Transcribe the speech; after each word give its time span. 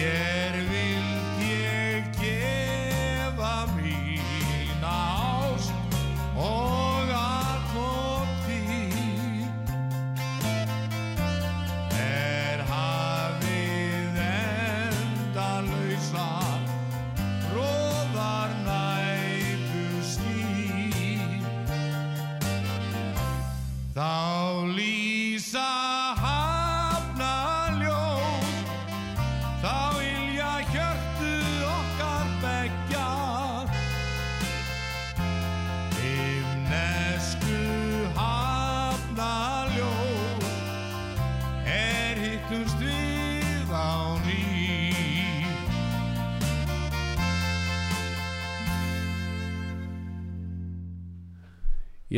Þér 0.00 0.29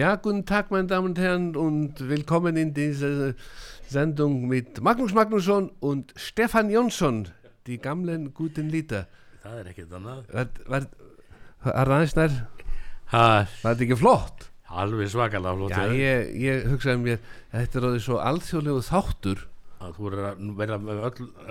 Ja, 0.03 0.17
guten 0.17 0.45
Tag, 0.45 0.71
meine 0.73 0.89
Damen 0.89 1.09
und 1.11 1.19
Herren, 1.19 1.55
und 1.55 2.09
willkommen 2.09 2.57
in 2.57 2.75
dieser 2.75 3.35
Sendung 3.89 4.49
mit 4.49 4.81
Magnus 4.81 5.15
Magnusson 5.15 5.71
und 5.79 6.13
Stefan 6.17 6.71
Jonsson, 6.71 7.29
die 7.69 7.79
gamlen 7.79 8.35
guten 8.35 8.69
Lieder. 8.75 9.05
Það 9.45 9.61
er 9.61 9.69
ekkert 9.73 9.95
annað. 9.99 10.25
Var, 10.35 10.89
var 11.69 11.87
ræðisnær, 11.93 12.35
Ha, 13.13 13.23
var 13.63 13.75
þetta 13.77 13.87
ekki 13.87 13.99
flott? 14.01 14.49
alveg 14.73 15.11
svakalega 15.13 15.55
flott. 15.61 15.77
Já, 15.77 15.95
ég, 15.95 16.31
ég 16.49 16.67
hugsaði 16.73 17.03
mér, 17.07 17.19
að 17.53 17.59
þetta 17.67 17.79
er 17.83 17.87
orðið 17.91 18.05
svo 18.09 18.19
alþjóðlegu 18.27 18.85
þáttur. 18.89 19.43
Að 19.83 19.93
þú 19.99 20.09
er 20.09 20.17
að 20.25 20.43
vera 20.63 20.79
með 20.79 21.03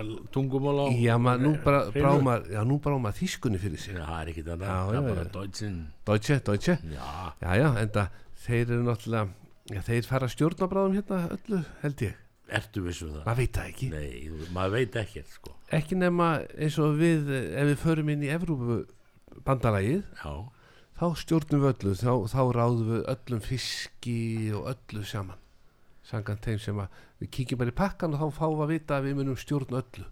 öll 0.02 0.12
tungumál 0.34 0.74
á. 0.82 0.84
Já, 0.96 1.14
maður, 1.20 1.42
nú 1.46 1.52
bara 1.64 1.80
hreinu. 1.88 2.02
brá 2.02 2.26
maður, 2.28 2.50
já, 2.56 2.60
nú 2.68 2.78
brá 2.84 2.98
maður 3.06 3.18
þýskunni 3.22 3.60
fyrir 3.62 3.80
sig. 3.80 3.94
Já, 3.96 4.04
það 4.08 4.20
er 4.24 4.30
ekkert 4.34 4.52
annað. 4.56 4.68
Já, 4.68 4.76
það 4.82 4.92
já, 4.98 5.16
já. 5.22 5.72
Deutsche, 6.10 6.38
Deutsche. 6.48 6.76
Já, 6.96 7.08
Já, 7.44 7.50
já, 7.62 7.68
enda 7.84 8.04
þeir 8.42 8.64
eru 8.72 8.82
náttúrulega, 8.86 9.28
já, 9.72 9.80
þeir 9.86 10.08
fara 10.08 10.28
stjórnabráðum 10.32 10.96
hérna 10.98 11.20
öllu, 11.36 11.60
held 11.82 12.04
ég. 12.08 12.16
ertu 12.52 12.82
vissum 12.84 13.12
það? 13.14 13.22
Maður 13.26 13.38
veit 13.42 13.54
það 13.56 13.68
ekki. 13.72 13.90
Nei, 13.92 14.48
maður 14.52 14.74
veit 14.76 14.96
ekkert, 15.02 15.30
sko. 15.38 15.54
ekki 15.72 15.96
nema 15.96 16.26
eins 16.58 16.78
og 16.82 16.98
við 16.98 17.30
ef 17.32 17.70
við 17.70 17.78
förum 17.80 18.10
inn 18.12 18.26
í 18.26 18.32
Evrópu 18.34 18.82
bandalagið 19.46 20.02
Já, 20.20 20.32
þá 21.00 21.06
stjórnum 21.22 21.62
við 21.64 21.70
öllu 21.72 21.94
þá, 21.96 22.12
þá 22.34 22.42
ráðum 22.58 22.90
við 22.90 23.06
öllum 23.14 23.40
fiski 23.46 24.18
og 24.58 24.66
öllu 24.74 25.04
saman 25.08 25.40
samkvæmt 26.04 26.44
þeim 26.50 26.58
sem 26.60 26.82
að 26.82 26.98
við 27.22 27.30
kíkjum 27.38 27.62
bara 27.62 27.72
í 27.72 27.78
pakkan 27.78 28.16
og 28.18 28.20
þá 28.20 28.36
fáum 28.42 28.58
við 28.58 28.64
að 28.66 28.72
vita 28.74 28.98
að 28.98 29.06
við 29.08 29.16
munum 29.22 29.38
stjórn 29.40 29.78
öllu 29.80 30.08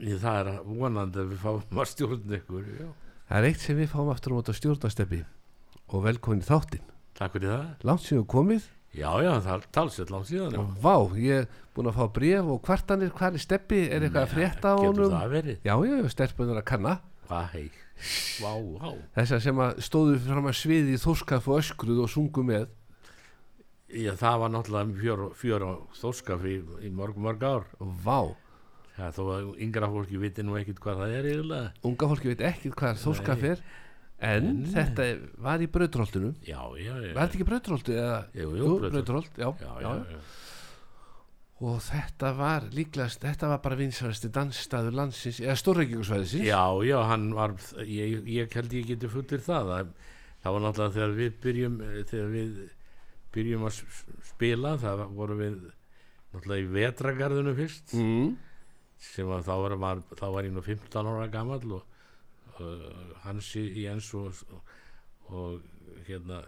Ég, 0.00 0.16
það 0.20 0.38
er 0.40 0.60
vonandi 0.64 1.20
að 1.22 1.32
við 1.32 1.40
fáum 1.42 1.80
að 1.80 1.88
stjórna 1.94 2.38
ykkur. 2.40 2.68
Já. 2.80 2.88
það 3.30 3.38
er 3.40 3.48
eitt 3.50 3.64
sem 3.64 3.76
við 3.80 3.90
fáum 3.94 4.10
aftur 4.12 4.32
á 4.32 4.36
móta 4.36 4.54
stjórnasteppi 4.56 5.22
og 5.90 6.04
velkomin 6.04 6.44
í 6.44 6.48
þáttinn 6.50 6.89
Takk 7.18 7.32
fyrir 7.36 7.50
það. 7.54 7.64
langt 7.90 8.06
við 8.10 8.26
komið 8.26 8.68
Já, 8.90 9.10
já, 9.22 9.30
það 9.44 9.66
talsett 9.70 10.10
langt 10.10 10.26
síðan. 10.26 10.50
já. 10.56 10.62
vá, 10.82 10.94
ég 11.14 11.42
er 11.44 11.46
búin 11.76 11.86
að 11.90 11.98
fá 12.00 12.06
bref 12.12 12.48
og 12.50 12.62
kvartanir 12.66 13.12
hvað 13.14 13.36
er 13.38 13.44
steppi, 13.44 13.82
er 13.86 14.02
eitthvað 14.02 14.24
að 14.26 14.32
frétta 14.34 14.72
á 14.74 14.76
Getur 14.80 14.88
honum 14.90 15.14
það 15.14 15.30
verið? 15.36 15.58
já, 15.62 15.74
já, 15.86 16.08
stelpunar 16.10 16.58
að 16.58 16.66
kanna 16.72 16.96
Hvað, 17.30 17.46
hei? 17.54 17.70
Vá, 18.40 18.52
vá. 18.80 18.90
þessar 19.20 19.40
sem 19.44 19.58
að 19.62 19.80
stóðu 19.86 20.18
fram 20.24 20.48
að 20.50 20.56
sviði 20.58 20.94
í 20.96 21.00
þórskaf 21.04 21.46
og 21.52 21.60
öskruð 21.60 22.00
og 22.02 22.10
sungu 22.10 22.42
með 22.48 22.66
Já, 23.90 24.12
það 24.18 24.36
var 24.42 24.50
náttúrulega 24.54 25.24
fjör, 25.34 25.62
á 25.66 25.72
þórskafi 25.98 26.50
í, 26.54 26.58
í 26.86 26.90
mörg, 26.94 27.16
mörg 27.18 27.42
ár. 27.46 27.64
vá, 27.78 28.34
Já, 28.98 29.06
þó 29.16 29.22
að 29.32 29.46
yngra 29.64 29.88
fólki 29.90 30.18
viti 30.20 30.42
nú 30.44 30.58
ekkit 30.58 30.78
hvað 30.82 30.98
það 31.04 31.14
er 31.20 31.28
eiginlega. 31.30 31.70
unga 31.88 32.08
fólki 32.10 32.28
veit 32.34 32.42
ekki 32.50 32.70
hvað 32.74 32.98
þórskaf 33.00 33.44
er 33.54 33.62
en 34.20 34.50
Nei. 34.60 34.68
þetta 34.74 35.06
var 35.40 35.62
í 35.64 35.68
brautroltinu 35.72 36.34
Já, 36.44 36.60
já, 36.76 36.92
já. 37.00 37.12
var 37.16 37.30
þetta 37.30 37.38
ekki 37.38 37.46
eða 37.96 38.18
Jú, 38.36 38.50
jú, 38.58 38.74
já. 39.80 40.20
og 41.60 41.78
þetta 41.86 42.32
var 42.36 42.66
líklegast 42.76 43.24
þetta 43.24 43.50
var 43.54 43.62
bara 43.64 43.78
vinsarasti 43.80 44.30
dansstaður 44.34 44.98
landsins 44.98 45.40
eða 45.40 45.56
stórreikingursvæðisins 45.62 46.46
Já, 46.50 46.62
já, 46.84 46.98
hann 47.08 47.30
var, 47.36 47.56
ég, 47.84 48.20
ég 48.28 48.56
held 48.60 48.76
ég 48.76 48.92
geti 48.92 49.10
fullir 49.12 49.44
það. 49.44 49.72
Það, 49.72 49.90
það 50.44 50.56
var 50.56 50.64
náttúrulega 50.66 50.96
þegar 50.98 51.16
við 51.18 51.34
byrjum, 51.46 51.80
eh, 51.86 51.98
þegar 52.12 52.30
við 52.36 52.54
byrjum 53.34 53.66
að 53.68 53.82
spila, 54.30 54.76
það 54.84 55.04
voru 55.16 55.38
við 55.40 55.58
náttúrulega 56.30 56.60
í 56.60 56.70
vetragarðinu 56.76 57.56
fyrst, 57.58 57.94
mm. 57.96 58.32
sem 59.10 59.32
að 59.32 59.46
þá 59.48 59.54
var, 59.64 59.76
var, 59.84 60.02
þá 60.20 60.26
var 60.36 60.48
ég 60.48 60.54
nú 60.54 60.64
15 60.64 61.10
ára 61.12 61.30
gamall 61.32 61.78
og 61.80 61.89
Hansi 63.24 63.64
Jens 63.82 64.10
og, 64.18 64.42
og 65.30 65.60
hérna, 66.08 66.40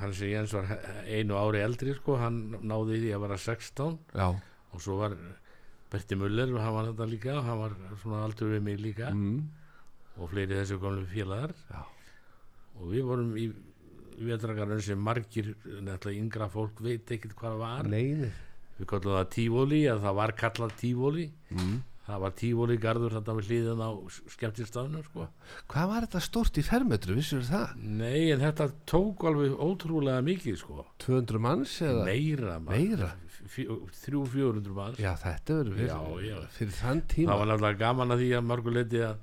Hansi 0.00 0.32
Jens 0.32 0.54
var 0.56 0.70
einu 1.06 1.38
ári 1.40 1.62
eldri, 1.64 1.94
sko, 1.98 2.18
hann 2.20 2.56
náði 2.62 3.00
því 3.04 3.12
að 3.16 3.26
vera 3.26 3.40
16 3.40 3.98
já, 4.14 4.28
og 4.72 4.82
svo 4.82 5.00
var 5.02 5.18
Berti 5.92 6.18
Muller 6.18 6.50
og 6.50 6.62
hann 6.64 6.74
var 6.74 6.88
þetta 6.90 7.06
líka 7.10 7.36
hann 7.46 7.60
var 7.60 7.76
svona 8.02 8.24
aldur 8.26 8.50
við 8.56 8.64
mig 8.66 8.80
líka. 8.82 9.12
Mm. 9.14 9.44
og 10.16 10.30
fleiri 10.32 10.56
þessu 10.56 10.80
komlu 10.80 11.04
félagar. 11.10 11.52
Já. 11.70 11.84
og 12.80 12.90
við 12.90 13.04
vorum 13.04 13.36
í 13.36 13.50
vetragarinn 14.16 14.80
sem 14.80 14.98
margir 14.98 15.52
nefnilega 15.64 16.16
yngra 16.22 16.48
fólk 16.48 16.80
veit 16.80 17.10
ekkert 17.12 17.36
hvað 17.36 17.58
var. 17.60 17.88
Neini 17.88 18.32
við 18.76 18.88
kallum 18.90 19.16
það 19.16 19.28
tífóli 19.32 19.82
að 19.88 20.02
það 20.04 20.16
var 20.18 20.32
kallað 20.36 20.74
tífóli 20.80 21.26
mm. 21.54 21.76
Það 22.06 22.20
var 22.22 22.34
tífóli 22.38 22.76
garður 22.78 23.16
þetta 23.16 23.34
við 23.38 23.48
hlýðin 23.50 23.80
á 23.82 23.90
skemmtistafnu 24.36 25.00
sko. 25.08 25.26
hvað 25.72 25.88
var 25.90 26.06
þetta 26.06 26.20
stort 26.22 26.58
í 26.60 26.64
fermetru, 26.66 27.16
vissur 27.18 27.42
það 27.46 27.72
nei 27.82 28.30
en 28.32 28.40
þetta 28.44 28.68
tók 28.86 29.24
alveg 29.26 29.56
ótrúlega 29.58 30.22
mikið 30.22 30.58
sko. 30.60 30.84
200 31.02 31.40
manns 31.42 31.80
eða 31.82 32.04
meira. 32.06 32.58
Meira? 32.62 33.12
Fjó- 33.46 33.80
þrjú 33.94 34.20
fjórundur 34.32 34.74
manns 34.74 34.98
já, 34.98 35.12
þetta 35.22 35.56
verður 35.60 35.76
fyrir, 36.56 36.72
þann 36.74 37.02
tíma 37.06 37.30
það 37.32 37.38
var 37.42 37.50
nefnilega 37.52 37.78
gaman 37.82 38.10
að 38.14 38.22
því 38.22 38.30
að 38.38 38.46
mörguleiti 38.50 39.02
að 39.06 39.18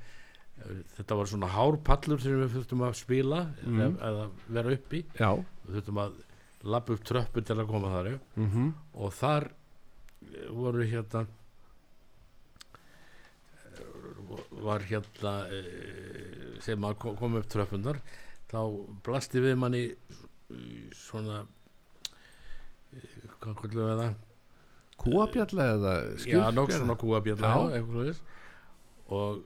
eh, 0.63 0.77
þetta 0.95 1.17
var 1.19 1.25
svona 1.31 1.49
hárpallur 1.51 2.21
sem 2.23 2.37
við 2.39 2.53
þurftum 2.55 2.83
að 2.87 2.93
spila 3.01 3.41
Mhm. 3.65 3.97
eða, 3.99 4.27
vera 4.59 4.75
uppi 4.77 5.01
já, 5.19 5.31
við 5.67 5.75
þurftum 5.75 5.99
að 6.05 6.13
lappa 6.63 6.93
upp 6.95 7.03
tröppur 7.03 7.43
til 7.43 7.55
að 7.59 7.67
koma 7.67 7.91
þar 7.91 8.11
mm 8.37 8.73
og 8.95 9.11
þar 9.19 9.49
voru 10.55 10.85
hérna 10.87 11.25
eh, 11.25 11.31
var 14.65 14.85
hérna 14.89 15.33
þegar 16.63 16.79
maður 16.83 16.99
kom- 17.19 17.35
upp 17.39 17.49
tröppundar 17.53 17.99
þá 18.51 18.59
blasti 19.05 19.41
við 19.43 19.55
manni 19.61 19.83
svona 20.95 21.41
eh, 22.93 23.17
hvað 23.41 23.55
kvöldum 23.61 23.87
við 23.89 24.01
það? 24.03 24.13
Kúabjalla 25.03 25.63
eða 25.75 25.93
já, 26.29 26.43
nokk 26.55 26.71
svona 26.75 26.95
kúabjalla 27.01 27.53
og 29.13 29.41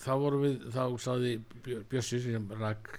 þá 0.00 0.10
vorum 0.20 0.42
við 0.44 0.66
þá 0.74 0.82
sagði 1.00 1.32
Björ- 1.64 1.86
Bjössi 1.92 2.20
sem 2.26 2.50
rak 2.60 2.90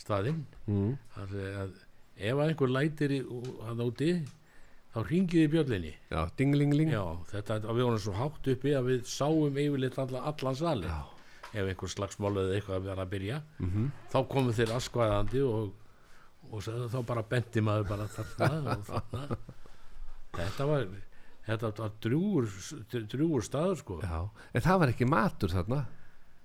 staðinn 0.00 0.42
mm. 0.66 0.92
að, 1.20 1.36
að 1.62 1.72
ef 2.20 2.34
að 2.36 2.44
einhver 2.48 2.72
lætir 2.74 3.14
í- 3.20 3.24
hann 3.66 3.82
úti 3.84 4.10
þá 4.94 4.98
ringiði 5.06 5.48
björlinni 5.52 5.92
Já, 6.10 6.20
dinglingling 6.36 6.90
já, 6.92 7.02
þetta 7.30 7.60
við 7.62 7.84
vorum 7.86 7.98
svo 8.02 8.14
hátt 8.18 8.48
uppi 8.54 8.72
að 8.74 8.88
við 8.90 9.04
sáum 9.06 9.58
yfirleitt 9.62 9.98
allan, 10.02 10.24
allan 10.32 10.56
sali 10.58 10.86
Já. 10.90 11.00
ef 11.52 11.68
einhver 11.70 11.92
slagsmál 11.94 12.32
eða 12.42 12.56
eitthvað 12.58 12.80
að 12.80 12.88
vera 12.90 13.04
að 13.06 13.12
byrja 13.14 13.38
Mhm. 13.60 13.90
þá 14.12 14.18
komu 14.28 14.52
þeir 14.56 14.72
askvæðandi 14.78 15.44
og, 15.46 15.70
og 16.50 16.62
sagði, 16.66 16.88
þá 16.94 17.00
bara 17.06 17.22
benti 17.22 17.60
maður 17.62 17.88
bara 17.88 18.08
þarna 18.16 18.74
og 18.74 18.84
þarna 18.90 19.38
þetta 20.40 20.66
var 20.66 20.86
þetta 21.46 21.70
var 21.78 21.92
drjúur, 22.02 22.50
drjúur 23.10 23.42
staður 23.46 23.78
sko 23.80 24.00
Já, 24.02 24.20
en 24.54 24.60
það 24.66 24.78
var 24.82 24.92
ekki 24.94 25.08
matur 25.10 25.48
þarna 25.54 25.84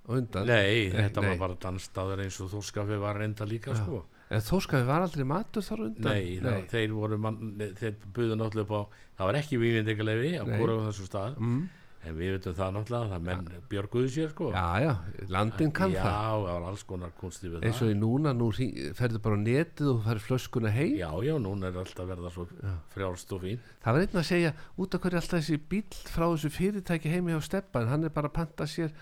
undan 0.07 0.45
Nei, 0.45 0.91
þetta 0.93 1.21
nei. 1.21 1.29
var 1.33 1.37
bara 1.47 1.57
dansstaður 1.65 2.21
eins 2.25 2.37
og 2.45 2.51
þórskafi 2.53 2.99
var 3.01 3.17
reynda 3.17 3.45
líka 3.49 3.73
Já. 3.73 3.81
sko 3.81 4.03
En 4.33 4.41
þóskafi 4.41 4.87
var 4.87 5.03
aldrei 5.05 5.23
matur 5.29 5.61
þar 5.61 5.81
á 5.81 5.85
undan? 5.85 6.11
Nei, 6.11 6.39
það, 6.41 6.61
þeir 6.71 6.93
voru 6.97 7.17
mann, 7.21 7.41
þeir 7.77 7.95
buðu 8.15 8.37
náttúrulega 8.39 8.65
upp 8.65 8.73
á 8.73 8.81
það 9.19 9.25
var 9.29 9.37
ekki 9.41 9.59
vývindingarlefi 9.61 10.31
á 10.41 10.43
Nei. 10.47 10.55
hvora 10.57 10.77
á 10.81 10.85
þessu 10.89 11.05
stað. 11.11 11.35
Mm. 11.41 11.65
en 12.05 12.13
við 12.19 12.35
veitum 12.35 12.53
það 12.53 12.73
náttúrulega, 12.75 13.07
það 13.15 13.21
menn 13.25 13.47
björguðu 13.69 14.09
sér 14.13 14.27
sko. 14.29 14.49
Já, 14.53 14.65
já, 14.83 14.91
landin 15.33 15.71
kann 15.73 15.89
já, 15.95 16.03
það. 16.03 16.17
það 16.21 16.43
var 16.45 16.65
alls 16.69 16.83
konar 16.85 17.13
kunsti 17.17 17.49
við 17.49 17.63
eins 17.65 17.79
það. 17.79 17.87
og 17.87 17.93
í 17.95 17.95
núna, 17.97 18.33
nú 18.37 18.49
hring- 18.53 18.75
ferðu 18.99 19.21
bara 19.25 19.37
á 19.37 19.41
netið 19.41 19.89
og 19.89 20.03
ferðu 20.05 20.23
flöskuna 20.27 20.69
heim. 20.75 20.91
Já, 20.99 21.09
já, 21.25 21.33
núna 21.41 21.71
er 21.71 21.79
alltaf 21.81 22.05
verða 22.11 22.29
svo 22.35 22.45
frjálst 22.93 23.33
og 23.33 23.41
fín 23.41 23.57
Það 23.81 23.97
var 23.97 24.05
einn 24.05 24.21
að 24.21 24.27
segja 24.29 24.53
út 24.77 24.93
af 24.93 25.01
hverju 25.01 25.21
alltaf 25.23 25.39
þessi 25.41 25.57
bíl 25.73 25.83
frá 26.13 26.25
þessu 26.35 26.53
fyrirtæki 26.59 27.09
heimi 27.15 27.33
hjá 27.33 27.41
Steppa 27.41 27.81
en 27.81 27.89
hann 27.95 28.03
er 28.05 28.13
bara 28.13 28.29
að 28.29 28.37
panta 28.37 28.69
sér 28.69 28.93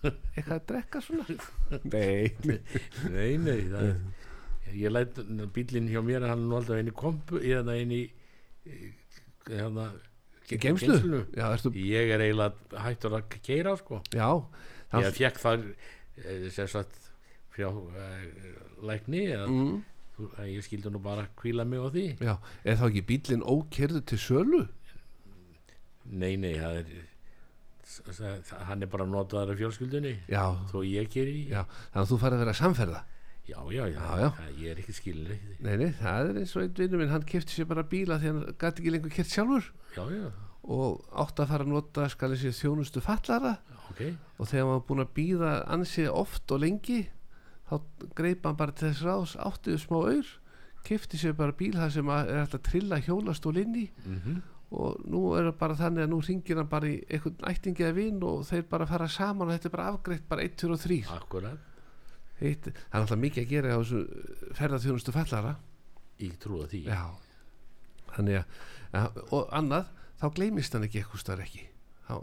eitthvað 0.32 0.56
að 0.56 0.66
drekka 0.72 1.00
svona? 1.04 1.26
Nei, 1.92 2.32
Nei, 3.10 3.36
nei, 3.36 3.58
er 3.68 3.96
ég 4.76 4.92
læt 4.92 5.18
bílinn 5.54 5.88
hjá 5.90 6.00
mér 6.04 6.26
hann 6.28 6.44
er 6.44 6.48
nú 6.50 6.56
alltaf 6.58 6.80
í 6.82 6.92
kompu 6.94 7.40
inn 7.42 7.92
í 7.96 8.02
í- 8.66 8.92
hérna 9.50 9.90
geimslu 10.50 10.88
geymslunni. 10.92 11.20
Já, 11.36 11.46
ertu, 11.54 11.70
ég 11.74 12.10
er 12.14 12.20
eiginlega 12.24 12.82
hættur 12.84 13.14
að 13.18 13.38
keira 13.42 13.76
sko. 13.78 14.00
Já 14.12 14.28
það, 14.90 15.04
ég 15.06 15.14
fekk 15.20 15.38
þar 15.44 15.62
eh, 16.24 16.48
sem 16.50 16.66
sagt 16.68 16.96
frá 17.54 17.68
uh, 17.70 18.24
lækni 18.86 19.24
að, 19.36 19.46
mm, 19.50 19.78
að 20.38 20.50
ég 20.54 20.64
skildi 20.66 20.90
nú 20.90 20.98
bara 21.02 21.28
kvíla 21.38 21.64
mig 21.66 21.78
á 21.82 21.88
því. 21.94 22.04
Já, 22.22 22.34
er 22.64 22.76
þá 22.80 22.84
ekki 22.90 23.04
bílinn 23.12 23.42
ókerðu 23.46 24.02
til 24.10 24.18
sölu? 24.18 24.66
nei, 26.10 26.34
nei, 26.40 26.54
það 26.58 26.78
er 26.80 26.86
s- 27.86 28.52
hann 28.66 28.82
er 28.82 28.90
bara 28.90 29.04
notaður 29.06 29.52
af 29.54 29.58
fjölskyldunni. 29.60 30.14
Þó 30.72 30.78
ég 30.86 31.08
keri 31.12 31.46
þannig 31.92 32.02
að 32.02 32.10
þú 32.10 32.18
farið 32.22 32.38
að 32.38 32.44
vera 32.44 32.54
samferða 32.58 33.02
já, 33.48 33.58
já, 33.72 33.86
já, 33.88 33.96
Já, 33.96 34.18
já. 34.20 34.28
Það, 34.36 34.50
ég 34.60 34.70
er 34.70 34.82
ekki 34.82 34.94
skilin 34.94 35.32
ekki 35.34 35.56
Nei, 35.66 35.76
nei, 35.80 35.90
það 35.98 36.30
er 36.30 36.40
eins 36.42 36.54
og 36.56 36.62
einn 36.64 36.74
vinnur 36.78 37.00
minn, 37.02 37.12
hann 37.14 37.26
kefti 37.26 37.56
sér 37.56 37.68
bara 37.70 37.86
bíla 37.86 38.18
því 38.20 38.32
hann 38.32 38.42
gæti 38.60 38.82
ekki 38.82 38.94
lengur 38.94 39.14
kert 39.14 39.32
sjálfur. 39.32 39.70
Já, 39.96 40.04
já, 40.12 40.28
og 40.70 41.00
átti 41.24 41.42
að 41.42 41.50
fara 41.54 41.64
að 41.66 41.72
nota 41.72 42.08
skal 42.12 42.34
þessi 42.34 42.52
þjónustu 42.60 43.00
fallara 43.02 43.54
ok. 43.88 44.02
Og 44.38 44.46
þegar 44.50 44.66
hann 44.66 44.74
var 44.74 44.84
búin 44.90 45.04
að 45.06 45.14
býða 45.16 45.54
ansið 45.72 46.10
oft 46.12 46.52
og 46.52 46.62
lengi 46.62 47.00
þá 47.70 47.74
greip 48.18 48.46
hann 48.46 48.60
bara 48.60 48.76
til 48.76 48.90
þess 48.90 49.06
ráðs 49.06 49.34
áttiðu 49.40 49.80
smá 49.80 49.98
auður 50.02 50.30
kefti 50.86 51.18
sér 51.20 51.34
bara 51.36 51.56
bíl 51.56 51.74
það 51.76 51.96
sem 51.96 52.12
að 52.12 52.30
er 52.32 52.42
alltaf 52.44 52.60
að 52.60 52.68
trilla 52.70 53.00
hjólastól 53.04 53.56
inn 53.60 53.76
í. 53.82 53.88
Mm 54.04 54.40
og 54.70 55.00
nú 55.10 55.32
er 55.34 55.48
það 55.48 55.56
bara 55.58 55.76
þannig 55.80 56.04
að 56.04 56.12
nú 56.12 56.20
ringir 56.22 56.58
hann 56.60 56.68
bara 56.70 56.86
í 56.86 56.98
einhvern 57.10 57.48
ættingi 57.50 57.82
eða 57.82 57.96
vinn 57.96 58.20
og 58.22 58.44
þeir 58.46 58.68
bara 58.70 58.86
fara 58.86 59.08
saman 59.10 59.48
og 59.48 59.56
þetta 59.56 59.66
er 59.66 59.74
bara 59.74 59.86
afgreitt 59.90 60.28
bara 60.30 60.44
1, 60.46 60.54
2 60.62 60.70
og 60.76 60.82
3 60.84 60.98
akkurat, 61.16 61.64
Heit, 62.40 62.64
það 62.70 62.96
er 62.96 63.00
alltaf 63.04 63.18
mikið 63.20 63.44
að 63.44 63.50
gera 63.54 63.74
á 63.76 63.78
þessu 63.80 64.02
ferðarþjónustu 64.58 65.12
fallara 65.16 65.54
ég 66.20 66.36
trúa 66.40 66.66
því. 66.70 66.82
Já. 66.88 67.02
Þannig 68.16 68.38
að, 68.40 68.60
að 69.00 69.18
og 69.36 69.50
annað 69.60 69.90
þá 70.20 70.26
gleymist 70.36 70.72
hann 70.76 70.86
ekki 70.88 71.02
eitthvað 71.02 71.24
starf 71.24 71.44
ekki. 71.46 71.66
Þá 72.08 72.14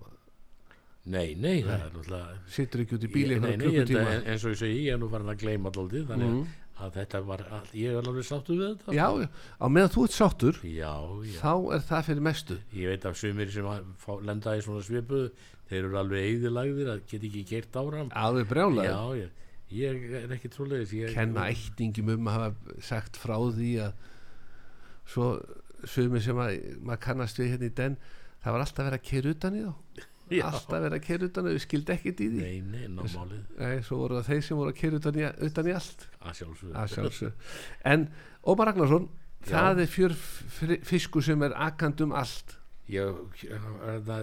Nei, 1.08 1.36
nei, 1.40 1.62
það 1.64 1.72
er 1.72 1.84
náttúrulega 1.86 2.38
situr 2.52 2.81
ekki 2.84 2.98
út 2.98 3.04
í 3.08 3.10
bíli 3.14 3.36
nei, 3.40 3.54
nei, 3.56 3.68
þetta, 3.78 4.00
en- 4.12 4.25
eins 4.28 4.44
og 4.44 4.52
ég 4.52 4.58
segi, 4.60 4.80
ég 4.90 4.98
er 4.98 5.00
nú 5.00 5.08
farin 5.08 5.31
að 5.31 5.38
gleyma 5.40 5.69
alltaf 5.72 6.10
þannig 6.10 6.34
Mhm. 6.34 6.48
að 6.84 6.92
þetta 6.98 7.22
var 7.30 7.44
allt, 7.48 7.72
ég 7.80 7.94
er 7.96 8.02
alveg 8.10 8.25
sáttu 8.28 8.58
við 8.60 8.74
þetta. 8.75 8.92
Já, 8.98 9.08
á 9.56 9.66
meðan 9.72 9.94
þú 9.96 10.04
ert 10.04 10.16
sáttur 10.18 10.60
já, 10.68 10.92
þá 11.40 11.54
er 11.78 11.80
það 11.88 12.04
fyrir 12.10 12.22
mestu. 12.28 12.58
Ég 12.75 12.88
veit 12.92 13.06
af 13.08 13.16
sumir 13.18 13.50
sem 13.56 13.63
að 13.63 13.86
fá, 14.04 14.12
lenda 14.22 14.58
í 14.58 14.62
svona 14.62 14.84
svipuðu 14.84 15.31
þeir 15.70 15.80
eru 15.88 15.96
alveg 15.98 16.28
eigðilagðir 16.28 16.92
að 16.92 17.02
geta 17.08 17.25
ekki 17.31 17.46
gert 17.48 17.72
áram 17.80 18.12
alveg 18.12 18.48
brjálega 18.52 18.92
já, 19.16 19.30
ég, 19.74 20.04
er 20.22 20.36
ekki 20.36 20.52
trúlegis 20.54 20.94
ég, 20.96 21.14
kenna 21.16 21.48
ættingum 21.52 22.14
um 22.16 22.30
að 22.31 22.38
hafa 22.38 22.78
sagt 22.88 23.19
frá 23.19 23.36
því 23.38 23.72
að 23.88 24.06
svo 25.08 25.31
sumir 25.88 26.24
sem 26.24 26.40
að 26.42 26.56
maður 26.84 27.04
kannast 27.04 27.40
við 27.40 27.54
hérna 27.54 27.69
í 27.69 27.75
den 27.78 27.98
það 28.44 28.56
var 28.56 28.63
alltaf 28.63 28.88
verið 28.88 29.00
að 29.00 29.10
keira 29.10 29.34
utan 29.36 29.58
í 29.58 29.65
þá. 29.65 30.06
Já. 30.27 30.44
alltaf 30.50 30.82
verið 30.84 30.98
að 30.98 31.06
keira 31.06 31.27
utan 31.30 31.48
í 31.48 31.53
þau 31.53 31.63
skildi 31.63 31.94
ekkert 31.94 32.24
í 32.24 32.27
því. 32.34 32.41
Nei, 32.44 32.58
nei, 32.74 32.88
námálið 32.91 33.53
Nei, 33.62 33.75
svo 33.88 34.00
voru 34.01 34.18
það 34.18 34.32
þeir 34.32 34.44
sem 34.48 34.60
voru 34.60 34.74
að 34.74 34.80
keira 34.82 35.00
utan 35.00 35.20
í, 35.20 35.25
utan 35.48 35.70
í 35.70 35.75
allt. 35.77 36.08
Að 36.20 36.41
sjálfsög 36.41 36.75
sjálfsög 36.94 37.48
en 37.94 38.06
Ómar 38.48 38.72
Ragnarsson 38.72 39.08
Já. 39.08 39.51
það 39.53 39.84
er 39.84 39.91
fjör 39.94 40.18
fiskur 40.88 41.27
sem 41.27 41.48
er 41.48 41.56
akand 41.68 42.03
um 42.03 42.15
allt. 42.15 42.58
Ég, 42.91 43.24
þetta 43.44 44.20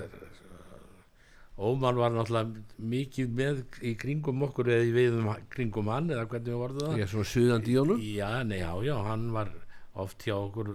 Óman 1.54 1.98
var 2.00 2.10
náttúrulega 2.10 2.64
mikið 2.82 3.34
með 3.38 3.60
í 3.86 3.92
kringum 3.98 4.42
okkur 4.48 4.72
eða 4.74 4.86
við 4.96 5.18
um 5.20 5.28
kringum 5.52 5.90
hann 5.92 6.10
eða 6.10 6.26
hvernig 6.26 6.50
við 6.50 6.58
vorðum 6.58 6.88
það? 6.88 6.96
Ég 6.98 7.06
er 7.06 7.12
svona 7.12 7.30
suðandi 7.30 7.70
í 7.70 7.76
honum. 7.78 8.00
Já, 8.02 8.30
nei, 8.48 8.58
já, 8.58 8.70
já, 8.88 8.94
hann 9.06 9.28
var 9.36 9.52
oft 10.02 10.26
hjá 10.26 10.34
okkur 10.34 10.72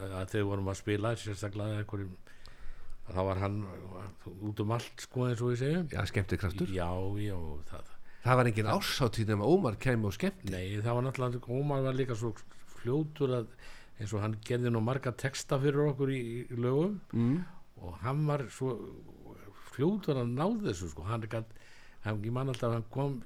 að 0.00 0.32
þau 0.32 0.42
vorum 0.48 0.70
að 0.72 0.78
spila 0.80 1.12
sérstaklega 1.18 1.82
einhverjum 1.82 2.16
þá 3.10 3.20
var 3.26 3.40
hann 3.42 3.58
út 4.48 4.62
um 4.62 4.72
allt 4.76 5.04
sko 5.04 5.26
eins 5.26 5.40
og 5.42 5.52
við 5.52 5.60
segjum 5.64 5.88
já, 5.90 6.00
skemmti 6.08 6.38
kraftur 6.40 6.70
Já, 6.72 6.88
já, 7.20 7.36
það. 7.68 7.92
Það 8.20 8.36
var 8.38 8.50
engin 8.50 8.68
ásáttíð 8.70 9.30
nema 9.32 9.48
Ómar 9.48 9.76
kæmi 9.80 10.08
og 10.08 10.16
skemmti. 10.16 10.50
Nei, 10.52 10.76
það 10.84 10.96
var 10.96 11.06
náttúrulega, 11.06 11.44
Ómar 11.56 11.84
var 11.84 11.96
líka 11.96 12.16
svo 12.16 12.32
fljótur 12.78 13.32
að 13.42 13.54
eins 14.00 14.12
og 14.16 14.24
hann 14.24 14.36
gerði 14.44 14.72
nú 14.72 14.82
marga 14.84 15.12
texta 15.12 15.58
fyrir 15.60 15.90
okkur 15.90 16.12
í, 16.12 16.20
í 16.48 16.60
lögum. 16.60 17.00
Mm. 17.12 17.40
og 17.80 17.96
hann 18.02 18.26
var 18.28 18.44
svo 18.52 18.74
fljótur 19.80 20.20
að 20.20 20.32
ná 20.36 20.46
þessu 20.66 20.90
sko. 20.92 21.04
Hann, 21.08 21.26
gat, 21.30 21.52
hann 22.04 22.24
ég 22.24 22.34
man 22.34 22.52
alltaf 22.52 22.74
hann 22.74 22.86
kom 22.92 23.20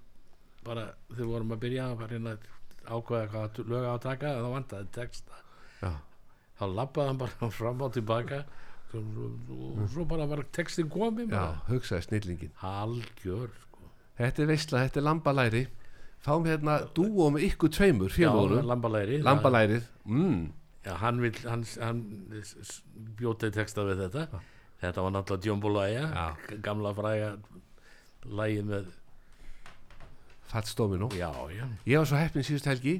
bara 0.65 0.93
þegar 1.11 1.21
við 1.21 1.31
vorum 1.33 1.55
að 1.55 1.63
byrja 1.65 1.87
að 1.91 2.05
reyna 2.13 2.35
að 2.35 2.51
ákveða 2.85 3.31
hvað 3.33 3.63
lög 3.73 3.87
á 3.89 3.93
að 3.95 4.03
taka 4.05 4.35
þá 4.39 4.49
vantaði 4.53 4.91
texta 4.93 5.39
já, 5.81 5.91
þá 6.61 6.65
lappaði 6.79 7.11
hann 7.11 7.21
bara 7.25 7.51
fram 7.59 7.85
og 7.85 7.97
tilbaka. 7.97 8.45
Og, 8.95 9.15
og 9.51 9.87
svo 9.91 10.05
bara 10.07 10.29
var 10.31 10.45
textin 10.55 10.91
komið 10.93 11.33
já, 11.35 11.47
hugsaði 11.67 12.07
snillingin. 12.07 12.53
Algjör 12.63 13.49
sko. 13.65 13.89
þetta 14.21 14.45
er 14.45 14.51
veistla, 14.53 14.85
þetta 14.87 15.01
er 15.01 15.07
lambalæri. 15.09 15.63
Fáum 16.25 16.47
hérna 16.47 16.79
dúo 16.97 17.27
með 17.35 17.49
ykkur 17.51 17.73
tveimur 17.75 18.13
já, 18.13 18.21
fjölurum, 18.21 18.69
lambalæri. 18.71 19.19
Lambalærið 19.27 19.89
mm. 20.07 20.45
já, 20.87 20.93
hann, 21.03 21.19
hann, 21.43 21.67
hann 21.83 22.05
bjótaði 23.19 23.57
texta 23.59 23.85
við 23.91 24.07
þetta 24.07 24.45
þetta 24.89 25.05
var 25.07 25.15
náttúrulega 25.15 25.45
Djómbulæja 25.45 26.05
gamla 26.65 26.93
fræga 26.97 27.31
lægið 28.25 28.65
með 28.71 28.93
fattstóminu 30.51 31.09
já, 31.17 31.31
já, 31.51 31.65
ég 31.89 31.99
var 32.01 32.07
svo 32.09 32.19
heppin 32.21 32.45
síðust 32.47 32.69
helgi. 32.71 32.99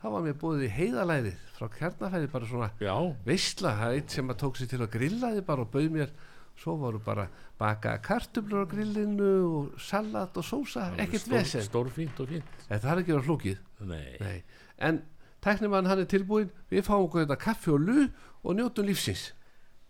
Þá 0.00 0.06
var 0.12 0.22
mér 0.26 0.36
búið 0.40 0.66
í 0.66 0.70
heiðalærið 0.72 1.36
frá 1.56 1.66
kjarnafæði 1.78 2.28
bara 2.32 2.48
svona 2.48 2.68
já. 2.80 2.94
veistla, 3.24 3.72
það 3.78 3.90
er 3.94 3.98
eitt 4.00 4.14
sem 4.14 4.32
tók 4.40 4.58
sér 4.60 4.70
til 4.74 4.80
að 4.84 4.90
grilla 4.92 5.30
þið 5.34 5.46
bara 5.48 5.64
og 5.64 5.70
bauð 5.72 5.90
mér. 5.94 6.12
Svo 6.54 6.76
voru 6.78 7.00
bara 7.02 7.24
baka 7.58 7.96
kartöflur 7.98 8.62
á 8.62 8.66
grillinu 8.70 9.30
og 9.48 9.80
salat 9.82 10.36
og 10.38 10.44
sósa. 10.46 10.92
Ekkert 11.02 11.24
Stór- 11.24 11.88
vesen, 11.90 12.44
þetta 12.68 12.92
er 12.92 13.00
ekki 13.02 13.16
verið 13.16 13.26
flókið. 13.26 13.58
Nei, 13.80 14.16
Nei. 14.20 14.44
en 14.78 15.02
tæknimann 15.42 15.86
hann 15.90 15.98
er 16.04 16.06
tilbúin 16.06 16.52
við 16.70 16.86
fáum 16.86 17.08
okkur 17.08 17.24
þetta 17.24 17.40
kaffi 17.42 17.72
og 17.74 17.80
lu 17.80 18.06
og 18.44 18.54
njótum 18.54 18.86
lífsins. 18.86 19.32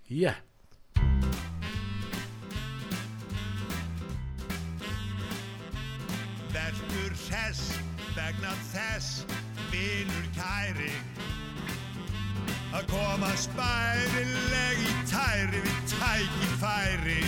Já, 0.09 0.33
Verður 0.95 1.34
sess 7.35 7.73
vegna 8.15 8.53
þess 8.71 9.25
vinur 9.73 10.27
kæri 10.37 10.93
að 12.75 12.85
koma 12.91 13.31
spærileg 13.39 14.83
í 14.83 14.93
tæri 15.11 15.63
við 15.65 15.81
tækifæri. 15.95 17.23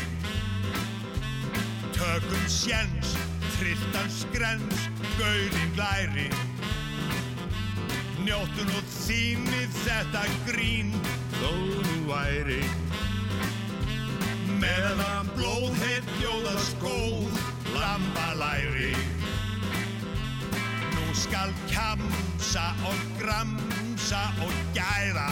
Tökum 1.96 2.46
sjens, 2.50 3.14
trilltan 3.56 4.10
skrens, 4.10 4.86
gaurin 5.16 5.74
glæri. 5.78 6.28
Njóttu 8.26 8.66
nú 8.70 8.82
þínið 8.90 9.82
þetta 9.84 10.24
grín 10.48 10.94
þó 11.38 11.52
nú 11.56 11.98
væri. 12.10 12.62
Meðan 14.62 15.34
blóðheit 15.38 16.16
ljóða 16.20 16.58
skóð, 16.70 17.46
lambalæri 17.74 18.94
Nú 18.94 19.15
skal 21.16 21.52
kjamsa 21.72 22.66
og 22.88 22.98
gramsa 23.20 24.22
og 24.44 24.54
gæða 24.76 25.30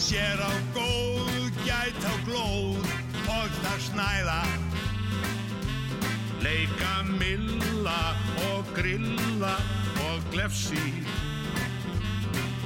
Sér 0.00 0.40
á 0.40 0.52
góð, 0.74 1.50
gæt 1.66 2.02
á 2.08 2.14
glóð 2.26 2.84
og 3.28 3.48
það 3.62 3.78
snæða 3.90 4.42
Leika 6.40 7.02
milla 7.18 8.16
og 8.48 8.64
grilla 8.74 9.56
og 10.08 10.22
glefsi. 10.32 11.04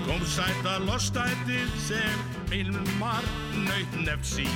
Kom 0.07 0.23
sæta 0.27 0.79
lostætið 0.87 1.73
sem 1.83 2.53
ilmar 2.55 3.27
nöyt 3.67 3.99
nefsi. 4.07 4.47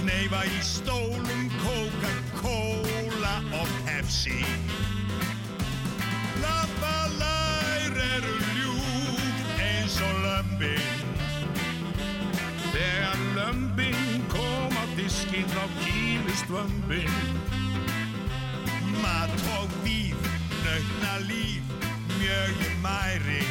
Kneifa 0.00 0.44
í 0.44 0.60
stólum 0.64 1.48
Coca-Cola 1.62 3.36
og 3.62 3.72
Pepsi 3.88 4.42
kýlist 16.40 16.48
vömbin 16.48 17.10
Mat 19.02 19.30
og 19.58 19.70
víf, 19.84 20.16
nautna 20.64 21.18
líf, 21.28 21.62
mjög 22.18 22.56
mæri. 22.82 23.44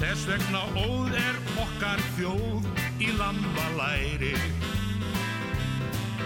Þess 0.00 0.26
vegna 0.26 0.62
óð 0.76 1.14
er 1.14 1.36
okkar 1.62 2.00
þjóð 2.16 2.66
í 3.00 3.12
lambalæri. 3.18 4.34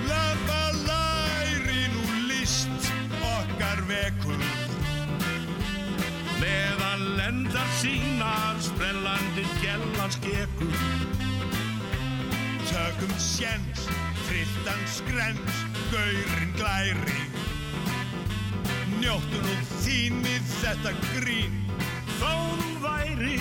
Lambalæri 0.08 1.82
nú 1.92 2.04
list 2.28 2.90
okkar 3.20 3.84
vekur. 3.88 4.40
Meðan 6.40 7.06
lendar 7.16 7.68
sínar 7.80 8.56
sprellandi 8.60 9.44
gjellan 9.60 10.10
skekur. 10.10 10.76
Tökum 12.66 13.12
sjens, 13.18 13.88
trilltan 14.26 14.80
skrens, 14.90 15.56
gaurin 15.92 16.52
glæri. 16.58 17.20
Njóttu 19.00 19.42
nú 19.44 19.56
þín 19.82 20.22
við 20.24 20.54
þetta 20.60 20.94
grín. 21.12 21.60
Þó 22.18 22.32
nú 22.58 22.70
væri 22.82 23.36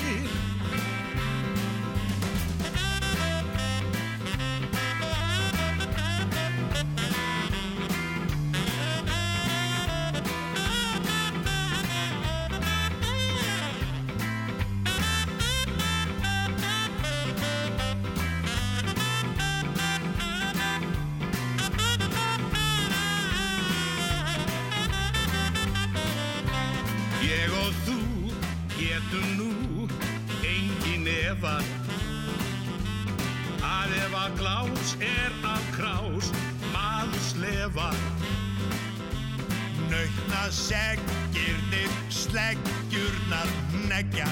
negja 43.95 44.27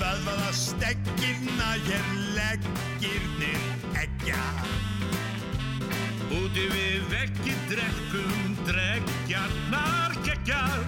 Vöðvaða 0.00 0.50
steggirna 0.52 1.68
hér 1.86 2.08
leggirnir 2.36 3.62
eggja. 3.96 4.40
Úti 6.36 6.64
við 6.72 7.06
veggi 7.12 7.54
drekkum 7.70 8.56
drekjarnar 8.66 10.16
kekkjar 10.26 10.84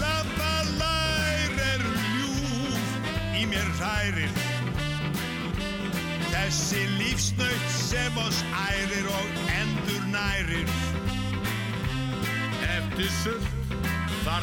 Lappalær 0.00 1.54
eru 1.68 1.92
ljúf 2.16 2.90
í 3.36 3.44
mér 3.52 3.68
hrærir. 3.78 4.40
Þessi 6.32 6.82
lífsnaut 6.96 7.68
sem 7.76 8.18
oss 8.24 8.42
ærir 8.64 9.06
og 9.20 9.38
endur 9.60 10.08
nærir. 10.14 10.74
Eftir 12.72 13.12
sult, 13.20 13.45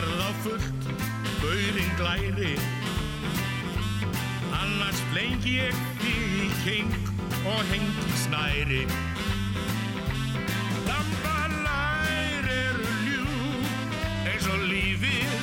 farð 0.04 0.20
á 0.20 0.32
fullt, 0.44 0.84
bauðin 1.42 1.92
glæri. 2.00 2.54
Annars 4.60 5.00
flengi 5.12 5.54
ég 5.62 5.78
þig 6.02 6.34
í 6.44 6.48
king 6.64 6.92
og 7.48 7.62
hengi 7.72 8.18
snæri. 8.24 8.84
Lambalær 10.88 12.50
eru 12.56 12.90
ljúf 13.06 13.96
eins 14.28 14.50
og 14.52 14.66
lífið. 14.72 15.38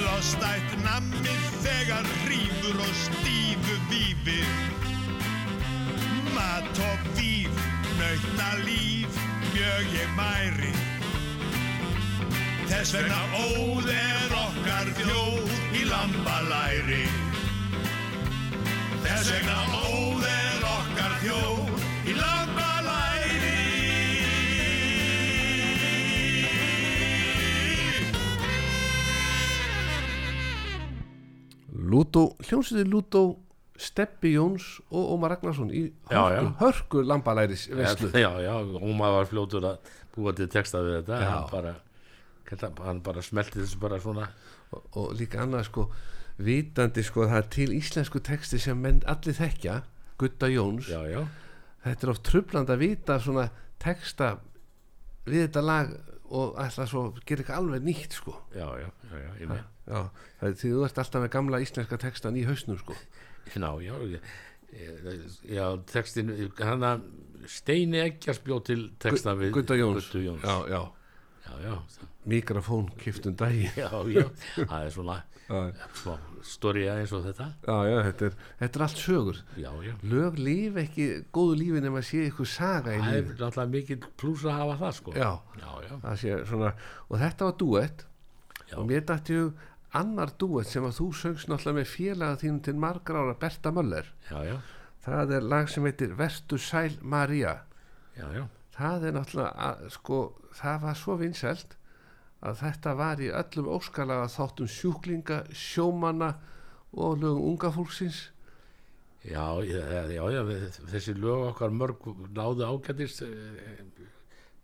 Lostætt 0.00 0.74
nammið 0.82 1.46
þegar 1.62 2.10
rífur 2.26 2.78
og 2.80 2.92
stífu 3.04 3.76
vífið 3.90 4.50
Mat 6.34 6.82
og 6.86 7.08
víf, 7.18 7.62
nautna 7.98 8.50
líf, 8.64 9.22
mjög 9.50 9.98
ég 9.98 10.14
mæri 10.18 10.69
Þess 12.80 12.94
vegna 12.96 13.16
óð 13.36 13.88
er 13.92 14.30
okkar 14.40 14.86
þjóð 14.96 15.50
í 15.76 15.82
lambalæri 15.84 17.00
Þess 19.02 19.26
vegna 19.34 19.56
óð 19.82 20.22
er 20.30 20.64
okkar 20.70 21.12
þjóð 21.20 21.84
í 22.08 22.14
lambalæri 22.16 23.52
Lútó, 31.90 32.24
hljómsveitir 32.48 32.88
Lútó 32.90 33.22
Steppi 33.80 34.34
Jóns 34.38 34.80
og 34.92 35.12
Ómar 35.18 35.34
Ragnarsson 35.36 35.70
í 35.72 35.84
Já, 36.10 36.16
hörku, 36.16 36.40
já. 36.40 36.50
hörku 36.64 37.04
lambalæris 37.06 37.68
veslu 37.72 38.10
Já, 38.16 38.30
já, 38.40 38.56
maður 38.96 39.14
var 39.20 39.30
fljótur 39.30 39.68
að 39.74 39.94
búa 40.16 40.32
til 40.36 40.48
texta 40.52 40.80
við 40.84 40.98
þetta 41.02 41.20
Já. 41.20 41.28
hann 41.30 41.48
bara, 41.52 41.76
hérna, 42.50 42.72
hann 42.86 43.02
bara 43.06 43.22
smelti 43.24 43.60
þessu 43.60 43.80
bara 43.82 44.00
svona. 44.02 44.28
Og, 44.70 44.84
og 44.98 45.14
líka 45.18 45.42
annað 45.44 45.68
sko 45.70 45.86
vitandi 46.40 47.04
sko 47.04 47.26
það 47.28 47.40
er 47.42 47.48
til 47.56 47.72
íslensku 47.76 48.22
texti 48.24 48.60
sem 48.62 48.78
menn 48.80 49.02
allir 49.10 49.36
þekkja 49.36 49.80
Gutta 50.20 50.50
Jóns, 50.52 50.88
Já, 50.92 51.00
já, 51.08 51.24
þetta 51.84 52.06
er 52.06 52.12
oft 52.12 52.24
trubland 52.28 52.70
að 52.72 52.82
vita 52.84 53.16
svona 53.22 53.46
texta 53.80 54.34
við 55.24 55.46
þetta 55.46 55.62
lag 55.64 55.94
og 56.30 56.58
alltaf 56.60 56.90
svo 56.90 57.06
gera 57.26 57.42
ekki 57.42 57.56
alveg 57.56 57.82
nýtt 57.84 58.14
sko. 58.20 58.36
Já, 58.54 58.68
já, 58.78 58.86
já, 59.10 59.16
já, 59.40 59.48
já, 59.88 60.02
það 60.38 60.46
er 60.50 60.54
því 60.60 60.70
þú 60.74 60.84
ert 60.86 61.02
alltaf 61.02 61.24
með 61.24 61.32
gamla 61.34 61.60
íslenska 61.64 61.98
textan 62.04 62.38
í 62.38 62.44
hausnum 62.46 62.78
sko. 62.80 62.96
Já, 63.50 63.70
já, 63.82 63.96
já, 65.50 65.64
textin, 65.90 66.30
hann 66.60 66.86
að 66.86 67.08
Steini 67.50 68.04
Eggjars 68.04 68.42
bjóð 68.44 68.62
til 68.68 68.80
texta 69.02 69.34
við 69.40 69.56
Gutta 69.56 69.78
Jóns, 69.80 70.12
Jóns. 70.14 70.44
Já, 70.44 70.56
já, 70.70 70.82
já, 71.64 71.74
mikrofón 72.28 72.90
kiftum 73.00 73.36
dagi 73.36 73.70
já, 73.76 73.88
já, 74.12 74.26
það 74.56 74.84
er 74.84 74.90
svona 74.94 75.22
storja 76.46 76.94
eins 77.00 77.12
og 77.16 77.24
þetta. 77.24 77.46
Já, 77.66 77.76
já 77.88 77.96
þetta, 78.06 78.28
er, 78.28 78.36
þetta 78.60 78.78
er 78.78 78.84
allt 78.86 79.00
sögur. 79.00 79.40
Já, 79.58 79.70
já, 79.84 79.94
lög 80.12 80.38
líf 80.38 80.76
ekki 80.84 81.06
góðu 81.34 81.56
lífi 81.60 81.82
nema 81.84 82.02
sé 82.06 82.26
ykkur 82.28 82.48
saga 82.48 82.94
í 82.94 83.00
það 83.00 83.16
er 83.16 83.24
lífi 83.24 83.34
náttúrulega 83.40 83.72
mikil 83.74 83.98
plús 84.20 84.44
að 84.46 84.60
hafa 84.60 84.76
það 84.84 84.94
sko. 85.00 85.16
Já, 85.16 85.30
já, 85.58 85.72
já, 85.86 85.94
það 86.04 86.20
sé 86.22 86.36
svona 86.50 86.70
og 87.08 87.16
þetta 87.24 87.48
var 87.48 87.58
duett 87.64 88.06
Já. 88.70 88.76
og 88.78 88.86
mér 88.86 89.02
dætti 89.08 89.40
hug 89.40 89.66
annar 90.00 90.34
duett 90.38 90.70
sem 90.70 90.86
að 90.86 91.00
þú 91.00 91.08
söngst 91.18 91.50
náttúrulega 91.50 91.80
með 91.80 91.90
félaga 91.96 92.40
þínum 92.44 92.62
til 92.68 92.76
margra 92.86 93.24
ára 93.24 93.34
Berta 93.40 93.74
Möller. 93.74 94.12
Já, 94.30 94.38
já, 94.46 94.56
það 95.06 95.34
er 95.40 95.50
lag 95.50 95.72
sem 95.72 95.88
heitir 95.88 96.14
Vertu 96.18 96.60
sæl 96.62 96.94
Maria 97.02 97.58
já, 98.14 98.26
já, 98.36 98.46
það 98.76 99.08
er 99.08 99.18
náttúrulega 99.18 99.66
að, 99.66 99.84
sko, 99.96 100.22
það 100.60 100.82
var 100.86 100.98
svo 101.02 101.18
vinsælt 101.20 101.76
að 102.40 102.60
þetta 102.62 102.94
var 102.98 103.20
í 103.20 103.30
öllum 103.36 103.70
óskalaga 103.76 104.28
þáttum 104.32 104.68
sjúklinga, 104.70 105.42
sjómanna 105.52 106.34
og 106.96 107.18
lögum 107.20 107.52
unga 107.52 107.72
fólksins 107.74 108.28
Já, 109.20 109.44
já, 109.68 109.82
já, 110.08 110.22
já 110.32 110.40
við, 110.48 110.62
þessi 110.88 111.12
lög 111.20 111.50
okkar 111.50 111.74
mörg 111.76 112.06
náðu 112.32 112.64
ágætist 112.64 113.20
eh, 113.26 113.82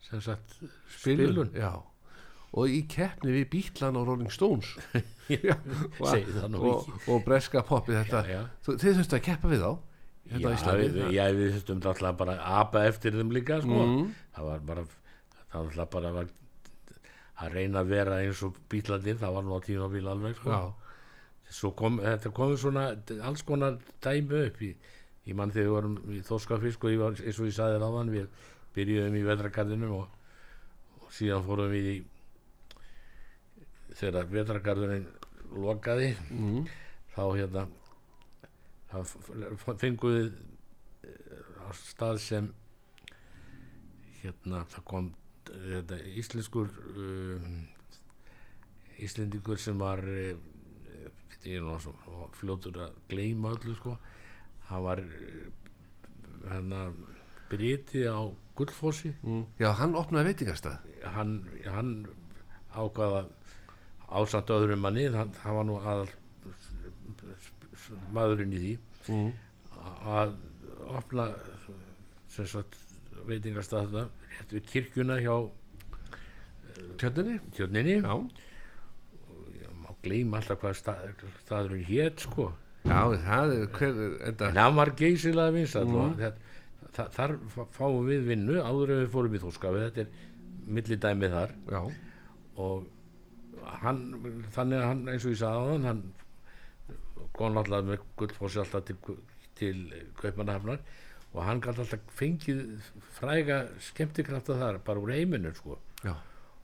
sem 0.07 0.23
sagt 0.25 0.57
spilun 0.97 1.53
já 1.53 1.75
og 2.57 2.73
í 2.73 2.81
keppni 2.89 3.35
við 3.35 3.51
Bítlan 3.53 3.99
og 4.01 4.07
Rolling 4.09 4.33
Stones 4.33 4.73
Já, 5.27 5.57
og, 5.99 6.55
og, 6.55 6.89
og 7.11 7.25
breska 7.27 7.61
poppi 7.67 7.97
þetta 7.97 8.23
Já, 8.25 8.33
já. 8.39 8.43
Þú, 8.65 8.77
þið 8.81 8.99
þurftu 9.01 9.19
að 9.19 9.25
keppa 9.27 9.51
við 9.51 9.65
þá 9.65 9.71
Já, 9.77 10.33
hérna 10.33 10.51
á 10.51 10.57
Íslandi 10.57 10.87
við, 10.87 11.09
já, 11.15 11.25
við 11.37 11.53
þurftum 11.57 11.83
alltaf 11.91 12.19
bara 12.23 12.37
að 12.37 12.57
apa 12.63 12.85
eftir 12.89 13.15
þeim 13.19 13.35
líka 13.35 13.61
sko. 13.63 13.83
Mhm. 13.83 14.07
það 14.37 14.49
var 14.51 14.65
bara 14.71 14.85
það 14.87 15.59
var 15.59 15.69
alltaf 15.69 15.91
bara 15.93 16.13
var, 16.17 16.31
að 17.43 17.53
reyna 17.53 17.83
að 17.83 17.91
vera 17.93 18.19
eins 18.25 18.43
og 18.47 18.57
bílarnir 18.73 19.19
það 19.21 19.35
var 19.37 19.45
nú 19.45 19.57
á 19.57 19.61
tíma 19.67 19.89
bíl 19.93 20.07
alveg 20.09 20.37
sko. 20.39 20.51
svo 21.51 21.71
kom, 21.79 21.99
þetta 22.03 22.31
komið 22.35 22.59
svona 22.63 22.85
alls 23.29 23.43
konar 23.47 23.77
dæmi 24.03 24.41
upp 24.49 24.63
í, 24.67 24.71
í 25.27 25.35
mann 25.37 25.53
þegar 25.55 25.67
við 25.69 25.75
vorum 25.77 25.97
í 26.17 26.21
Þórskafisk 26.27 26.85
og 26.89 26.91
ég 26.95 27.03
var, 27.03 27.19
eins 27.21 27.39
og 27.41 27.47
ég 27.51 27.55
sagði 27.59 27.79
ráðan 27.83 28.11
við 28.15 28.27
byrjuðum 28.75 29.19
í 29.21 29.23
vetrakarðinu 29.29 29.91
og, 30.01 30.09
og 31.05 31.13
síðan 31.15 31.45
fórum 31.47 31.71
við 31.73 31.91
í 31.93 31.97
þegar 33.97 34.27
vetrakarðurinn 34.33 35.07
lokaði 35.57 36.11
mm, 36.31 36.67
þá 37.15 37.23
hérna 37.39 37.67
þá 38.91 38.97
f- 39.03 39.71
fengum 39.81 40.17
við 40.17 40.27
eh, 41.07 41.63
á 41.65 41.69
stað 41.79 42.19
sem 42.25 42.51
hérna 44.23 44.65
það 44.73 44.85
kom 44.91 45.09
þetta, 45.51 45.99
íslenskur 46.21 46.71
um, 46.97 47.61
íslendingur 49.03 49.61
sem 49.61 49.79
var 49.81 50.03
uh, 50.03 50.35
ég 51.47 51.61
er 51.61 51.83
svo 51.83 51.95
fljótur 52.41 52.81
að 52.87 52.97
gleyma 53.11 53.55
öllu 53.57 53.77
sko. 53.79 53.97
Hann 54.71 54.85
var 54.87 55.03
uh, 55.05 55.47
hérna 56.51 56.89
briti 57.51 58.07
á 58.07 58.19
Gullfossi. 58.57 59.13
Mm, 59.23 59.45
já, 59.61 59.71
hann 59.79 59.95
opnaði 59.99 60.33
veitingastað. 60.33 60.87
Hann, 61.15 61.39
hann 61.69 61.91
ákvaða 62.77 63.27
ásamt 64.07 64.51
öðrum 64.55 64.83
manni 64.85 65.09
hann, 65.11 65.33
hann 65.43 65.57
var 65.59 65.67
nú 65.67 65.79
aðal 65.81 66.09
maðurinn 68.15 68.55
í 68.55 68.61
því 68.63 68.73
mm, 69.15 69.31
að 70.13 70.35
opna 70.99 71.29
sem 72.33 72.49
sagt 72.51 72.79
veitingastað 73.27 73.91
þetta 73.91 74.26
rétt 74.37 74.55
við 74.57 74.67
kirkjuna 74.73 75.17
hjá 75.25 75.37
tjörninni? 77.01 77.39
Tjörninni? 77.57 77.97
Já, 78.03 79.71
má 79.83 79.91
gleyma 80.05 80.41
alltaf 80.41 80.61
hvað 80.63 80.77
stað, 80.81 81.25
staðurinn 81.45 81.87
hét 81.89 82.25
sko. 82.27 82.51
Já, 82.87 83.01
það 83.27 83.55
er 83.57 83.71
hver 83.77 84.03
en 84.53 84.61
hann 84.61 84.77
var 84.79 84.93
geysilega 84.99 85.65
það, 85.73 86.37
það, 86.95 87.09
þar 87.17 87.33
fá- 87.55 87.71
fáum 87.75 88.05
við 88.07 88.29
vinnu 88.31 88.61
áður 88.63 88.93
en 88.95 89.01
við 89.05 89.11
fórum 89.17 89.35
í 89.35 89.41
þóskafi 89.43 89.83
þetta 89.87 90.05
er 90.05 90.13
millidæmi 90.77 91.33
þar. 91.33 91.57
Já, 91.73 91.81
og 92.63 92.87
hann 93.83 94.05
þannig 94.55 94.79
að 94.79 94.87
hann 94.87 95.03
eins 95.11 95.27
og 95.27 95.35
ég 95.35 95.41
sagði 95.43 95.81
hann 95.89 96.05
kom 97.37 97.53
náttúrulega 97.57 97.91
með 97.91 98.05
gullfossi 98.21 98.61
alltaf 98.63 98.87
til, 98.89 98.97
til 99.59 99.81
Kaupmannahafnar 100.21 100.79
og 101.37 101.45
hann 101.45 101.61
gæti 101.61 101.83
alltaf 101.85 102.17
fengið 102.17 102.61
fræga 103.19 103.61
skemmtikrafta 103.91 104.57
þar 104.57 104.81
bara 104.87 105.03
úr 105.03 105.13
heiminu 105.13 105.53
sko. 105.57 105.77
Já, 106.01 106.15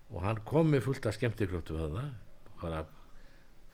og 0.08 0.24
hann 0.24 0.40
kom 0.48 0.72
með 0.72 0.86
fullt 0.88 1.08
af 1.10 1.18
skemmtikraftu 1.18 1.76
bara 2.62 2.84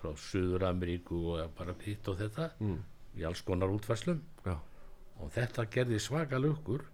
frá 0.01 0.15
Suður 0.19 0.67
Ameríku 0.69 1.21
og 1.35 1.55
bara 1.59 1.75
hitt 1.85 2.07
og 2.11 2.19
þetta 2.19 2.51
mm, 2.59 2.79
í 3.19 3.27
alls 3.29 3.43
konar 3.47 3.71
útfærslum. 3.75 4.21
Já, 4.47 4.57
og 5.19 5.33
þetta 5.35 5.67
gerði 5.71 6.03
svaka 6.03 6.41
lukur 6.43 6.87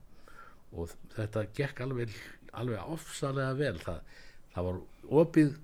og 0.75 0.93
þetta 1.14 1.47
gekk 1.57 1.85
alveg, 1.85 2.12
alveg 2.53 2.95
ofsalega 2.97 3.55
vel. 3.57 3.77
Það, 3.85 4.19
það 4.55 4.69
var 4.69 4.83
opið 5.23 5.55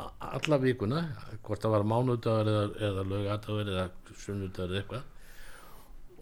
alla 0.00 0.58
vikuna 0.60 1.04
hvort 1.44 1.62
það 1.64 1.74
var 1.76 1.86
mánudagur 1.88 2.50
eða, 2.50 2.64
eða 2.88 3.04
lögadagur 3.08 3.72
eða 3.72 3.86
sunnudagur 4.24 4.74
eða 4.74 4.82
eitthvað. 4.82 5.06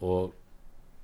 Og 0.07 0.37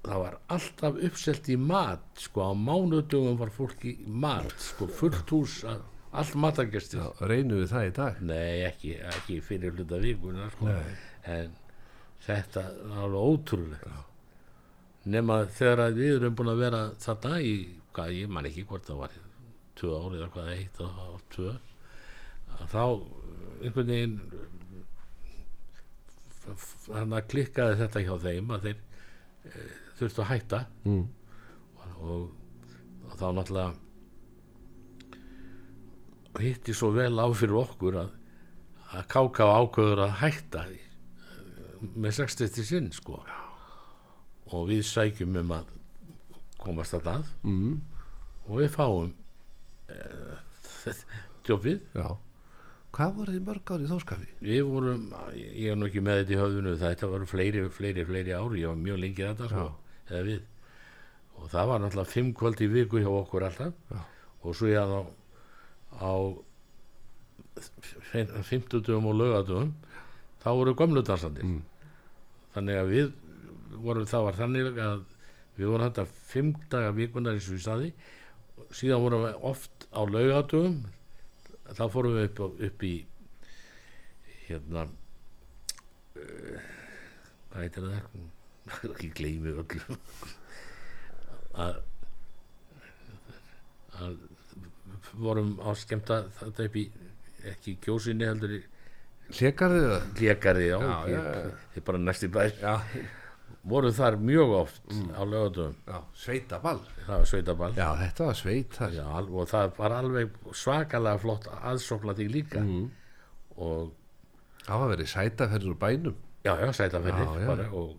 það 0.06 0.22
var 0.24 0.38
alltaf 0.56 0.98
uppselt 1.10 1.50
í 1.50 1.58
mat 1.60 2.06
sko 2.28 2.46
á 2.48 2.52
mánudugum 2.58 3.38
var 3.42 3.52
fólk 3.56 3.86
í 3.90 3.96
mat 4.08 4.54
sko 4.62 4.88
fullt 4.88 5.30
hús 5.34 5.60
að- 5.68 5.84
allt 6.16 6.36
matargestir 6.40 7.02
já, 7.02 7.08
reynum 7.28 7.60
við 7.64 7.72
það 7.74 7.88
í 7.90 7.94
dag 7.98 8.22
Nei, 8.24 8.62
ekki, 8.70 8.94
ekki 9.12 9.40
fyrir 9.44 9.74
hluta 9.76 9.98
vikuna 10.00 10.50
sko. 10.54 10.70
Nei. 10.70 10.96
en 11.36 11.56
þetta 12.26 12.62
er 12.72 12.94
alveg 13.04 13.26
ótrúlega 13.34 13.98
nema 15.06 15.42
þegar 15.58 15.92
við 15.98 16.16
erum 16.16 16.36
búin 16.40 16.54
að 16.54 16.62
vera 16.64 16.80
þarna 17.04 17.40
í, 17.46 17.52
hvað, 17.94 18.14
ég 18.22 18.30
man 18.32 18.48
ekki 18.50 18.64
hvort 18.70 18.88
það 18.88 19.02
var 19.04 19.18
tvö 19.76 19.92
ári 20.00 20.18
eða 20.22 20.30
hvað 20.34 20.52
eitt 20.56 20.80
og, 20.82 21.02
og 21.14 21.22
tvö 21.36 21.52
að 22.56 22.68
þá 22.72 22.82
einhvern 23.66 23.92
veginn 23.92 24.20
þannig 26.86 27.18
að 27.20 27.28
klikkaði 27.34 27.78
þetta 27.82 28.02
hjá 28.06 28.16
þeim 28.26 28.52
að 28.56 28.66
þeir 28.68 28.80
e, 28.80 29.66
þurftu 30.00 30.24
að 30.24 30.30
hætta. 30.32 30.60
Mm, 30.86 31.06
og, 31.96 32.30
og 33.06 33.18
þá 33.20 33.28
náttúrulega 33.38 33.74
hitti 36.42 36.76
svo 36.76 36.92
vel 36.96 37.16
á 37.16 37.28
fyrir 37.32 37.62
okkur 37.62 37.96
að, 38.04 38.10
að 38.92 39.08
káka 39.12 39.48
ákveður 39.56 40.04
að 40.08 40.18
hætta 40.24 40.66
með 41.96 42.18
60 42.20 42.68
sinn 42.68 42.92
sko. 42.96 43.22
Og 44.54 44.68
við 44.70 44.84
sækjum 44.88 45.40
um 45.42 45.56
að 45.56 45.72
komast 46.62 46.96
að. 46.98 47.08
Það 47.08 47.32
mm, 47.50 47.76
og 48.46 48.62
við 48.62 48.70
fáum 48.74 49.12
uh, 49.90 50.38
jobbið 51.48 51.82
já. 51.96 52.08
Hvað 52.96 53.16
voru 53.18 53.34
þið 53.36 53.48
mörg 53.50 53.72
ári 53.76 53.84
í 53.84 53.90
þóskafi? 53.90 54.28
við 54.40 54.62
vorum, 54.70 55.02
ég 55.36 55.74
er 55.74 55.80
nú 55.80 55.90
ekki 55.90 56.04
með 56.04 56.22
þetta 56.22 56.36
í 56.36 56.38
höfðinu 56.40 56.76
þetta 56.80 57.10
voru 57.12 57.26
fleiri, 57.28 57.64
fleiri, 57.76 58.06
fleiri 58.08 58.36
ári 58.38 58.62
ég 58.62 58.72
var 58.72 58.80
mjög 58.80 59.02
lengi 59.02 59.26
þetta 59.26 59.50
sko, 59.52 59.66
eða 60.10 60.24
við. 60.30 60.42
Og 61.36 61.50
það 61.52 61.70
var 61.72 61.82
náttúrulega 61.84 62.14
fimm 62.14 62.34
kvöld 62.38 62.62
í 62.64 62.68
viku 62.72 63.02
hjá 63.04 63.12
okkur 63.12 63.48
alltaf. 63.50 63.74
Já. 63.92 64.02
og 64.46 64.54
svo 64.56 64.68
ég 64.70 64.78
á 64.78 65.02
á 65.96 66.12
fimmtudugum 68.46 69.08
og 69.10 69.16
laugadugum 69.20 69.72
þá 70.44 70.50
voru 70.54 70.76
gömlu 70.78 71.02
dansandi 71.02 71.42
Mm. 71.42 71.62
þannig 72.54 72.76
að 72.82 72.92
við 72.92 73.12
vorum, 73.82 74.06
það 74.06 74.26
var 74.28 74.36
þannig 74.40 74.78
að 74.78 75.04
við 75.58 75.68
vorum 75.72 75.88
þetta 75.88 76.06
fimm 76.06 76.54
daga 76.70 76.92
vikunar 76.92 77.34
eins 77.34 77.48
og 77.50 77.56
við 77.56 77.64
staði 77.66 77.94
síðan 78.72 79.02
vorum 79.02 79.26
við 79.26 79.36
oft 79.42 79.88
á 79.92 80.02
laugadugum 80.04 80.78
þá 81.74 81.84
fórum 81.90 82.16
við 82.20 82.30
upp, 82.30 82.40
upp 82.70 82.84
í 82.84 83.06
hérna 84.48 84.86
uh, 86.16 86.60
hvað 87.50 87.62
heitir 87.64 87.88
það 87.88 88.35
ekki 88.92 89.10
gleymi 89.18 89.54
öllu. 89.56 89.98
Að 91.56 91.82
að 93.96 94.16
vorum 95.16 95.54
á 95.64 95.72
skemmta 95.80 96.24
þetta 96.40 96.66
upp 96.70 96.80
í 96.82 96.86
ekki 97.52 97.78
kjósinni 97.86 98.28
heldur 98.28 98.58
í 98.58 98.64
Hlekarðið 99.26 99.86
það? 99.90 100.04
Lékarði, 100.22 100.66
já, 100.70 100.76
Já, 100.86 100.98
ég, 101.10 101.24
já. 101.26 101.54
ég 101.76 101.86
bara 101.88 101.98
næst 101.98 102.26
í 102.28 102.28
bæ. 102.30 102.42
Já, 102.62 102.74
voru 103.66 103.90
þar 103.98 104.18
mjög 104.22 104.52
oft 104.60 104.92
á 105.18 105.22
lögatum 105.26 105.74
sveitaball. 106.14 106.82
Það 107.08 107.16
var 107.24 107.30
sveitaball. 107.32 107.72
Já, 107.80 107.88
þetta 108.04 108.28
var 108.28 108.38
sveit 108.38 108.78
þar. 108.78 108.94
Já, 109.00 109.08
og 109.26 109.50
það 109.50 109.72
var 109.80 109.96
alveg 109.98 110.38
svakalega 110.54 111.24
flott 111.24 111.50
aðsókla 111.58 112.14
því 112.20 112.28
líka. 112.36 112.62
Mm. 112.62 112.90
og 113.58 113.94
Það 114.66 114.82
var 114.82 114.90
verið 114.96 115.10
sætaferður 115.10 115.76
bænum. 115.78 116.16
Já, 116.46 116.54
já, 116.62 116.70
bara, 117.46 117.66
og, 117.74 117.98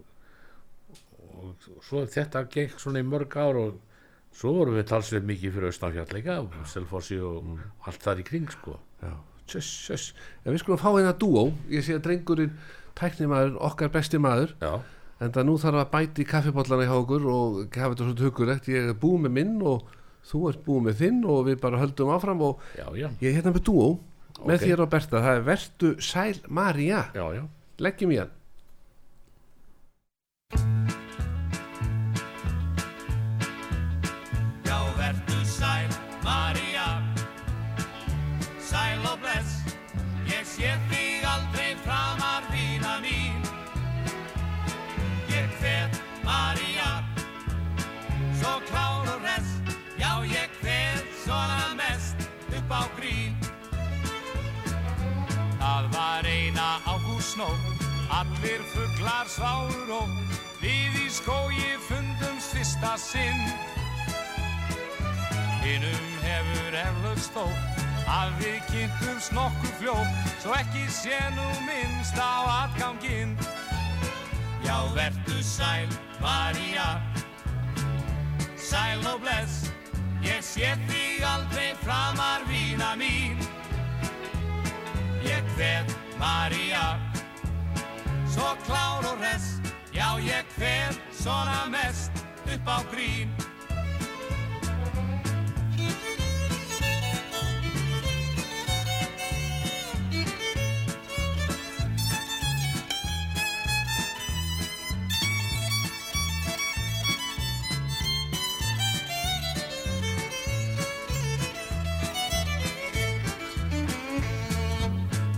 og, 1.46 1.68
svo 1.86 2.04
þetta 2.10 2.44
gekk 2.52 2.80
svona 2.82 3.02
í 3.02 3.06
mörg 3.06 3.36
ár 3.38 3.58
og 3.60 3.78
svo 4.36 4.52
vorum 4.58 4.76
við 4.76 4.88
talsveit 4.90 5.24
mikið 5.28 5.54
fyrir 5.56 5.70
Östanfjallega 5.72 6.40
og 6.42 6.56
Selfossi 6.68 7.18
og 7.24 7.54
allt 7.88 8.02
þar 8.04 8.20
í 8.20 8.26
kring 8.28 8.50
sko. 8.52 8.76
Tjöss, 9.46 9.70
tjöss. 9.86 10.08
En 10.44 10.52
við 10.52 10.64
skulum 10.64 10.80
fá 10.82 10.90
hérna 10.90 11.14
dúó. 11.14 11.46
Ég 11.70 11.84
sé 11.86 11.94
að 11.96 12.02
drengurinn, 12.08 12.56
tæknimaður, 12.98 13.56
okkar 13.68 13.92
besti 13.94 14.18
maður 14.18 14.56
já, 14.60 14.72
En 15.16 15.32
það 15.32 15.46
nú 15.48 15.54
þarf 15.56 15.78
að 15.80 15.92
bæti 15.94 16.24
í 16.24 16.28
kaffibóllana 16.28 16.84
hjá 16.84 16.92
okkur 16.98 17.22
og 17.32 17.54
hafa 17.72 17.94
þetta 17.94 18.04
svolítið 18.04 18.26
hugulegt. 18.26 18.66
Ég 18.68 18.90
er 18.90 18.98
búið 19.00 19.22
með 19.24 19.32
minn 19.38 19.54
og 19.64 19.86
þú 20.28 20.40
ert 20.50 20.64
búið 20.66 20.82
með 20.88 20.98
þinn 21.00 21.22
og 21.32 21.38
við 21.46 21.60
bara 21.62 21.80
höldum 21.80 22.10
áfram 22.12 22.42
og 22.44 22.66
já, 22.76 22.84
já, 23.00 23.06
ég 23.22 23.30
er 23.30 23.38
hérna 23.38 23.54
með 23.54 23.64
dúó 23.70 23.86
með 24.42 24.58
Ok. 24.58 24.64
þér 24.66 24.82
og 24.84 24.90
Berta. 24.92 25.22
Það 25.24 25.38
er 25.38 25.46
Vertu 25.46 25.92
Sæl 26.04 26.34
já. 27.38 27.44
Leggjum 27.86 28.12
í 28.12 28.18
hann. 28.20 28.34
Ágústnótt, 57.36 57.84
allir 58.08 58.60
fuglar 58.72 59.26
sváur 59.28 59.90
og 59.90 60.08
við 60.60 60.94
í 61.04 61.08
skógi 61.10 61.76
fundumst 61.88 62.54
fyrsta 62.54 62.96
sinn. 62.96 63.42
Hinnum 65.60 66.06
hefur 66.22 66.76
eflaust 66.80 67.34
þó 67.36 67.44
að 68.08 68.32
við 68.40 68.60
kynntumst 68.70 69.34
nokkuð 69.36 69.74
fljótt, 69.80 70.32
svo 70.40 70.54
ekki 70.56 70.86
sé 70.88 71.18
nú 71.36 71.48
minnst 71.66 72.16
á 72.16 72.64
atganginn. 72.64 73.36
Já, 74.64 74.78
vertu 74.94 75.42
sæl, 75.42 75.88
María, 76.20 77.02
sæl 78.56 79.02
og 79.12 79.20
bless, 79.20 79.68
ég 80.24 80.40
sé 80.40 80.72
þig 80.88 81.26
aldrei 81.26 81.74
framar 81.84 82.46
vína 82.48 82.94
mín. 82.96 83.44
Ég 85.26 85.44
hver, 85.56 85.84
María, 86.18 87.05
svo 88.28 88.56
klár 88.66 89.04
og 89.12 89.18
hress, 89.18 89.60
já 89.92 90.18
ég 90.18 90.44
hver 90.56 90.92
svona 91.12 91.66
mest 91.70 92.10
upp 92.54 92.68
á 92.68 92.78
grín. 92.92 93.30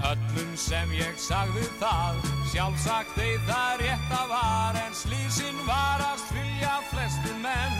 Öllum 0.09 0.57
sem 0.57 0.89
ég 0.97 1.19
sagði 1.21 1.67
það, 1.81 2.28
sjálfsagt 2.49 3.13
þeir 3.17 3.41
það 3.49 3.73
rétta 3.83 4.21
var, 4.31 4.77
en 4.87 4.95
slísin 4.97 5.59
varast 5.67 6.31
fylgja 6.33 6.79
flestu 6.89 7.35
menn. 7.43 7.77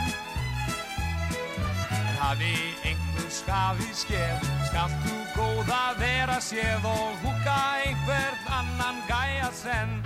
En 1.95 2.19
hafi 2.21 2.53
einhver 2.85 3.31
skafi 3.33 3.89
skeð, 3.97 4.49
skalt 4.69 4.99
þú 5.07 5.17
góða 5.37 5.83
vera 6.01 6.37
séð 6.45 6.85
og 6.91 7.17
húka 7.25 7.57
einhvern 7.85 8.53
annan 8.59 9.01
gæja 9.09 9.51
senn. 9.57 9.97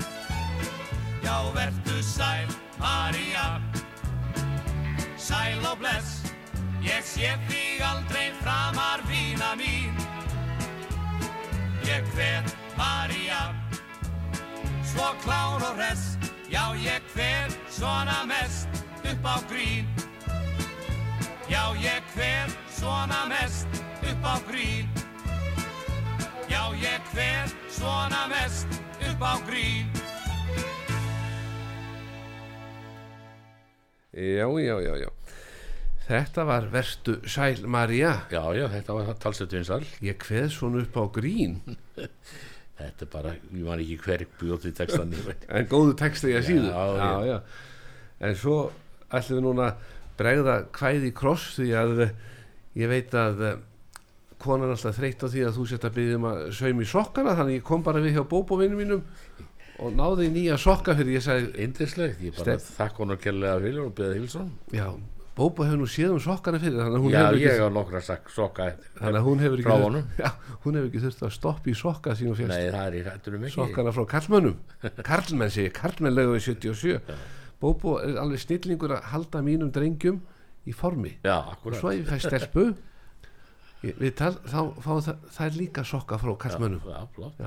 Já, 1.23 1.37
vertu 1.55 1.99
sæl, 2.03 2.51
María, 2.79 3.61
sæl 5.17 5.63
og 5.71 5.79
bless, 5.83 6.23
ég 6.87 7.03
sé 7.07 7.35
þig 7.49 7.83
aldrei 7.87 8.31
framar 8.43 9.03
vína 9.11 9.55
mín. 9.59 9.95
Ég 11.87 12.07
hver, 12.15 12.47
María, 12.79 13.22
svo 14.93 15.09
klár 15.25 15.63
og 15.65 15.77
hress, 15.77 16.19
já 16.53 16.65
ég 16.77 17.01
hver 17.15 17.49
svona 17.71 18.25
mest 18.29 18.69
upp 19.01 19.25
á 19.25 19.37
grín. 19.49 19.87
Já 21.49 21.73
ég 21.77 22.03
hver 22.15 22.49
svona 22.69 23.25
mest 23.29 23.69
upp 24.03 24.25
á 24.25 24.37
grín. 24.49 24.87
Já 26.49 26.63
ég 26.77 27.01
hver 27.13 27.49
svona 27.69 28.27
mest 28.29 28.69
upp 29.09 29.23
á 29.23 29.35
grín. 29.49 29.89
Já, 34.13 34.47
já, 34.61 34.77
já, 34.81 34.95
já. 34.97 35.11
Þetta 36.03 36.45
var 36.45 36.69
verstu 36.69 37.21
sæl 37.25 37.65
María. 37.67 38.27
Já, 38.31 38.45
já, 38.53 38.69
þetta 38.69 38.93
var 38.93 39.15
talsett 39.17 39.53
vinsal 39.55 39.85
Ég 40.03 40.19
kveð 40.21 40.51
svona 40.53 40.83
upp 40.85 40.97
á 41.01 41.05
grín. 41.09 41.63
Þetta 42.79 43.05
er 43.07 43.11
bara, 43.13 43.33
ég 43.53 43.67
man 43.67 43.83
ekki 43.83 43.99
hver 44.03 44.25
bjóti 44.41 44.73
textan 44.75 45.13
En 45.13 45.67
góðu 45.71 45.97
texti 45.99 46.33
ég 46.33 46.47
síðu. 46.47 46.71
Já, 46.73 46.85
já, 46.99 47.11
já. 47.29 47.37
En 48.23 48.39
svo 48.39 48.57
ætlum 49.13 49.39
við 49.39 49.45
núna 49.47 49.69
bregða 50.19 50.57
kvæði 50.75 51.11
í 51.11 51.15
kross 51.17 51.53
því 51.59 51.69
að 51.79 52.03
eh, 52.07 52.17
ég 52.81 52.91
veit 52.91 53.15
að 53.19 53.45
eh, 53.49 53.61
konan 54.43 54.73
alltaf 54.75 54.97
þreytt 54.99 55.23
á 55.23 55.29
því 55.31 55.45
að 55.47 55.57
þú 55.59 55.69
sett 55.71 55.87
að 55.87 55.97
byggja 55.99 56.19
um 56.19 56.29
að 56.33 56.43
saum 56.59 56.83
í 56.83 56.89
sokkana 56.89 57.37
þannig 57.39 57.61
ég 57.61 57.67
kom 57.69 57.85
bara 57.87 58.03
við 58.03 58.19
hjá 58.19 58.25
bóbóvinum 58.29 58.81
mínum 58.83 59.05
og 59.83 59.97
náði 59.97 60.29
nýja 60.33 60.59
sokka 60.61 60.95
fyrir 60.99 61.19
ég 61.19 61.25
sagði, 61.25 61.53
Indislegt, 61.65 62.21
ég 62.23 62.37
bara 62.37 62.59
þakk 62.61 63.03
honum 63.03 63.21
kærlega 63.23 63.61
fyrir 63.63 63.85
og 63.87 63.95
beða 63.99 64.19
Hilsson 64.19 64.51
já, 64.75 64.87
bóbó 65.37 65.65
hefur 65.65 65.81
nú 65.81 65.89
séð 65.89 66.15
um 66.17 66.21
sokkana 66.21 66.61
fyrir 66.61 66.81
Já, 67.13 67.29
ég 67.41 67.63
á 67.65 67.69
nokkra 67.73 68.03
sak, 68.05 68.29
soka 68.33 68.73
þannig 68.99 69.21
að 69.21 69.27
hún 69.27 69.43
hefur 69.43 69.63
ekki 69.63 70.03
já, 70.21 70.31
hún 70.65 70.77
hefur 70.77 70.89
ekki 70.91 71.05
þurft 71.07 71.23
að 71.25 71.33
stoppa 71.37 71.73
í 71.73 71.77
sokka 71.79 72.17
sín 72.19 72.33
og 72.33 72.37
fjast 72.41 72.53
Nei, 72.53 72.69
það 72.75 72.85
er 72.85 72.97
í 72.99 73.05
hættunum 73.07 73.47
ekki 73.49 73.57
sokkana 73.57 73.95
frá 73.97 74.05
karlmönnum. 74.13 74.59
Karlmenn 75.07 75.55
segi, 75.55 75.73
karlmenn 75.77 76.19
lögu 76.19 76.37
í 76.37 76.45
77 76.45 77.17
Bóbó 77.63 77.99
er 78.03 78.17
alveg 78.19 78.43
snillingur 78.43 78.97
að 78.97 79.05
halda 79.13 79.43
mínum 79.47 79.71
drengjum 79.71 80.19
í 80.67 80.75
formi. 80.75 81.15
Já, 81.23 81.37
og 81.39 81.53
akkurat. 81.55 81.79
svo 81.79 81.93
ef 81.93 82.01
ég 82.01 82.09
fæ 82.11 82.19
stelpu. 82.25 82.65
Tal, 84.19 84.35
þá 84.51 84.59
fá 84.83 84.91
það, 85.07 85.23
það 85.37 85.47
er 85.47 85.57
líka 85.61 85.85
sokka 85.87 86.19
frá 86.19 86.33
karlmönnum. 86.43 86.83
Já, 86.83 87.07
flott. 87.15 87.39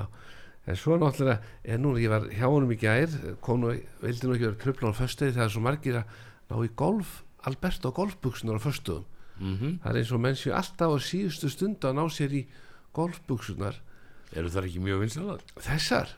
En 0.66 0.78
svo 0.80 0.96
náttúrulega 0.98 1.36
er 1.62 1.78
núna, 1.78 2.00
ég 2.02 2.10
var 2.10 2.24
hjá 2.32 2.48
honum 2.48 2.72
í 2.74 2.78
gær 2.80 3.12
kom 3.44 3.60
nú, 3.62 3.74
vildi 4.02 4.26
nú 4.26 4.34
ekki 4.34 4.48
vera 4.48 4.60
tröfla 4.64 4.90
á 4.90 4.98
föstudegi 4.98 5.36
það 5.36 5.44
er 5.44 5.52
svo 5.54 5.62
margir 5.62 5.98
að 6.00 6.16
ná 6.50 6.56
í 6.64 6.70
golf 6.80 7.12
Alberto 7.46 7.92
golfbuksunar 7.96 8.58
á 8.58 8.66
föstuðum 8.66 9.04
mm 9.36 9.74
það 9.82 9.90
er 9.92 9.98
eins 10.00 10.12
og 10.16 10.22
menn 10.24 10.38
séu 10.38 10.54
alltaf 10.56 10.94
á 10.94 10.98
síðustu 11.04 11.50
stund 11.52 11.84
að 11.84 11.98
ná 11.98 12.04
sér 12.10 12.32
í 12.40 12.44
golfbuksunar 12.96 13.76
Eru 14.36 14.50
það 14.50 14.66
ekki 14.70 14.80
mjög 14.82 15.02
vinsalar? 15.04 15.42
þessar, 15.62 16.08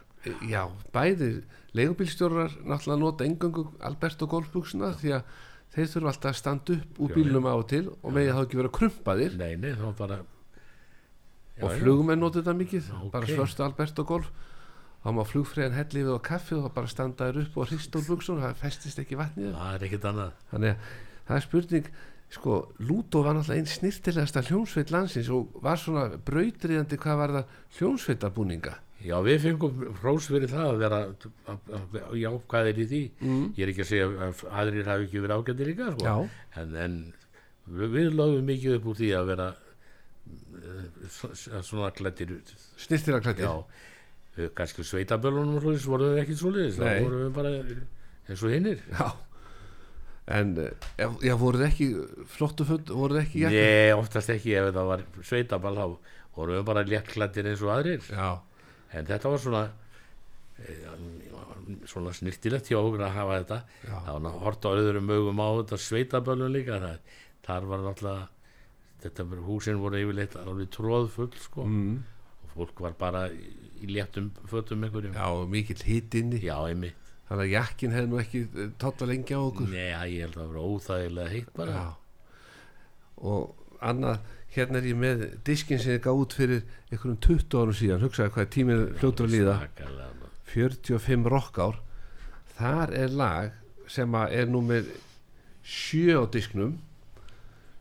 já, 0.48 0.62
bæði 0.94 1.28
leigubílstjórar 1.76 2.54
náttúrulega 2.64 3.00
nota 3.02 3.26
engöngu 3.28 3.66
Alberto 3.84 4.26
golfbuksuna 4.30 4.94
því 4.98 5.12
að 5.18 5.34
þeir 5.74 5.90
þurfa 5.92 6.12
alltaf 6.14 6.30
að 6.32 6.38
standa 6.40 6.76
upp 6.78 7.00
úr 7.04 7.10
Já, 7.12 7.14
bílnum 7.18 7.48
á 7.50 7.54
og 7.58 7.66
til 7.68 7.84
og 7.92 8.14
megið 8.16 8.32
þá 8.38 8.40
ekki 8.46 8.58
vera 8.62 8.70
krumpaðir. 8.78 9.34
Nei, 9.38 9.52
nei, 9.60 9.74
þá 9.76 9.90
bara 9.98 10.16
Já, 11.58 11.66
og 11.66 11.74
já. 11.74 11.78
flugmenn 11.82 12.22
nota 12.22 12.40
þetta 12.40 12.54
mikið. 12.56 12.88
Já, 12.88 13.10
bara 13.12 13.28
svörstu 13.28 13.64
Alberto 13.66 14.04
golf. 14.08 14.30
Þá 15.04 15.08
má 15.14 15.22
flugfræðin 15.28 15.76
helli 15.76 16.02
við 16.06 16.16
á 16.16 16.20
kaffi 16.30 16.56
og 16.56 16.64
þá 16.64 16.72
bara 16.80 16.90
standa 16.90 17.28
þér 17.28 17.42
upp 17.44 17.58
og 17.60 17.68
hrist 17.70 17.94
úr 18.00 18.06
buksun 18.08 18.40
það 18.42 18.56
festist 18.64 18.98
ekki 19.04 19.18
vatnið 19.20 19.52
Það 19.54 19.76
er 19.76 19.84
ekkert 19.90 20.08
annað. 20.10 20.32
Þannig 20.54 20.72
að 20.72 20.96
það 21.28 21.36
er 21.36 21.44
spurning 21.46 21.90
sko, 22.28 22.58
Lútó 22.84 23.22
var 23.24 23.36
náttúrulega 23.38 23.62
einn 23.62 23.70
snirtilegasta 23.72 24.42
hljónsveit 24.48 24.90
landsins 24.92 25.30
og 25.32 25.54
var 25.64 25.80
svona 25.80 26.08
brautriðandi 26.28 26.98
hvað 27.00 27.20
var 27.22 27.34
það 27.38 27.56
hljónsveitabúninga 27.78 28.74
Já, 28.98 29.14
við 29.22 29.36
fengum 29.44 29.82
hrós 30.00 30.26
fyrir 30.26 30.50
það 30.50 30.72
að 30.72 30.80
vera 30.82 30.98
jákvæðir 32.18 32.80
í 32.82 32.86
því? 32.90 33.00
Mm. 33.22 33.44
Ég 33.54 33.62
er 33.62 33.70
ekki 33.70 33.84
að 33.84 33.90
segja 33.92 34.08
að 34.26 34.40
aðrir 34.58 34.90
hafi 34.90 35.06
ekki 35.06 35.22
verið 35.22 35.36
ágættir 35.38 35.70
líka 35.70 35.90
sko. 35.92 36.14
en, 36.58 36.74
en 36.82 36.96
við, 37.68 37.92
við 37.94 38.08
lögum 38.18 38.48
mikið 38.50 38.74
upp 38.80 38.88
úr 38.90 38.98
því 38.98 39.10
að 39.20 39.30
vera 39.30 39.46
svo- 41.14 41.62
svona 41.70 41.92
klættir 41.94 42.34
snirtilega 42.76 43.22
klættir 43.28 43.46
Já, 43.46 43.54
uh, 43.62 44.50
kannski 44.58 44.82
vorum 45.94 46.12
við 46.16 46.22
ekki 46.24 46.38
svoleiðis 46.42 46.82
Nei. 46.82 46.90
þá 46.90 47.06
vorum 47.06 47.22
við 47.22 47.32
bara 47.38 47.54
eins 48.28 48.42
og 48.42 48.52
hinnir 48.52 48.82
Já 48.90 49.08
En 50.28 50.54
eh, 50.60 51.08
já, 51.24 51.34
voruð 51.40 51.64
ekki 51.68 51.88
flottu 52.28 52.66
föld, 52.68 52.92
voruð 52.92 53.22
ekki 53.22 53.46
jakka? 53.46 53.64
Nei, 53.64 53.92
oftast 53.96 54.32
ekki 54.34 54.54
ef 54.60 54.70
það 54.76 54.90
var 54.92 55.04
sveitaball 55.24 55.78
þá 55.78 55.86
vorum 56.36 56.58
við 56.58 56.66
bara 56.68 56.86
léttklættir 56.86 57.48
eins 57.48 57.64
og 57.64 57.72
aðrir. 57.74 58.04
Já, 58.12 58.28
en 58.92 59.08
þetta 59.08 59.32
var 59.32 59.42
svona 59.44 59.62
eh, 60.60 60.82
svona 61.88 62.12
snirtilegt 62.16 62.68
hjá 62.68 62.78
okkur 62.80 63.06
að 63.06 63.16
hafa 63.16 63.38
þetta. 63.42 63.60
Já, 63.86 63.94
það 64.04 64.26
var 64.26 64.42
hort 64.44 64.68
á 64.68 64.70
öðrum 64.74 65.08
mögum 65.08 65.40
á 65.40 65.48
þetta 65.62 65.80
sveitaböllum 65.86 66.52
líka 66.54 66.82
það, 66.84 67.16
þar 67.48 67.70
var 67.72 67.86
náttúrulega 67.86 68.28
þetta 69.02 69.26
húsin 69.46 69.82
voru 69.82 70.00
yfirleitt 70.02 70.36
alveg 70.40 70.70
tróðfull 70.74 71.32
sko. 71.40 71.66
Mm, 71.68 71.98
og 72.44 72.54
fólk 72.56 72.84
var 72.84 72.96
bara 72.98 73.26
í, 73.32 73.52
í 73.82 73.90
léttum 73.94 74.30
fötum 74.50 74.84
einhverjum. 74.84 75.16
Já 75.16 75.48
mikill 75.50 75.84
hitt 75.86 76.16
inni. 76.18 76.40
Já 76.44 76.56
einmitt, 76.66 77.07
Þannig 77.28 77.44
að 77.44 77.52
jakkin 77.52 77.92
hefði 77.92 78.08
nú 78.08 78.18
ekki 78.22 78.40
totta 78.80 79.06
lengi 79.08 79.36
á 79.36 79.40
okkur. 79.42 79.68
Nei 79.68 80.14
ég 80.14 80.22
held 80.24 80.36
að 80.36 80.38
það 80.38 80.52
var 80.54 80.68
óþægilega 80.72 81.32
heitt 81.34 81.50
bara. 81.58 81.74
Já. 81.76 81.88
Og 83.28 83.82
annað, 83.84 84.30
hérna 84.54 84.80
er 84.80 84.88
ég 84.88 84.96
með 85.02 85.24
diskin 85.44 85.82
sem 85.82 85.98
ég 85.98 86.04
gaf 86.06 86.22
út 86.22 86.36
fyrir 86.38 86.62
einhverjum 86.88 87.18
20 87.26 87.58
árum 87.60 87.76
síðan. 87.76 88.06
Hugsaði 88.06 88.34
hvað 88.36 88.48
tíminn 88.54 88.86
fljótur 89.02 89.28
að 89.28 89.34
líða. 89.34 89.58
Svakalega, 89.60 90.08
maður. 90.22 90.32
45 90.54 91.30
rockár. 91.34 91.82
Þar 92.56 92.94
er 93.02 93.14
lag 93.20 93.60
sem 93.92 94.18
er 94.24 94.48
númer 94.48 94.88
7 95.68 96.16
á 96.16 96.24
disknum 96.32 96.78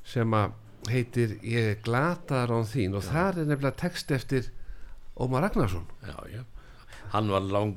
sem 0.08 0.36
að 0.36 0.60
heitir 0.92 1.40
Ég 1.44 1.80
glataðar 1.88 2.52
án 2.60 2.68
þín. 2.68 3.00
Og 3.00 3.08
þar 3.08 3.42
er 3.42 3.48
nefnilega 3.48 3.80
text 3.80 4.12
eftir 4.12 4.52
Ómar 5.16 5.48
Ragnarsson. 5.48 5.88
Já, 6.04 6.20
já 6.36 6.44
hann 7.14 7.30
var 7.32 7.46
lang 7.46 7.76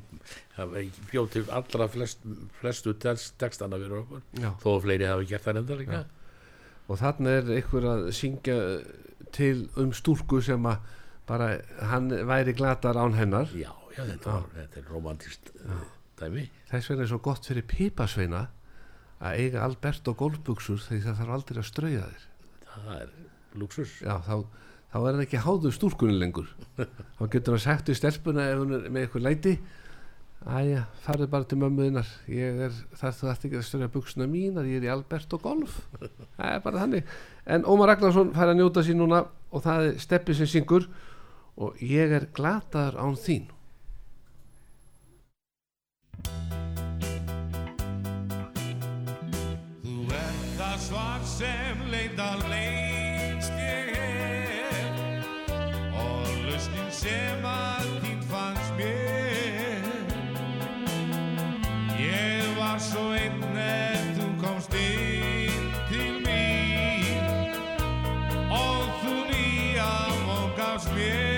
bjóð 1.11 1.29
til 1.33 1.45
allra 1.53 1.87
flest, 1.91 2.23
flestu 2.59 2.93
text- 2.93 3.37
textana 3.41 3.79
fyrir 3.81 4.01
okkur. 4.03 4.21
Já. 4.37 4.49
þó 4.61 4.69
að 4.75 4.81
fleiri 4.85 5.07
hafi 5.09 5.29
gert 5.31 5.45
það 5.47 5.61
enda 5.61 5.77
líka. 5.79 6.01
Og 6.91 6.99
þarna 6.99 7.35
er 7.39 7.51
einhver 7.57 7.87
að 7.87 8.07
syngja 8.15 8.57
til 9.31 9.69
um 9.79 9.93
stúlku 9.95 10.41
sem 10.43 10.65
að 10.67 10.77
bara 11.27 11.51
hann 11.91 12.09
væri 12.27 12.53
glatar 12.57 12.99
án 12.99 13.15
hennar. 13.15 13.47
Já, 13.55 13.71
já, 13.95 14.03
þetta, 14.03 14.31
var, 14.31 14.49
þetta 14.55 14.81
er 14.81 14.89
romantist 14.91 15.51
uh, 15.63 15.85
dæmi. 16.19 16.49
Þess 16.71 16.89
vegna 16.91 17.05
er 17.05 17.11
svo 17.13 17.21
gott 17.23 17.47
fyrir 17.47 17.63
pipasveina 17.69 18.47
að 19.21 19.37
eiga 19.45 19.63
Alberto 19.63 20.13
golfbuksur 20.17 20.81
því 20.81 20.99
það 21.05 21.19
þarf 21.21 21.35
aldrei 21.37 21.61
að 21.61 21.69
strauja 21.69 22.05
þér 22.09 22.27
það 22.71 22.93
er 22.97 23.09
luxus 23.61 23.93
já, 24.01 24.15
þá, 24.25 24.35
þá 24.91 24.97
er 25.01 25.09
hann 25.11 25.23
ekki 25.25 25.43
háðu 25.45 25.71
stúrkunni 25.75 26.17
lengur. 26.19 26.49
Þá 27.17 27.23
getur 27.31 27.55
hann 27.55 27.63
sagt 27.63 27.91
við 27.91 28.01
stelpuna 28.01 28.49
ef 28.51 28.59
hún 28.59 28.75
er 28.77 28.89
með 28.89 29.07
eitthvað 29.07 29.27
læti 29.29 29.55
Æja, 30.41 30.87
farið 31.05 31.27
bara 31.29 31.45
til 31.45 31.57
mömmuðinnar 31.61 32.07
ég 32.33 32.61
er, 32.65 32.77
það 32.97 33.17
þú 33.19 33.27
ætti 33.29 33.45
ekki 33.47 33.57
að 33.59 33.65
stöðja 33.67 33.89
buksuna 33.93 34.25
mínar, 34.25 34.65
ég 34.65 34.79
er 34.79 34.87
í 34.87 34.89
Alberto 34.89 35.37
Golf. 35.37 35.75
Það 36.39 36.47
er 36.47 36.63
bara 36.63 36.81
þannig. 36.81 37.11
En 37.45 37.67
Ómar 37.69 37.91
Ragnarsson 37.91 38.31
fær 38.33 38.49
að 38.49 38.57
njóta 38.57 38.81
sín 38.87 38.97
núna 38.97 39.19
og 39.53 39.61
það 39.61 39.91
er 39.91 39.99
steppi 40.01 40.33
sem 40.39 40.49
syngur 40.49 40.87
og 41.61 41.77
ég 41.85 42.15
er 42.17 42.25
glataður 42.33 42.97
án 43.05 43.19
þín 43.21 43.45
og 71.09 71.30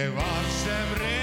Ég 0.00 0.12
var 0.14 0.44
sem 0.64 0.88
rekald, 0.92 1.19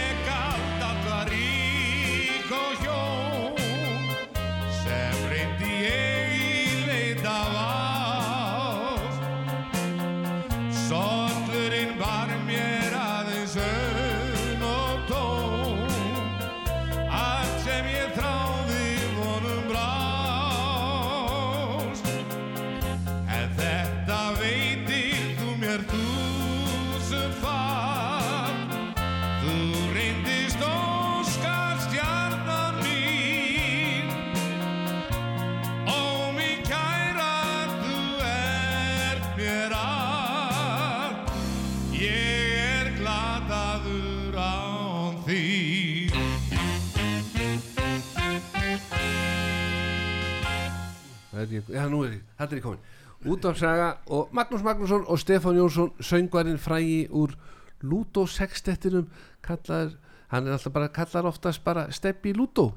Það 51.88 51.94
ég, 51.94 51.94
nú 51.94 52.04
er 52.06 52.16
ég, 52.18 52.24
þetta 52.38 52.56
er 52.56 52.60
ég 52.60 52.66
komin 52.66 52.96
Útvarsaga 53.28 53.88
og 54.14 54.34
Magnús 54.36 54.64
Magnússon 54.66 55.08
og 55.10 55.22
Stefán 55.22 55.58
Jónsson 55.58 55.94
söngvarinn 56.04 56.60
frægi 56.62 57.08
úr 57.10 57.34
Lúdó 57.86 58.26
sextettinum 58.30 59.08
kallaður, 59.46 59.98
hann 60.34 60.48
er 60.48 60.58
alltaf 60.58 60.74
bara 60.74 60.92
kallar 60.94 61.30
oftast 61.30 61.64
bara 61.66 61.88
steppi 61.94 62.34
Lúdó 62.36 62.72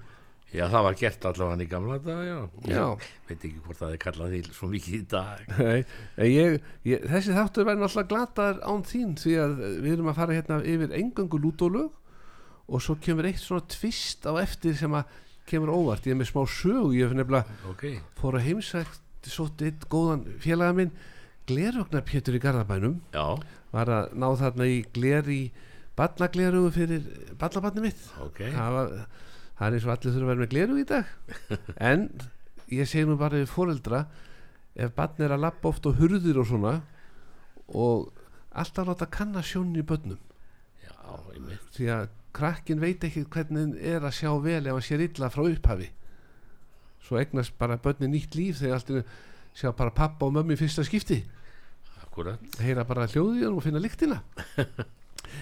já, 0.50 0.66
það 0.66 0.86
var 0.86 0.98
gert 0.98 1.26
allavega 1.30 1.64
í 1.64 1.70
gamla 1.70 1.98
dag 2.02 2.24
já. 2.26 2.38
Já. 2.70 2.84
veit 3.28 3.38
ekki 3.38 3.62
hvort 3.64 3.80
það 3.80 3.94
er 3.94 4.02
kallað 4.02 4.34
því 4.34 4.42
svo 4.56 4.70
mikið 4.72 4.96
í 4.96 5.02
dag 5.12 5.52
Nei, 5.60 5.84
ég, 6.26 6.60
ég, 6.88 7.06
þessi 7.12 7.36
þáttur 7.36 7.68
væri 7.68 7.82
náttúrulega 7.82 8.12
glataður 8.14 8.62
án 8.66 8.84
þín 8.88 9.16
því 9.20 9.38
að 9.44 9.56
við 9.68 9.94
erum 9.94 10.12
að 10.12 10.20
fara 10.20 10.38
hérna 10.38 10.60
yfir 10.64 10.94
engöngu 11.00 11.40
lúdólög 11.40 11.90
og 12.70 12.84
svo 12.84 12.96
kemur 13.02 13.28
eitt 13.28 13.42
svona 13.42 13.66
tvist 13.70 14.26
á 14.26 14.32
eftir 14.40 14.76
sem 14.78 14.94
að 14.94 15.18
kemur 15.50 15.72
óvart, 15.74 16.06
ég 16.06 16.14
er 16.14 16.20
með 16.20 16.30
smá 16.30 16.42
sög 16.48 16.94
ég 16.96 17.08
hef 17.08 17.16
nefnilega 17.18 17.70
ok, 17.70 17.86
fór 18.20 18.38
að 18.38 18.46
heimsækt 18.48 19.30
sótt 19.30 19.62
eitt 19.66 19.88
góðan 19.92 20.24
félaga 20.40 20.76
minn 20.78 20.94
glerugnar 21.50 22.04
Pétur 22.06 22.36
í 22.38 22.42
Garðabænum. 22.42 23.00
Já, 23.14 23.40
var 23.74 23.90
að 23.90 24.14
ná 24.18 24.28
þarna 24.38 24.68
í 24.70 24.80
gler 24.94 25.28
í 25.30 25.40
barnaglerugu 25.98 26.70
fyrir 26.74 27.08
barnabarni 27.40 27.88
mitt. 27.88 28.04
Ok. 28.22 28.44
Það, 28.54 28.76
var, 28.76 28.94
það 29.58 29.66
er 29.66 29.76
eins 29.76 29.86
og 29.86 29.94
allir 29.94 30.14
þurfa 30.14 30.24
að 30.24 30.30
vera 30.32 30.42
með 30.42 30.52
gleru 30.54 30.78
í 30.80 30.86
dag. 30.88 31.12
En 31.90 32.06
ég 32.70 32.90
segi 32.90 33.08
nú 33.08 33.18
bara 33.20 33.40
við 33.40 33.50
foreldra 33.50 34.04
ef 34.80 34.94
barn 34.96 35.24
er 35.24 35.34
að 35.34 35.44
lappa 35.46 35.72
oft 35.72 35.88
og 35.90 35.98
hurðir 35.98 36.38
og 36.40 36.48
svona 36.48 36.76
og 37.74 38.10
alltaf 38.50 38.86
láta 38.86 39.10
kanna 39.10 39.42
sjónin 39.46 39.82
í 39.82 39.86
börnum. 39.86 40.20
Já, 40.84 40.94
því 41.74 41.90
að 41.96 42.08
krakkin 42.36 42.80
veit 42.82 43.04
ekki 43.06 43.24
hvernig 43.30 43.76
er 43.80 44.04
að 44.04 44.16
sjá 44.20 44.30
vel 44.42 44.62
ef 44.66 44.76
hann 44.76 44.86
sér 44.86 45.04
illa 45.06 45.30
frá 45.32 45.44
upphafi. 45.46 45.90
Svo 47.06 47.18
eignast 47.20 47.56
bara 47.58 47.78
börnin 47.80 48.12
nýtt 48.14 48.36
líf 48.38 48.60
þegar 48.60 48.78
allt 48.78 48.90
er 48.94 49.04
sjá 49.56 49.72
bara 49.76 49.90
pappa 49.94 50.28
og 50.28 50.36
mömmi 50.36 50.56
fyrsta 50.60 50.84
skipti. 50.86 51.22
Akkurat 52.04 52.60
heyra 52.62 52.84
bara 52.86 53.08
hljóðið 53.10 53.50
og 53.50 53.62
finna 53.66 53.82
lyktina. 53.82 54.22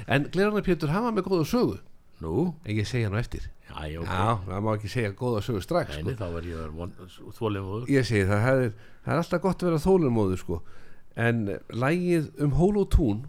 En 0.06 0.26
Glerarnar 0.28 0.60
Pétur 0.66 0.90
hafa 0.92 1.08
með 1.16 1.30
góða 1.30 1.44
sögu. 1.48 1.76
Nú, 2.20 2.50
en 2.66 2.76
ég 2.76 2.86
segja 2.88 3.08
nú 3.08 3.16
eftir. 3.16 3.46
Já, 3.68 3.86
já, 3.88 4.00
það 4.44 4.62
má 4.64 4.70
ekki 4.74 4.90
segja 4.90 5.12
góða 5.16 5.40
sögu 5.46 5.62
strax 5.62 5.94
Nei, 5.94 6.02
sko. 6.02 6.14
þá 6.18 6.26
var 6.34 6.46
ég 6.48 6.78
þólimóður 7.38 7.90
ég 7.92 8.06
segi 8.08 8.26
það, 8.26 8.42
það 8.44 8.62
er, 8.64 8.70
það 9.04 9.12
er 9.14 9.22
alltaf 9.22 9.42
gott 9.44 9.62
að 9.62 9.68
vera 9.68 9.80
þólumóður 9.84 10.40
sko. 10.42 10.58
en 11.18 11.42
lægið 11.84 12.28
um 12.44 12.54
hól 12.58 12.72
og 12.80 12.88
tún 12.94 13.20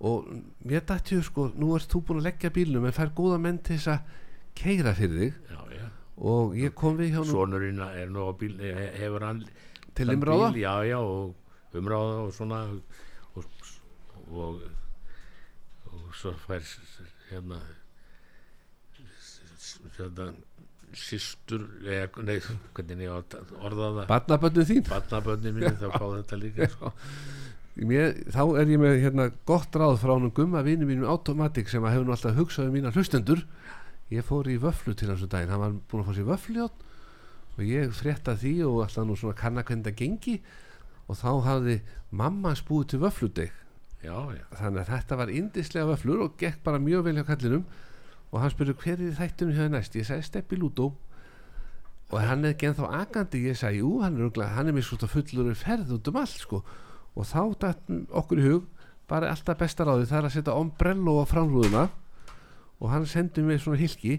og 0.00 0.26
mér 0.66 0.80
dætti 0.88 1.16
ég 1.18 1.24
sko 1.24 1.48
nú 1.54 1.74
ert 1.76 1.88
þú 1.92 2.00
búin 2.06 2.20
að 2.20 2.26
leggja 2.30 2.50
bílnum 2.50 2.86
en 2.88 2.92
fær 2.96 3.12
góða 3.14 3.38
menn 3.40 3.58
til 3.62 3.76
þess 3.78 3.88
að 3.94 4.00
keira 4.54 4.94
fyrir 4.94 5.18
þig. 5.20 5.34
Já, 5.50 5.60
já. 5.78 5.86
Og 6.18 6.54
ég 6.58 6.74
kom 6.78 6.96
við 6.98 7.12
hjá 7.14 7.20
nú 7.24 7.30
Sonurinn 7.32 7.80
er 7.82 8.08
nú 8.10 8.26
á 8.26 8.32
bíl 8.38 8.58
he- 8.60 8.92
hefur 9.00 9.24
hann 9.26 9.44
til 9.94 10.08
umráða? 10.14 10.52
bíl, 10.52 10.60
já, 10.62 10.74
já, 10.86 10.98
og 10.98 11.34
umráða 11.74 12.18
og 12.26 12.32
svona 12.34 12.60
og, 13.34 13.44
og, 14.30 14.60
og 15.90 16.14
svo 16.14 16.32
fær 16.46 16.62
hérna 17.30 17.58
s- 19.58 19.80
hérna 19.98 20.28
systur 20.94 21.64
eða, 21.82 22.22
nei, 22.22 22.36
hvernig 22.76 23.00
ég 23.02 23.10
á 23.10 23.18
að 23.18 23.54
orða 23.66 23.88
það? 23.96 24.06
Barnaböndin 24.12 24.68
þín. 24.68 24.84
Barnabönni 24.88 25.50
mín 25.56 25.78
þá 25.80 25.88
fá 25.90 26.04
þetta 26.14 26.38
líka 26.38 26.68
sko. 26.70 26.92
Mér, 27.74 28.12
þá 28.30 28.42
er 28.60 28.68
ég 28.70 28.78
með 28.78 29.00
hérna, 29.02 29.24
gott 29.50 29.74
ráð 29.74 29.96
frá 29.98 30.12
hann 30.14 30.30
gumma 30.34 30.62
vini 30.62 30.86
mínum 30.86 31.08
Automatic 31.10 31.72
sem 31.72 31.82
að 31.82 31.96
hefur 31.96 32.06
nú 32.06 32.14
alltaf 32.14 32.36
hugsað 32.36 32.68
um 32.68 32.76
mína 32.76 32.92
hlustendur. 32.94 33.42
Ég 34.14 34.22
fór 34.22 34.46
í 34.46 34.54
vöflu 34.62 34.94
til 34.94 35.10
hans 35.10 35.24
um 35.26 35.30
daginn. 35.32 35.50
Hann 35.50 35.62
var 35.62 35.74
búin 35.90 36.04
að 36.04 36.06
fá 36.06 36.14
sér 36.14 36.28
vöfljótt 36.28 36.84
og 37.54 37.66
ég 37.66 37.90
frétta 37.98 38.36
því 38.38 38.54
og 38.68 38.84
alltaf 38.84 39.08
nú 39.08 39.16
svona 39.18 39.34
kanna 39.38 39.66
hvernig 39.66 39.88
það 39.88 39.98
gengi. 39.98 40.36
Og 41.10 41.18
þá 41.18 41.30
hafði 41.48 41.76
mamma 42.14 42.54
spúið 42.54 42.92
til 42.92 43.02
vöfludeg 43.02 43.60
þannig 44.04 44.84
að 44.84 44.90
þetta 44.92 45.16
var 45.16 45.32
indislega 45.32 45.88
vöflur 45.88 46.22
og 46.26 46.38
gekk 46.38 46.62
bara 46.64 46.78
mjög 46.78 47.06
vel 47.06 47.16
hjá 47.18 47.24
kallinum 47.24 47.64
og 48.30 48.40
hann 48.42 48.52
spurði 48.52 48.74
hver 48.82 49.00
er 49.00 49.18
þættunum 49.18 49.54
hjá 49.54 49.62
þér 49.64 49.74
næst? 49.74 49.96
Ég 49.96 50.06
sagði 50.08 50.26
Steppi 50.28 50.58
Lúdó. 50.58 50.92
Og 52.12 52.18
hann 52.20 52.44
er 52.44 52.52
ekki 52.52 52.68
ennþá 52.68 52.90
agandi 53.00 53.44
ég 53.48 53.56
sagði 53.58 53.80
jú, 53.80 54.00
hann 54.02 54.18
er, 54.20 54.42
hann 54.54 54.68
er 54.68 54.76
mér 54.76 54.84
svona 54.84 55.08
fullur 55.08 55.54
ferð 55.56 55.94
út 55.96 56.10
um 56.10 56.18
allt 56.20 56.42
sko 56.42 56.62
og 57.14 57.28
þá 57.28 57.42
datt 57.62 57.92
okkur 58.10 58.40
í 58.40 58.46
hug 58.48 58.64
bara 59.10 59.30
alltaf 59.32 59.60
besta 59.60 59.86
ráði 59.86 60.08
það 60.10 60.18
er 60.18 60.28
að 60.28 60.34
setja 60.38 60.56
ombrello 60.58 61.18
á 61.20 61.24
framrúðuna. 61.28 61.84
Og 62.82 62.90
hann 62.90 63.06
sendi 63.08 63.44
mér 63.44 63.60
svona 63.62 63.78
hilki 63.80 64.18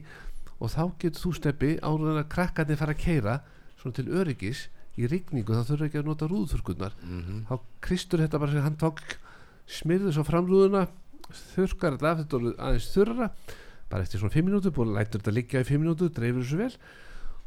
og 0.60 0.71
þá 0.71 0.84
getur 1.01 1.21
þú 1.21 1.34
Steppi 1.36 1.73
en 1.84 2.08
að 2.15 2.29
krakkarnir 2.31 2.79
fara 2.79 2.95
að 2.95 3.03
keira 3.03 3.39
svona 3.81 3.97
til 3.97 4.08
öryggis 4.08 4.67
í 4.95 5.10
rigningu 5.12 5.51
þá 5.51 5.67
þurfa 5.67 5.89
ekki 5.89 5.99
að 5.99 6.08
nota 6.08 6.29
rúðþurkurnar 6.31 6.93
mm 7.03 7.41
þá 7.49 7.55
kristur 7.84 8.23
þetta 8.23 8.39
bara 8.39 8.63
hann 8.63 8.77
tók 8.79 9.01
smyrði 9.67 10.13
svo 10.15 10.23
framrúðuna 10.23 10.86
þurkar 11.55 11.97
þetta 11.97 12.12
af 12.12 12.21
þetta 12.21 12.53
aðeins 12.55 12.89
þurra 12.93 13.29
bara 13.89 14.05
eftir 14.05 14.21
svona 14.21 14.34
5 14.34 14.47
minútur 14.47 14.73
búin 14.73 14.93
að 14.93 14.99
lætur 14.99 15.21
þetta 15.21 15.36
liggja 15.36 15.62
í 15.62 15.67
5 15.69 15.84
minútur, 15.84 16.12
dreifur 16.13 16.43
þessu 16.43 16.60
vel. 16.62 16.71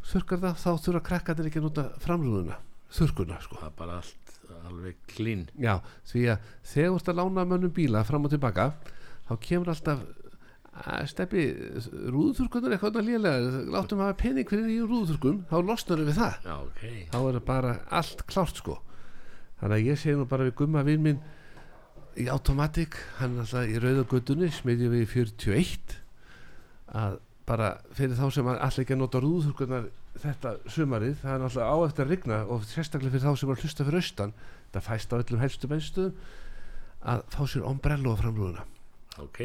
Þurkar 0.09 0.43
það, 0.45 0.61
þá 0.63 0.85
þurfa 0.85 1.05
krakkarnir 1.09 1.51
ekki 1.51 1.61
að 1.61 1.67
nota 1.67 1.85
framrúðuna, 2.05 2.59
þurkuna 2.95 3.41
sko. 3.45 3.59
Það 3.59 3.71
er 3.71 3.79
bara 3.81 3.97
allt 3.99 4.28
alveg 4.69 4.99
klín 5.11 5.47
já, 5.59 5.79
því 6.09 6.25
að 6.35 6.49
þegar 6.73 6.89
þú 6.91 7.01
ert 7.01 7.13
að 7.13 7.21
lána 7.21 7.45
mönnum 7.49 7.75
bíla 7.75 8.05
fram 8.09 8.27
og 8.27 8.33
tilbaka 8.35 8.71
þá 9.29 9.35
kemur 9.45 9.73
alltaf 9.75 10.05
að 10.79 11.07
steppi 11.11 11.45
rúðuþurkunar 12.13 12.75
eitthvað 12.77 13.01
lélega 13.07 13.63
láttum 13.73 14.03
hafa 14.03 14.19
pening 14.21 14.49
fyrir 14.49 14.71
í 14.71 14.79
rúðuþurkum 14.85 15.41
þá 15.51 15.57
losnar 15.67 16.05
við 16.07 16.21
það. 16.21 16.37
Já, 16.45 16.55
ok, 16.63 16.85
þá 17.11 17.19
er 17.19 17.39
það 17.39 17.47
bara 17.49 17.73
allt 17.99 18.23
klárt 18.31 18.61
sko. 18.61 18.77
Þannig 19.59 19.75
að 19.75 19.89
ég 19.89 19.99
segi 19.99 20.19
nú 20.19 20.27
bara 20.31 20.47
við 20.47 20.55
gumma 20.61 20.85
vinn 20.87 21.03
minn 21.03 21.23
í 22.19 22.29
Automatic 22.31 22.99
hann 23.19 23.39
er 23.39 23.47
alltaf 23.47 23.71
í 23.71 23.81
rauðagötunni 23.83 24.51
smiðjum 24.55 24.95
við 24.95 25.05
í 25.05 25.11
41 25.13 25.97
að 26.99 27.19
bara 27.49 27.73
fyrir 27.97 28.19
þá 28.19 28.27
sem 28.35 28.51
allir 28.53 28.83
ekki 28.85 28.95
að 28.95 29.03
nota 29.03 29.23
rúðurkurnar 29.25 29.89
þetta 30.25 30.55
sumarið 30.75 31.17
það 31.23 31.35
er 31.35 31.47
alltaf 31.49 31.73
á 31.73 31.77
eftir 31.87 32.05
að 32.05 32.13
rigna 32.15 32.39
og 32.47 32.67
sérstaklega 32.69 33.15
fyrir 33.15 33.27
þá 33.27 33.41
sem 33.41 33.49
er 33.49 33.57
að 33.59 33.65
hlusta 33.65 33.89
fyrir 33.89 34.03
austan. 34.03 34.37
Það 34.75 34.87
fæst 34.89 35.13
á 35.13 35.21
öllum 35.21 35.43
helstu 35.43 35.71
benstuðum 35.71 36.15
að 37.09 37.27
fá 37.35 37.43
sér 37.49 37.67
ombrello 37.69 38.15
á 38.15 38.21
framrúðuna. 38.21 38.65
Ok. 39.23 39.41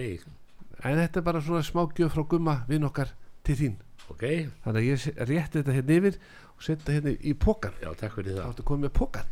En 0.83 0.99
þetta 0.99 1.21
er 1.21 1.27
bara 1.27 1.41
svona 1.43 1.63
smá 1.65 1.85
gjöf 1.95 2.15
frá 2.15 2.25
gumma 2.27 2.55
vinn 2.67 2.87
okkar 2.87 3.13
til 3.45 3.57
þín. 3.59 3.77
Ok, 4.11 4.23
þannig 4.65 4.79
að 4.81 4.87
ég 4.89 5.27
rétti 5.29 5.61
þetta 5.61 5.75
hérna 5.77 5.95
yfir 5.99 6.17
og 6.57 6.65
setja 6.65 6.95
hérna 6.97 7.13
í 7.15 7.33
pókan 7.39 7.77
já, 7.79 7.87
takk 7.95 8.17
fyrir 8.17 8.35
þá 8.35 8.41
það. 8.41 8.49
Ertu 8.49 8.65
komið 8.67 8.89
með 8.89 8.93
pókan 8.97 9.31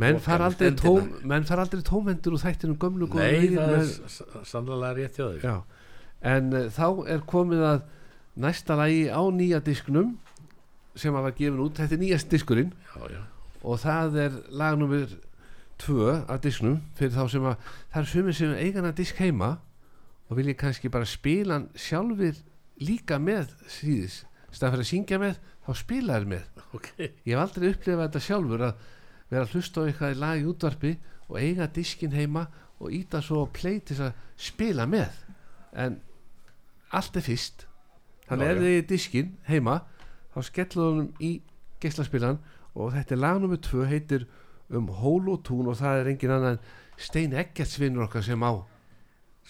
menn 0.00 0.18
í 0.18 0.32
aldrei, 0.34 0.72
tóm, 0.74 1.12
menn 1.30 1.46
fara 1.46 1.62
aldrei 1.62 1.84
tómendur 1.86 2.34
úr 2.34 2.42
þættinum 2.42 2.78
gömlu 2.82 3.06
nei, 3.14 3.52
það 3.54 3.74
er 3.76 3.92
sannlega 4.48 4.90
rétt 4.96 5.20
hjá 5.20 5.28
já. 5.38 5.54
en 6.26 6.50
uh, 6.50 6.64
þá 6.74 6.86
er 7.14 7.22
komið 7.30 7.62
að 7.68 7.84
næsta 8.36 8.76
lagi 8.78 9.08
á 9.10 9.22
nýja 9.32 9.60
disknum 9.64 10.18
sem 10.98 11.14
að 11.14 11.26
var 11.28 11.34
gefin 11.38 11.62
út. 11.62 11.78
Þetta 11.78 11.96
er 11.96 12.02
nýjast 12.02 12.30
diskurinn. 12.30 12.72
Já, 12.94 13.02
já, 13.10 13.22
og 13.62 13.80
það 13.82 14.16
er 14.24 14.38
lagnumir 14.50 15.18
2 15.80 16.08
af 16.28 16.40
disknum 16.44 16.80
fyrir 16.98 17.14
þá 17.14 17.24
sem 17.32 17.46
að 17.48 17.68
það 17.92 18.00
er 18.02 18.08
sumir 18.12 18.36
sem 18.36 18.56
eigana 18.58 18.92
disk 18.96 19.20
heima 19.20 19.50
og 20.28 20.38
vilja 20.38 20.56
kannski 20.60 20.90
bara 20.92 21.08
spila 21.08 21.56
hann 21.56 21.70
sjálfur 21.74 22.36
líka 22.80 23.18
með 23.20 23.54
síðis. 23.68 24.24
Stað 24.50 24.74
fyrir 24.74 24.84
að 24.84 24.90
syngja 24.90 25.20
með 25.22 25.38
þá 25.66 25.70
spila 25.80 26.18
þér 26.18 26.28
með. 26.34 26.44
Ok. 26.76 26.90
Ég 26.98 27.32
hef 27.32 27.42
aldrei 27.44 27.70
upplifað 27.70 28.04
þetta 28.06 28.24
sjálfur 28.26 28.66
að 28.68 28.84
vera 29.30 29.46
að 29.46 29.54
hlusta 29.54 29.82
á 29.82 29.86
eitthvað 29.86 30.14
í 30.14 30.20
lag 30.20 30.40
í 30.40 30.46
útvarpi 30.50 30.92
og 31.30 31.40
eiga 31.40 31.70
diskin 31.70 32.16
heima 32.16 32.46
og 32.80 32.94
íta 32.96 33.20
svo 33.22 33.44
play 33.54 33.80
til 33.80 33.96
þess 33.96 34.10
að 34.10 34.46
spila 34.50 34.86
með. 34.90 35.18
En 35.76 36.00
allt 36.96 37.18
er 37.20 37.26
fyrst 37.26 37.66
þannig 38.30 38.46
Já, 38.46 38.50
ef 38.50 38.56
já. 38.56 38.62
þið 38.64 38.78
er 38.78 38.88
diskin 38.94 39.32
heima 39.50 39.76
þá 40.30 40.40
skellu 40.46 40.86
honum 40.86 41.08
í 41.20 41.32
geislaspilan 41.82 42.40
og 42.78 42.92
þetta 42.94 43.16
er 43.16 43.22
lag 43.24 43.40
nummer 43.42 43.60
2 43.66 43.86
heitir 43.90 44.26
um 44.70 44.90
hól 45.00 45.32
og 45.34 45.46
það 45.50 46.00
er 46.00 46.12
engin 46.14 46.34
annan 46.36 46.60
Stein 47.00 47.32
Eggertsvinnur 47.34 48.06
okkar 48.06 48.22
sem 48.22 48.42
á 48.46 48.52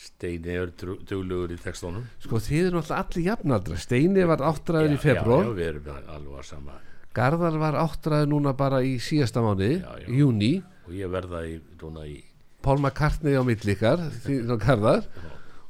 Steini 0.01 0.55
er 0.57 0.71
duglegur 0.73 1.51
í 1.53 1.59
textónum 1.61 2.07
sko 2.23 2.39
þið 2.41 2.69
eru 2.71 2.79
náttúrulega 2.79 3.03
allir 3.05 3.27
jafnaldra 3.27 3.81
Steini 3.83 4.25
var 4.31 4.45
áttræður 4.49 4.95
í 4.95 4.97
já, 4.97 5.03
februar 5.03 5.45
já, 5.45 5.53
við 5.59 5.67
erum 5.67 5.91
alveg 6.15 6.39
að 6.41 6.47
sama 6.49 6.79
Garðar 7.11 7.57
var 7.59 7.77
áttræður 7.83 8.31
núna 8.31 8.55
bara 8.57 8.81
í 8.87 8.95
síðasta 9.03 9.43
mánuði 9.45 9.81
Já, 9.83 9.91
já. 9.99 10.07
í 10.07 10.21
júni 10.23 10.53
og 10.87 10.95
ég 10.95 11.11
verða 11.11 11.43
í, 11.51 11.59
núna 11.83 12.07
í 12.07 12.17
Paul 12.63 12.79
McCartney 12.79 13.35
á 13.37 13.43
millikar 13.45 14.07
og 14.07 14.57
Garðar 14.65 15.05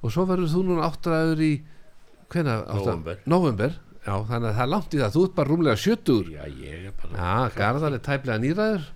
og 0.01 0.13
svo 0.13 0.27
verður 0.29 0.53
þú 0.53 0.63
núna 0.69 0.87
áttræður 0.89 1.43
í. 1.45 1.53
November, 3.31 3.77
já 4.07 4.15
þannig 4.31 4.49
að 4.49 4.57
það 4.57 4.65
er 4.65 4.73
langt 4.73 4.97
í 4.97 5.03
það. 5.03 5.15
Þú 5.15 5.23
ert 5.27 5.37
bara 5.37 5.51
rúmlega 5.51 5.81
sjötur 5.81 6.33
já, 6.33 6.43
ég 6.49 6.89
er 6.91 6.99
bara 7.01 7.21
Já, 7.21 7.55
Garðar 7.57 7.97
er 7.97 8.05
tæplega 8.07 8.43
nýræður. 8.43 8.91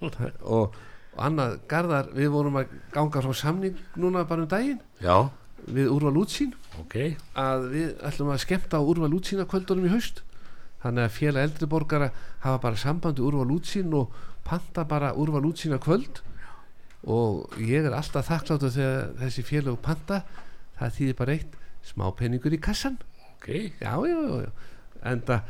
Og, 0.00 0.14
og 0.48 1.18
annað 1.20 1.58
Garðar, 1.68 2.06
við 2.16 2.30
vorum 2.32 2.56
að 2.56 2.72
ganga 2.94 3.20
frá 3.20 3.34
samning 3.36 3.76
núna 4.00 4.24
bara 4.28 4.46
um 4.46 4.48
daginn. 4.48 4.80
Já, 5.04 5.28
við 5.68 5.90
Úrval 5.92 6.16
Útsín 6.22 6.54
ok, 6.80 6.96
að 7.38 7.66
við 7.74 7.88
ætlum 8.08 8.32
að 8.32 8.42
skemmta 8.46 8.80
á 8.80 8.82
Úrval 8.82 9.12
Útsína 9.18 9.46
kvöldunum 9.50 9.88
í 9.88 9.92
haust. 9.92 10.22
Þannig 10.80 11.06
að 11.06 11.16
félag 11.18 11.46
eldri 11.48 11.68
borgara 11.68 12.10
hafa 12.40 12.62
bara 12.62 12.80
sambandi 12.80 13.24
Úrval 13.24 13.50
Útsín 13.52 13.92
og 13.96 14.14
panta 14.46 14.86
bara 14.88 15.12
Úrval 15.12 15.44
Útsína 15.50 15.80
kvöld. 15.82 16.22
Og 17.04 17.52
ég 17.60 17.84
er 17.84 17.96
alltaf 17.96 18.28
þakkláttu 18.28 18.72
þegar 18.72 19.12
þessi 19.20 19.44
félag 19.44 19.80
panta. 19.84 20.22
Það 20.80 20.96
þýðir 20.96 21.18
bara 21.20 21.36
eitt 21.36 21.59
smá 21.90 22.08
peningur 22.16 22.54
í 22.54 22.60
kassan 22.62 22.98
ok. 23.40 23.72
Já, 23.80 23.94
já, 24.06 24.18
já, 24.28 24.40
já. 24.44 24.50
en 25.02 25.22
það 25.26 25.40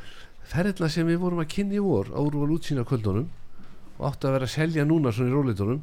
ferðina 0.50 0.90
sem 0.90 1.06
við 1.06 1.22
vorum 1.22 1.42
að 1.42 1.52
kynni 1.54 1.78
í 1.78 1.84
vor 1.84 2.10
á 2.14 2.18
Úrval 2.22 2.54
Útsína 2.54 2.84
kvöldunum 2.86 3.28
og 3.98 4.04
áttu 4.08 4.28
að 4.28 4.36
vera 4.38 4.48
að 4.48 4.54
selja 4.54 4.86
núna 4.86 5.12
svona 5.12 5.30
í 5.30 5.34
róleitunum 5.34 5.80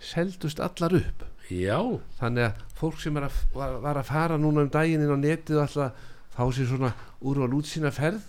seldust 0.00 0.60
allar 0.64 0.96
upp. 0.96 1.24
Já, 1.50 1.78
þannig 2.20 2.46
að 2.48 2.60
fólk 2.78 3.00
sem 3.02 3.16
að, 3.20 3.40
var, 3.54 3.76
var 3.82 4.00
að 4.00 4.08
fara 4.08 4.38
núna 4.40 4.64
um 4.64 4.70
daginn 4.72 5.02
inn 5.04 5.12
á 5.12 5.18
netið 5.20 5.62
alltaf 5.64 6.06
fá 6.30 6.44
sér 6.54 6.70
svona 6.70 6.92
úrval 7.20 7.50
út 7.58 7.68
sína 7.68 7.90
ferð 7.92 8.22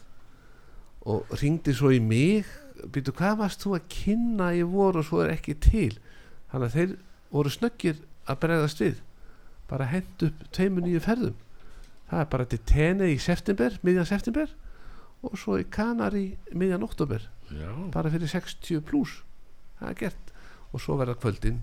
og 1.07 1.29
ringdi 1.39 1.73
svo 1.73 1.91
í 1.93 2.01
mig 2.03 2.49
býtu 2.91 3.13
hvað 3.15 3.39
varst 3.43 3.63
þú 3.63 3.75
að 3.77 3.87
kynna 3.93 4.51
í 4.57 4.65
vor 4.67 4.99
og 4.99 5.07
svo 5.07 5.21
er 5.23 5.35
ekki 5.35 5.55
til? 5.61 5.93
Þannig 6.51 6.67
að 6.67 6.75
þeir 6.75 6.97
voru 7.31 7.53
snöggir 7.53 8.01
að 8.27 8.41
bregðast 8.43 8.83
við. 8.83 8.99
Bara 9.69 9.87
hend 9.87 10.25
upp 10.27 10.43
tveimu 10.51 10.83
nýju 10.83 11.03
ferðum 11.05 11.37
það 12.11 12.23
er 12.23 12.29
bara 12.35 12.47
til 12.51 12.59
tene 12.67 13.07
í 13.11 13.17
september 13.21 13.77
miðjan 13.87 14.09
september 14.09 14.51
og 15.23 15.37
svo 15.39 15.57
í 15.61 15.67
Kanari 15.71 16.25
miðjan 16.51 16.83
oktober 16.83 17.23
já. 17.51 17.69
Bara 17.93 18.11
fyrir 18.11 18.29
60 18.31 18.83
pluss 18.87 19.21
það 19.79 19.93
er 19.93 19.99
gert. 20.05 20.27
Og 20.71 20.79
svo 20.79 20.95
verða 20.95 21.17
kvöldin. 21.19 21.57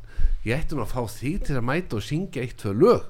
Ég 0.44 0.59
ætti 0.59 0.76
nú 0.76 0.82
að 0.84 0.90
fá 0.92 1.01
því 1.09 1.30
til 1.46 1.55
að 1.57 1.64
mæta 1.64 1.96
og 1.96 2.05
syngja 2.05 2.42
eitt 2.44 2.59
tvö 2.61 2.74
lög 2.76 3.07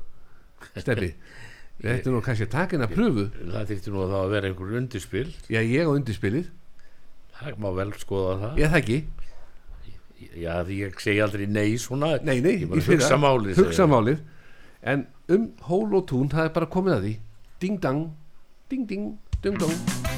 Steffi 0.76 1.08
við 1.82 1.92
ættum 1.94 2.14
nú 2.14 2.20
kannski 2.22 2.46
að 2.46 2.54
taka 2.54 2.76
hennar 2.76 2.90
pröfu. 2.92 3.28
Það 3.38 3.72
þykti 3.72 3.94
nú 3.94 4.02
að 4.02 4.12
það 4.12 4.22
að 4.24 4.32
vera 4.34 4.50
einhver 4.50 4.76
undirspil. 4.80 5.28
Já 5.50 5.60
ég 5.62 5.86
á 5.86 5.90
undirspilið. 5.94 6.48
Það 7.38 7.60
má 7.62 7.68
vel 7.76 7.92
skoða 8.02 8.32
það. 8.42 8.58
Ég 8.58 8.72
það 8.72 8.80
ekki, 8.82 8.98
já, 10.42 10.52
því 10.66 10.78
ég 10.80 10.98
segi 11.04 11.22
aldrei 11.22 11.44
nei 11.46 11.68
svona. 11.78 12.10
Nei, 12.26 12.40
nei, 12.42 12.54
ég 12.64 12.72
bara 12.72 12.82
í 12.82 12.86
fyrra. 12.86 12.98
hugsa 12.98 13.20
málið 13.22 13.62
hugsa 13.62 13.86
málið. 13.90 14.24
En 14.90 15.06
um 15.34 15.46
hól 15.68 15.86
og 15.98 16.06
tún 16.10 16.30
það 16.32 16.48
er 16.48 16.54
bara 16.56 16.70
komið 16.72 16.96
að 16.96 17.06
því 17.06 17.14
ding 17.60 17.76
dang, 17.80 18.10
ding 18.70 18.86
ding 18.86 19.16
dung 19.42 19.58
dong 19.58 20.17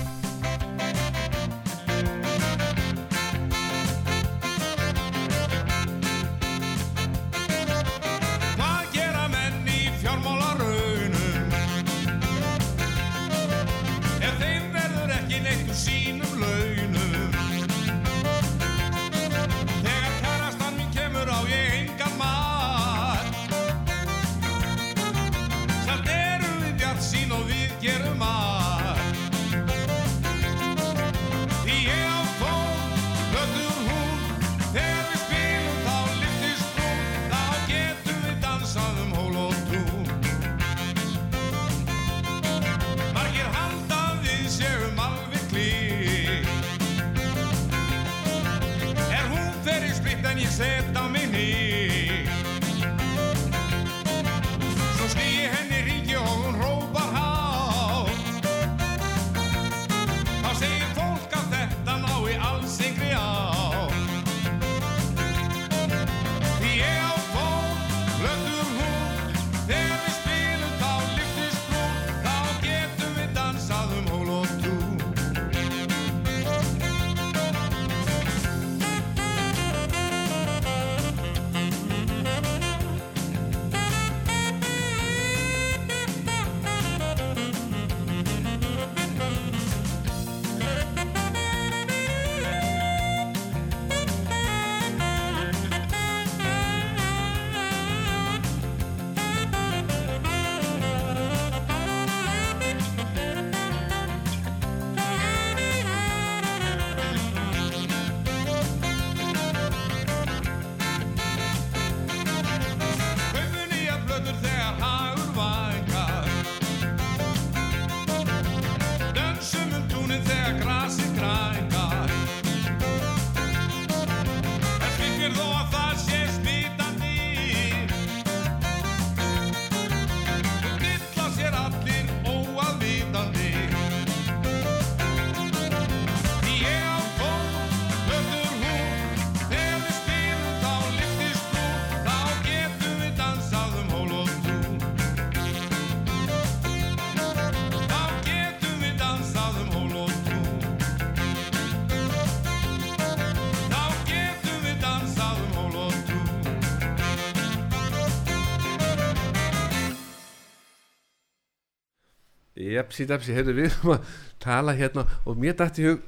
Jepsi, 162.81 163.07
depsi, 163.11 163.37
heyrðu 163.37 163.55
við 163.61 163.69
erum 163.71 163.95
að 163.97 164.13
tala 164.43 164.75
hérna 164.79 165.07
og 165.25 165.39
mér 165.41 165.57
dætti 165.61 165.87
hug 165.87 166.03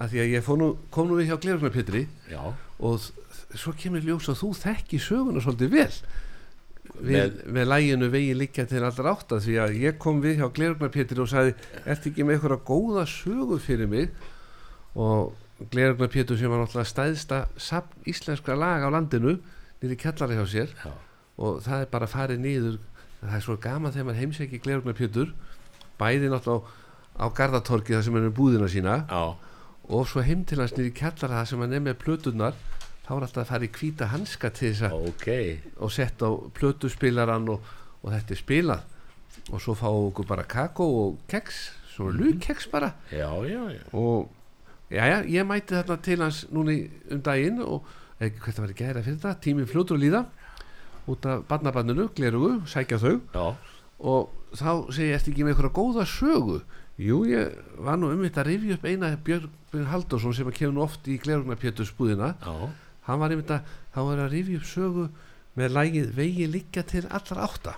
að 0.00 0.14
því 0.14 0.22
að 0.24 0.32
ég 0.36 0.50
nú, 0.62 0.70
kom 0.94 1.08
nú 1.10 1.18
við 1.18 1.28
hjá 1.32 1.36
Glerugnar 1.42 1.74
Pétri 1.74 2.06
já, 2.30 2.40
og 2.80 3.10
svo 3.60 3.72
kemur 3.76 4.00
ljós 4.06 4.30
að 4.32 4.38
þú 4.40 4.50
þekki 4.62 5.00
söguna 5.04 5.42
svolítið 5.44 5.74
vel. 5.74 5.92
Við, 7.00 7.16
Með- 7.16 7.42
með 7.56 7.68
læginu 7.70 8.08
vegi 8.12 8.32
liggja 8.36 8.64
til 8.68 8.80
allra 8.84 9.12
átta 9.14 9.38
því 9.40 9.54
að 9.62 9.74
ég 9.80 9.98
kom 10.02 10.18
við 10.24 10.40
hjá 10.40 10.48
Glerugnar 10.56 10.90
Pétri 10.92 11.20
og 11.22 11.28
sagði 11.30 11.52
ertu 11.84 12.10
ekki 12.10 12.24
með 12.26 12.38
eitthvað 12.38 12.64
góða 12.70 13.04
sögu 13.08 13.58
fyrir 13.62 13.88
mig? 13.92 14.10
Og 14.96 15.34
Glerugnar 15.70 16.08
Pétur 16.12 16.38
sem 16.40 16.50
var 16.50 16.62
náttúrulega 16.64 16.88
stæðsta 16.88 17.42
safn 17.60 18.08
íslenskra 18.10 18.56
lag 18.58 18.80
á 18.84 18.88
landinu 18.92 19.36
nýri 19.82 19.96
kjallari 20.00 20.38
hjá 20.40 20.46
sér 20.48 20.72
já, 20.72 20.92
og 21.40 21.60
það 21.64 21.84
er 21.84 21.90
bara 21.92 22.08
farið 22.10 22.40
niður 22.42 22.78
það 23.20 23.36
er 23.36 23.44
svo 23.44 23.56
gaman 23.60 23.92
þegar 23.94 24.08
maður 24.08 24.20
heimsækir 24.24 24.62
Glerugnar 24.64 24.96
Pétur 24.98 25.34
bæði 26.00 26.30
náttúrulega 26.32 26.78
á, 27.20 27.24
Garðatorki 27.36 27.94
þar 27.96 28.04
sem 28.06 28.16
hann 28.16 28.28
er 28.30 28.36
búðina 28.36 28.68
sína 28.72 28.94
já, 29.10 29.22
og 29.90 30.06
svo 30.08 30.22
heim 30.24 30.44
til 30.48 30.60
hans 30.62 30.72
nýri 30.76 30.92
kjallara 30.96 31.40
það 31.42 31.48
sem 31.52 31.64
hann 31.64 31.76
er 31.76 31.82
með 31.84 31.98
plötunar 32.04 32.54
þá 33.06 33.10
er 33.16 33.26
alltaf 33.26 33.42
að 33.44 33.50
fara 33.50 33.66
í 33.66 33.72
hvíta 33.74 34.06
hanska 34.12 34.50
til 34.54 34.70
þess 34.72 34.86
að 34.88 35.08
ok. 35.10 35.28
og 35.84 35.92
sett 35.92 36.22
á 36.22 36.30
plötuspilaran 36.58 37.48
og, 37.50 37.60
og 38.04 38.12
þetta 38.14 38.36
er 38.36 38.38
spilað. 38.40 38.84
Og 39.50 39.58
svo 39.62 39.74
fáum 39.78 40.12
við 40.14 40.28
bara 40.30 40.44
kakó 40.46 40.84
og 41.00 41.16
keks 41.30 41.56
svona 41.90 42.14
lúkeks 42.20 42.68
bara. 42.70 42.92
Já, 43.10 43.26
já, 43.50 43.62
já, 43.74 43.82
og 43.98 44.30
já, 44.94 45.22
ég 45.26 45.46
mæti 45.48 45.74
þarna 45.74 45.96
til 46.06 46.20
hans 46.22 46.44
núna 46.54 46.74
í- 46.76 46.90
um 47.10 47.20
daginn 47.26 47.58
og 47.64 47.84
ekki 48.22 48.38
hvert 48.44 48.60
að 48.60 48.64
vera 48.68 48.78
gæra 48.78 49.02
fyrir 49.02 49.18
þetta 49.18 49.34
tíminn 49.42 49.66
fljótur 49.70 49.98
að 49.98 50.04
líða. 50.06 50.22
Út 51.10 51.26
af 51.26 51.42
barnabanninu, 51.50 52.08
glerugu, 52.14 52.52
sækja 52.70 52.98
þau. 53.02 53.14
Já, 53.34 53.46
og 54.00 54.30
þá 54.56 54.70
segi 54.92 55.08
ég 55.10 55.16
eftir 55.18 55.34
ekki 55.34 55.44
með 55.46 55.54
einhverja 55.54 55.76
góða 55.76 56.06
sögu? 56.08 56.60
Jú, 57.00 57.22
ég 57.28 57.54
var 57.80 57.96
nú 58.00 58.10
um 58.12 58.22
þetta 58.26 58.42
að 58.42 58.48
rifja 58.50 58.76
upp 58.76 58.86
eina 58.90 59.10
Björn 59.24 59.86
Halldórsson 59.88 60.34
sem 60.36 60.50
kemur 60.52 60.74
nú 60.76 60.82
oft 60.84 61.06
í 61.08 61.16
glerunarpjötus 61.22 61.92
búðina 61.96 62.34
já, 62.42 62.54
hann 63.06 63.20
var 63.22 63.32
einmitt 63.32 63.52
að, 63.54 63.68
þá 63.94 64.00
var 64.08 64.24
að 64.26 64.34
rifja 64.34 64.60
upp 64.60 64.66
sögu 64.68 65.06
með 65.60 65.72
lægið 65.76 66.10
vegi 66.18 66.48
liggja 66.50 66.84
til 66.86 67.06
allra 67.08 67.46
átta. 67.46 67.72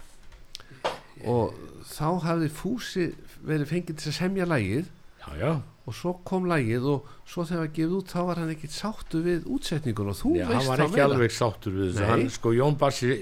Og 1.28 1.54
þá 1.86 2.08
hafði 2.26 2.48
Fúsi 2.50 3.06
verið 3.46 3.70
fengið 3.70 4.00
til 4.02 4.10
að 4.10 4.16
semja 4.18 4.46
lægið 4.48 4.88
já, 5.22 5.30
já. 5.38 5.52
og 5.86 5.96
svo 5.96 6.16
kom 6.26 6.48
lægið 6.50 6.88
og 6.96 7.08
svo 7.22 7.44
þegar 7.46 7.52
það 7.52 7.62
var 7.62 7.72
gefið 7.78 7.96
út 8.00 8.12
þá 8.12 8.20
var 8.28 8.40
hann 8.42 8.52
ekkit 8.56 8.74
sáttu 8.74 9.22
við 9.22 9.46
útsetningun 9.54 10.10
og 10.12 10.18
þú 10.18 10.34
Já, 10.38 10.44
hann 10.48 10.56
veist 10.58 10.70
var 10.72 10.82
þá 10.82 10.84
ekki 10.88 10.96
meira. 10.98 11.08
alveg 11.10 11.34
sáttur 11.36 11.76
við 11.78 11.90
þessu. 11.92 12.08
Hann, 12.10 12.24
sko, 12.34 12.54
Jón 12.58 12.78
Bassi 12.80 13.16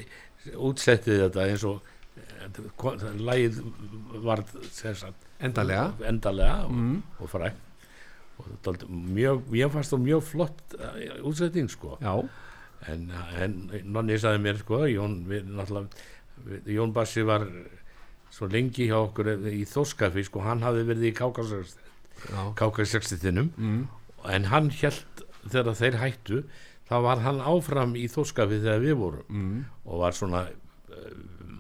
útsettið 0.71 1.23
þetta 1.27 1.47
eins 1.51 1.65
og 1.69 1.90
eh, 2.45 3.19
lagið 3.21 3.55
var 4.25 4.41
endalega 5.41 5.93
endalega 6.09 6.57
og, 6.67 6.73
mm. 6.77 7.03
og 7.21 7.29
frækt 7.33 7.67
og 8.41 8.47
mjög, 8.89 9.43
ég 9.53 9.73
fannst 9.73 9.93
það 9.93 10.07
mjög 10.07 10.23
flott 10.25 10.75
uh, 10.79 11.27
útsetting 11.29 11.69
sko. 11.69 11.91
Já, 12.01 12.15
en, 12.89 13.01
en 13.37 13.69
nonni 13.93 14.17
sagði 14.21 14.41
mér 14.47 14.57
sko 14.63 14.77
Jón, 14.89 15.15
Jón 16.65 16.93
Bassi 16.97 17.23
var 17.29 17.43
svo 18.33 18.47
lengi 18.49 18.85
hjá 18.89 18.99
okkur 19.03 19.27
í 19.51 19.65
Þóskafi 19.69 20.23
sko, 20.25 20.41
hann 20.47 20.65
hafði 20.65 20.83
verið 20.89 21.05
í 21.11 21.17
KK60-tinum 21.19 23.49
mm. 23.57 23.83
en 24.37 24.43
hann 24.53 24.69
held 24.81 25.13
þegar 25.51 25.75
þeir 25.77 25.97
hættu 26.01 26.39
þá 26.89 26.97
var 27.05 27.19
hann 27.27 27.41
áfram 27.45 27.93
í 27.99 28.09
Þóskafi 28.11 28.57
þegar 28.63 28.81
við 28.87 28.95
vorum. 29.03 29.27
Mm. 29.29 29.59
og 29.85 29.95
var 30.05 30.13
svona 30.17 30.41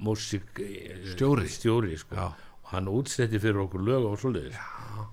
músík 0.01 0.61
eh, 0.65 1.01
Stjóri. 1.15 1.99
sko. 1.99 2.31
og 2.63 2.71
hann 2.75 2.89
útsetti 2.89 3.41
fyrir 3.43 3.65
okkur 3.65 3.83
lög 3.83 4.07
og 4.13 4.19
svoleiðis. 4.21 4.57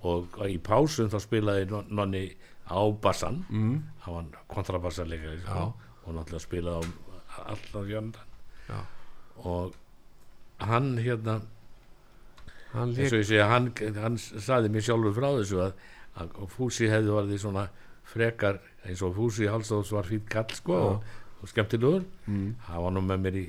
Og 0.05 0.37
í 0.45 0.59
pásum 0.61 1.09
þá 1.09 1.19
spilaði 1.23 1.69
non- 1.71 1.87
nonni 1.89 2.27
á 2.67 2.79
bassan 3.01 3.45
mm. 3.49 3.75
hann 4.05 4.13
var 4.13 4.45
kontrabassanleikari 4.51 5.39
sko, 5.41 5.73
og 6.05 6.15
náttúrulega 6.15 6.43
spilaði 6.43 6.91
á 7.31 7.39
allan 7.53 7.91
jöndan 7.91 8.85
og 9.37 9.75
hann 10.59 10.97
hérna 10.97 11.41
hann 12.73 12.95
segja, 12.95 13.47
hann, 13.47 13.71
hann 13.95 14.17
saði 14.17 14.71
mér 14.73 14.83
sjálfur 14.83 15.15
frá 15.15 15.29
þessu 15.37 15.61
að, 15.63 15.77
að 16.19 16.49
Fúsi 16.51 16.89
hefði 16.91 17.13
varðið 17.15 17.43
svona 17.45 17.67
frekar 18.07 18.59
eins 18.87 19.03
og 19.05 19.15
Fúsi 19.15 19.47
Hallstóðs 19.47 19.93
var 19.95 20.09
fýtt 20.09 20.27
kall 20.31 20.51
sko 20.55 20.77
og, 20.89 21.07
og 21.41 21.51
skemmtilegur. 21.51 22.03
Mm. 22.25 22.55
hann 22.67 22.83
var 22.83 22.95
nú 22.95 23.03
með 23.05 23.23
mér 23.23 23.39
í 23.39 23.47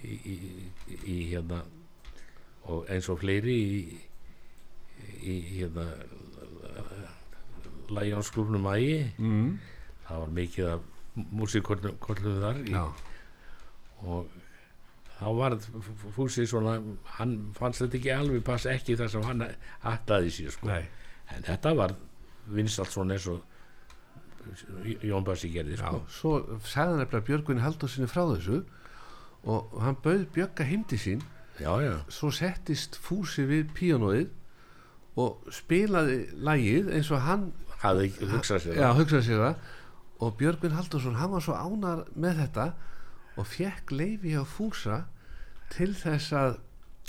í, 0.00 0.14
í, 0.32 0.36
í, 1.04 1.16
hérna 1.32 1.62
og 2.70 2.86
eins 2.90 3.08
og 3.12 3.18
fleiri 3.20 3.56
í, 3.58 4.00
í 5.22 5.36
hérna 5.58 5.86
Læjónsklubnum 7.92 8.66
ægi 8.72 9.12
Mm. 9.18 9.58
það 10.08 10.18
var 10.22 10.28
mikið 10.36 10.68
af 10.72 10.80
músikkvöldum 11.32 12.40
þar 12.40 12.60
í, 12.62 12.70
Já. 12.72 12.84
og 14.02 14.26
þá 15.18 15.26
var 15.36 15.56
Fúsi 16.16 16.46
svona 16.46 16.78
hann 17.18 17.52
fannst 17.54 17.82
þetta 17.82 17.96
ekki 17.98 18.10
alveg 18.14 18.44
passa 18.44 18.70
ekki 18.72 18.96
þar 18.96 19.08
sem 19.12 19.22
hann 19.22 19.44
hattaði 19.84 20.30
sér 20.30 20.50
sko. 20.50 20.68
En 21.32 21.42
þetta 21.42 21.74
var 21.76 21.94
vinstalt 22.48 22.90
svona 22.90 23.14
eins 23.14 23.26
og 23.26 23.42
Jón 25.04 25.24
Bassi 25.24 25.52
gerði 25.52 25.76
Já, 25.76 25.84
sko. 25.86 26.00
svo 26.08 26.58
sagði 26.64 26.88
hann 26.90 26.98
nefnilega 27.04 27.26
Björgvin 27.28 27.60
Haldursinni 27.62 28.08
frá 28.10 28.24
þessu 28.32 28.62
og 29.44 29.72
hann 29.82 29.98
bauð 30.04 30.26
Björga 30.34 30.66
heimdi 30.66 30.98
sín. 31.00 31.22
Já, 31.60 31.72
já, 31.82 31.92
svo 32.08 32.30
settist 32.32 32.96
Fúsi 32.98 33.44
við 33.46 33.72
píanóið 33.76 34.30
og 35.20 35.52
spilaði 35.52 36.24
lægið 36.40 36.88
eins 36.96 37.10
og 37.12 37.20
hann 37.26 37.50
hafði 37.82 38.08
ekki 38.08 38.28
hugsað 38.30 38.64
sér 38.64 38.78
já, 38.78 38.86
það. 38.86 38.98
hugsaði 39.00 39.26
sér 39.28 39.44
og 40.22 40.36
Björgvin 40.38 40.76
Haldursson, 40.76 41.18
hann 41.18 41.32
var 41.32 41.42
svo 41.42 41.56
ánar 41.58 42.04
með 42.14 42.44
þetta 42.44 42.66
og 43.40 43.48
fekk 43.48 43.92
leifi 43.96 44.36
á 44.38 44.44
Fúsa 44.46 44.98
til 45.72 45.90
þess 45.98 46.34
að 46.38 46.58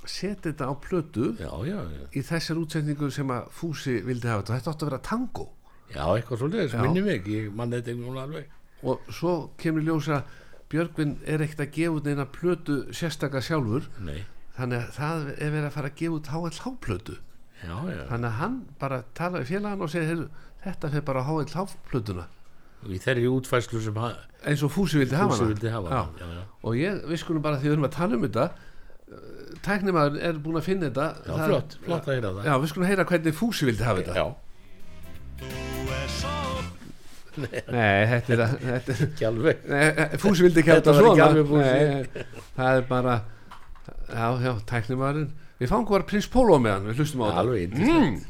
setja 0.09 0.49
þetta 0.49 0.67
á 0.67 0.73
plötu 0.81 1.27
já, 1.37 1.51
já, 1.67 1.77
já, 1.77 2.05
í 2.11 2.23
þessar 2.25 2.61
útsendingu 2.63 3.09
sem 3.13 3.29
að 3.31 3.51
Fúsi 3.55 3.99
vildi 4.03 4.31
hafa 4.31 4.43
þetta, 4.43 4.57
þetta 4.57 4.73
átti 4.73 4.85
að 4.85 4.89
vera 4.89 5.03
tango. 5.07 5.45
Já, 5.93 6.03
eitthvað 6.09 6.41
svo 6.41 6.49
leiðis, 6.49 6.73
Já. 6.73 6.81
minni 6.81 7.03
mig 7.05 7.27
ég 7.29 7.51
mann 7.53 7.75
þetta 7.75 7.93
ekki 7.93 8.01
núna 8.01 8.23
alveg. 8.25 8.49
Og 8.89 9.11
svo 9.13 9.33
kemur 9.61 9.83
í 9.83 9.87
ljós 9.87 10.09
að 10.11 10.33
Björgvin 10.73 11.15
er 11.29 11.43
ekkert 11.45 11.63
að 11.67 11.73
gefa 11.77 11.97
út 11.99 12.07
neina 12.09 12.25
plötu 12.33 12.79
sérstakka 12.97 13.41
sjálfur. 13.45 13.85
Nei, 14.01 14.23
þannig 14.57 14.81
að 14.87 14.95
það 14.97 15.27
er 15.37 15.53
verið 15.53 15.67
að 15.69 15.75
fara 15.77 15.91
að 15.93 15.99
gefa 16.01 16.17
út 16.19 16.31
HLH 16.33 16.73
plötu. 16.83 17.17
Já, 17.63 17.75
já, 17.87 18.01
þannig 18.09 18.27
að 18.31 18.39
hann 18.41 18.55
bara 18.81 18.97
talaði 19.15 19.47
félagann 19.53 19.85
og 19.85 19.91
segir 19.93 20.09
"Heyrðu, 20.09 20.25
þetta 20.65 20.89
fyrir 20.95 21.05
bara 21.07 21.21
á 21.23 21.25
HLH 21.29 21.77
plötuna. 21.91 22.25
Og 22.83 22.91
í 22.91 22.99
þeirri 22.99 23.29
útfæslu 23.31 23.79
sem 23.79 23.95
eins 24.43 24.63
og 24.65 24.71
Fúsi 24.75 24.99
vildi 24.99 25.15
hafa 25.15 25.37
vildi 25.39 25.69
hafa 25.71 25.87
Já. 25.89 26.01
já, 26.19 26.25
já. 26.35 26.43
og 26.63 26.73
ég, 26.75 27.03
við 27.07 27.17
skulum 27.21 27.41
bara 27.45 27.55
því 27.61 27.69
við 27.69 27.75
erum 27.77 27.87
að 27.87 27.95
tala 27.95 28.15
um 28.17 28.25
þetta 28.27 28.49
tæknimaður 29.63 30.17
er 30.19 30.33
búin 30.43 30.59
að 30.59 30.65
finna 30.67 30.89
þetta. 30.89 31.07
Flott, 31.47 31.77
flott 31.85 32.07
að 32.09 32.17
heyra 32.17 32.33
það. 32.33 32.49
Já, 32.49 32.57
við 32.59 32.73
skulum 32.73 32.87
heyra 32.89 33.05
hvernig 33.05 33.37
Fúsi 33.39 33.69
vildi 33.69 33.87
hafa 33.87 34.03
þetta 34.03 35.72
nei, 37.41 38.05
þetta 38.11 38.35
er, 38.35 38.43
þetta 38.63 38.93
er 38.95 39.03
ekki 39.07 39.27
alveg. 39.29 39.63
Nei, 39.69 39.85
Fúsi 40.21 40.45
vildi 40.45 40.61
ekki 40.63 40.73
Þetta 40.75 40.93
þetta 40.97 41.13
ekki 41.13 41.45
svona. 41.47 41.63
Nei, 41.63 42.27
það 42.57 42.81
er 42.81 42.85
bara 42.91 43.15
já, 44.09 44.27
já, 44.45 44.51
tæknimaðurinn. 44.73 45.31
Við 45.61 45.71
fáum 45.71 45.87
hvað 45.87 46.05
prins 46.09 46.27
Pólo 46.33 46.59
með 46.61 46.75
hann, 46.77 46.87
við 46.91 47.01
hlustum 47.03 47.23
á 47.23 47.25
þetta. 47.29 47.41
alveg 47.43 47.65
yndislegt. 47.67 48.29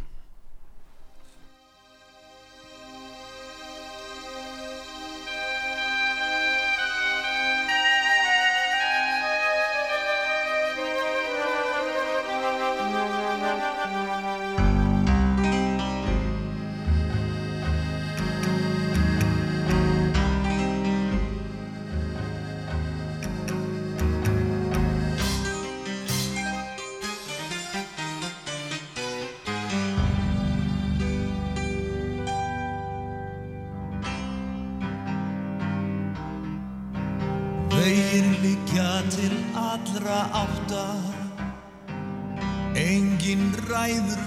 Átta. 40.32 40.86
Engin 42.74 43.52
ræður 43.70 44.23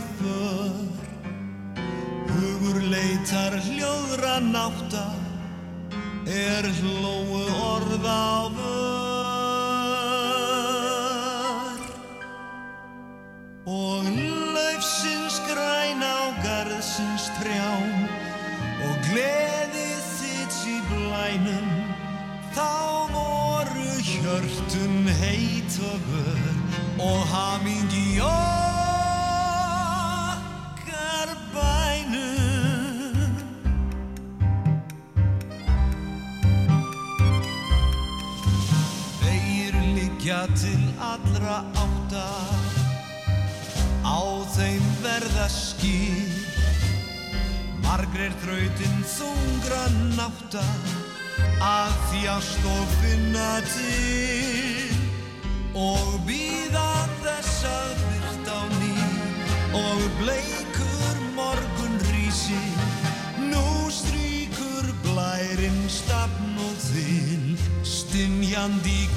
aan 68.57 68.81
die 68.83 69.09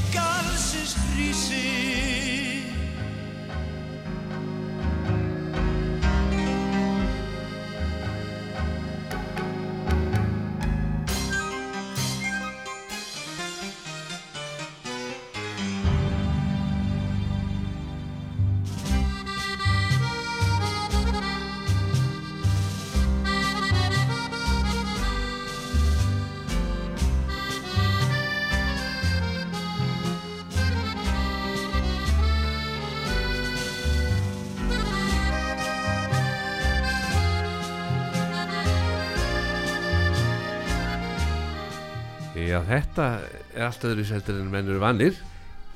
is 0.81 0.95
griezen. 1.11 2.18
Þetta 42.69 43.09
er 43.55 43.67
allt 43.67 43.85
öðru 43.89 44.05
seldur 44.07 44.39
en 44.39 44.49
menn 44.53 44.69
eru 44.69 44.81
vannir 44.81 45.19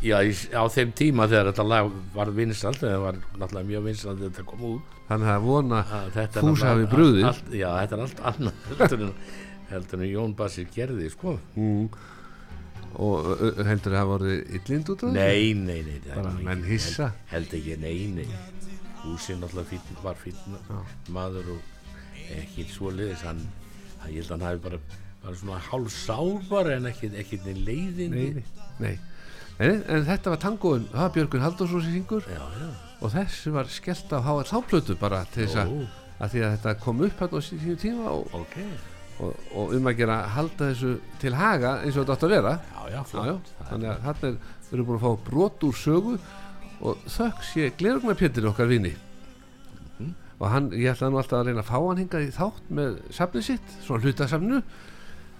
já, 0.03 0.17
í, 0.23 0.33
á 0.53 0.63
þeim 0.71 0.91
tíma 0.97 1.27
þegar 1.31 1.51
þetta 1.51 1.65
lag 1.67 1.91
var 2.15 2.31
vinsalt 2.35 2.81
það 2.81 2.97
var 3.05 3.19
náttúrulega 3.39 3.69
mjög 3.69 3.85
vinsalt 3.89 4.19
þegar 4.19 4.33
þetta 4.33 4.47
kom 4.49 4.65
út 4.69 4.97
þannig 5.09 5.31
að 5.33 5.45
vona 5.47 5.83
að 5.83 6.83
brugðið. 6.91 7.27
allt, 7.29 7.53
já, 7.53 7.69
þetta 7.81 7.97
er 7.97 8.03
allt 8.05 8.23
annað 8.31 8.65
heldur 8.79 9.05
en, 9.07 9.13
heldur 9.73 10.03
en 10.03 10.11
Jón 10.11 10.35
Bassi 10.39 10.65
gerði 10.73 11.09
sko. 11.13 11.35
mm. 11.55 11.87
og 13.03 13.29
heldur 13.67 13.95
það 13.95 13.99
hafa 14.01 14.17
orðið 14.19 14.57
illind 14.59 14.93
út 14.93 15.05
af 15.05 15.07
þessu? 15.07 15.19
nei, 15.19 15.53
nei, 15.53 15.79
nei 15.87 15.99
það 16.07 16.19
Bara 16.21 16.33
menn 16.49 16.65
hissa. 16.67 17.11
held, 17.31 17.51
held 17.51 17.57
ekki, 17.61 17.79
nei, 17.83 17.95
nei 18.21 18.27
Húsi 19.03 19.35
náttúrulega 19.35 19.67
fín, 19.67 19.97
var 19.99 20.15
fín 20.15 20.37
maður 21.11 21.57
og 21.57 21.71
ekki 22.37 22.63
svoleiðis 22.71 23.25
hann 23.27 23.41
ég 24.07 24.21
held 24.21 24.29
að 24.29 24.35
hann 24.37 24.45
hafi 24.47 24.61
bara 24.63 24.79
bara 25.23 25.35
svona 25.39 25.59
hálf 25.69 25.91
sábar 25.95 26.69
en 26.75 26.89
ekki, 26.91 27.09
ekki 27.21 27.39
leiðin 27.63 28.11
nei, 28.13 28.29
nei, 28.35 28.45
nei. 28.83 28.93
En, 29.61 29.83
en 29.87 30.05
þetta 30.07 30.33
var 30.33 30.39
tangóin, 30.41 30.87
það 30.91 31.03
var 31.05 31.11
Björgun 31.15 31.43
Halldórsson 31.45 31.83
sem 31.85 31.93
syngur. 31.99 32.25
Já, 32.27 32.41
já, 32.59 32.69
og 33.03 33.11
þessu 33.13 33.53
var 33.53 33.69
skellt 33.71 34.11
á 34.15 34.19
HL-plötu 34.25 34.95
bara 34.99 35.21
til 35.31 35.45
þess 35.45 35.59
að, 35.61 35.73
að 36.17 36.33
því 36.33 36.41
að 36.47 36.55
þetta 36.57 36.73
kom 36.81 37.03
upp 37.05 37.21
hérna 37.21 37.39
á 37.39 37.45
sí- 37.45 37.59
sínu 37.61 37.77
tíma 37.79 38.09
og, 38.15 38.33
ok. 38.39 38.57
og, 39.23 39.45
og 39.61 39.75
um 39.77 39.89
að 39.91 39.99
gera 40.01 40.17
halda 40.33 40.71
þessu 40.71 40.93
til 41.21 41.33
haga 41.37 41.75
eins 41.83 41.95
og 41.95 42.01
þetta 42.03 42.17
átt 42.17 42.27
að 42.27 42.33
vera. 42.35 42.53
Já, 42.93 42.99
flott. 43.11 43.51
Þannig 43.69 43.91
að 43.93 44.05
þarna 44.07 44.31
er, 44.31 44.37
við 44.67 44.77
erum 44.77 44.89
búin 44.89 44.99
að 44.99 45.05
fá 45.05 45.25
brot 45.29 45.67
úr 45.69 45.79
sögu 45.83 46.15
og 46.83 47.03
þökk 47.13 47.43
sé 47.47 47.69
glerugna 47.79 48.17
okkar 48.51 48.71
vini. 48.71 48.95
Og 50.41 50.49
hann, 50.51 50.71
ég 50.75 50.89
ætlaði 50.91 51.13
nú 51.13 51.19
alltaf 51.21 51.39
að 51.39 51.45
reyna 51.51 51.61
að 51.61 51.69
fá 51.69 51.77
hann 51.77 52.01
hingað 52.01 52.25
í 52.25 52.31
þátt 52.35 52.71
með 52.73 52.95
safnið 53.15 53.45
sitt, 53.47 53.75
svona 53.85 54.03
hlutasafnu 54.03 54.57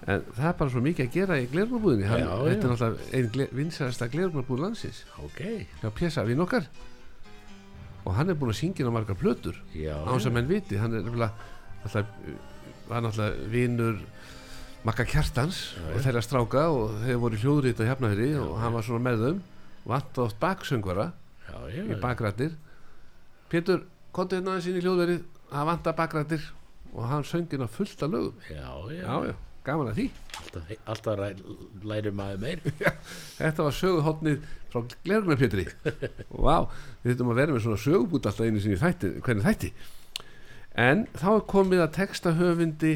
en 0.04 0.24
það 0.36 0.47
er 0.49 0.56
bara 0.60 0.74
svo 0.74 0.82
mikið 0.84 1.06
að 1.06 1.14
gera 1.18 1.38
í 1.39 1.45
glerugnabúðinni 1.51 2.08
Já, 2.08 2.12
þetta 2.43 2.68
er 2.68 2.74
náttúrulega 2.74 3.20
einn 3.20 3.54
vinsarasta 3.60 4.10
glerugnabúð 4.12 4.64
landsins. 4.66 4.99
Ok, 5.24 5.39
hjá 5.82 5.89
Pjessa 5.95 6.26
vinn 6.28 6.43
okkar. 6.43 6.66
Og 8.04 8.12
hann 8.18 8.32
er 8.32 8.39
búin 8.39 8.51
að 8.51 8.60
syngja 8.60 8.88
á 8.88 8.91
margar 8.91 9.18
plötur. 9.20 9.56
Á 9.72 10.12
þess 10.12 10.28
að 10.28 10.36
menn 10.36 10.49
viti, 10.49 10.76
hann 10.80 10.95
er 10.97 11.06
náttúrulega 11.08 13.28
vinur 13.51 13.95
Makka 14.84 15.06
Kjartans 15.08 15.58
Já, 15.78 15.84
og 15.93 15.99
þeirra 16.04 16.22
stráka 16.26 16.64
og 16.76 16.97
þeir 17.06 17.18
voru 17.22 17.38
hljóðrít 17.39 17.80
á 17.80 17.88
Hjafnafyrir 17.88 18.41
og 18.43 18.58
hann 18.60 18.76
var 18.76 18.84
svona 18.84 19.06
með 19.06 19.18
þeim. 19.24 19.38
Vant 19.88 20.14
átt 20.26 20.38
baksöngvara 20.41 21.08
já, 21.47 21.58
já, 21.72 21.84
í 21.88 21.95
bakrættir 22.04 22.51
Pétur, 23.51 23.80
konti 24.16 24.36
hérna 24.39 24.54
inn 24.60 24.80
í 24.80 24.84
hljóðverið. 24.84 25.22
Það 25.54 25.64
vanta 25.70 25.91
bakrættir 25.95 26.43
og 26.91 27.04
hann 27.08 27.24
söngin 27.28 27.64
á 27.64 27.68
fullt 27.72 27.99
af 28.04 28.10
lögum. 28.12 28.36
Já, 28.49 28.68
já, 28.91 29.32
gaman 29.66 29.91
að 29.91 29.99
því. 29.99 30.05
Alltaf, 30.39 30.72
alltaf 30.93 31.20
ræ, 31.20 31.28
læri 31.88 32.14
maður 32.16 32.41
meir. 32.43 32.64
Þetta 33.39 33.68
var 33.68 33.78
söguhotnið 33.78 34.47
frá 34.74 34.84
Glergnar 35.05 35.39
Pétri. 35.39 35.68
Og 36.30 36.43
vá, 36.47 36.57
við 37.03 37.16
þurfum 37.16 37.34
að 37.34 37.41
vera 37.41 37.55
með 37.55 37.66
svona 37.68 37.84
sögubút 37.86 38.30
alltaf 38.30 38.47
einu 38.47 38.64
sinni 38.64 38.80
þætti, 38.82 39.14
hvernig 39.26 39.47
þætti. 39.47 39.72
En 40.84 41.05
þá 41.14 41.30
er 41.36 41.47
komið 41.53 41.86
að 41.86 41.95
textahöfundi 41.99 42.93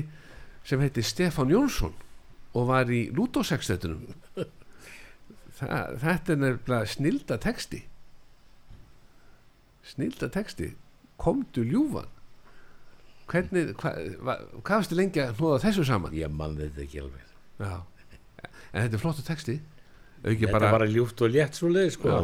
sem 0.67 0.83
heiti 0.83 1.05
Stefán 1.05 1.53
Jónsson 1.53 1.95
og 2.57 2.69
var 2.71 2.89
í 2.91 3.05
Lúdósextetunum 3.15 4.07
þetta 5.57 6.33
er 6.33 6.41
nefnilega 6.41 6.89
snilda 6.89 7.37
texti. 7.41 7.83
Snilda 9.87 10.29
texti. 10.33 10.73
Komdu 11.17 11.63
ljúfan 11.65 12.09
hvernig, 13.31 13.71
hvað 13.79 13.97
hva, 14.23 14.35
hvað 14.61 14.75
varstu 14.75 14.97
lengi 14.97 15.23
að 15.23 15.39
hnóða 15.39 15.63
þessu 15.65 15.87
saman 15.87 16.15
ég 16.17 16.31
mann 16.33 16.57
þetta 16.59 16.83
ekki 16.85 17.01
alveg 17.03 17.23
Já. 17.61 17.73
en 18.71 18.85
þetta 18.85 18.99
er 18.99 19.03
flottu 19.03 19.25
texti 19.27 19.57
þetta 20.23 20.51
bara, 20.51 20.69
er 20.69 20.77
bara 20.79 20.89
ljúft 20.91 21.21
og 21.23 21.33
létt 21.33 21.57
svo 21.57 21.69
leið 21.71 21.91
sko. 21.93 22.15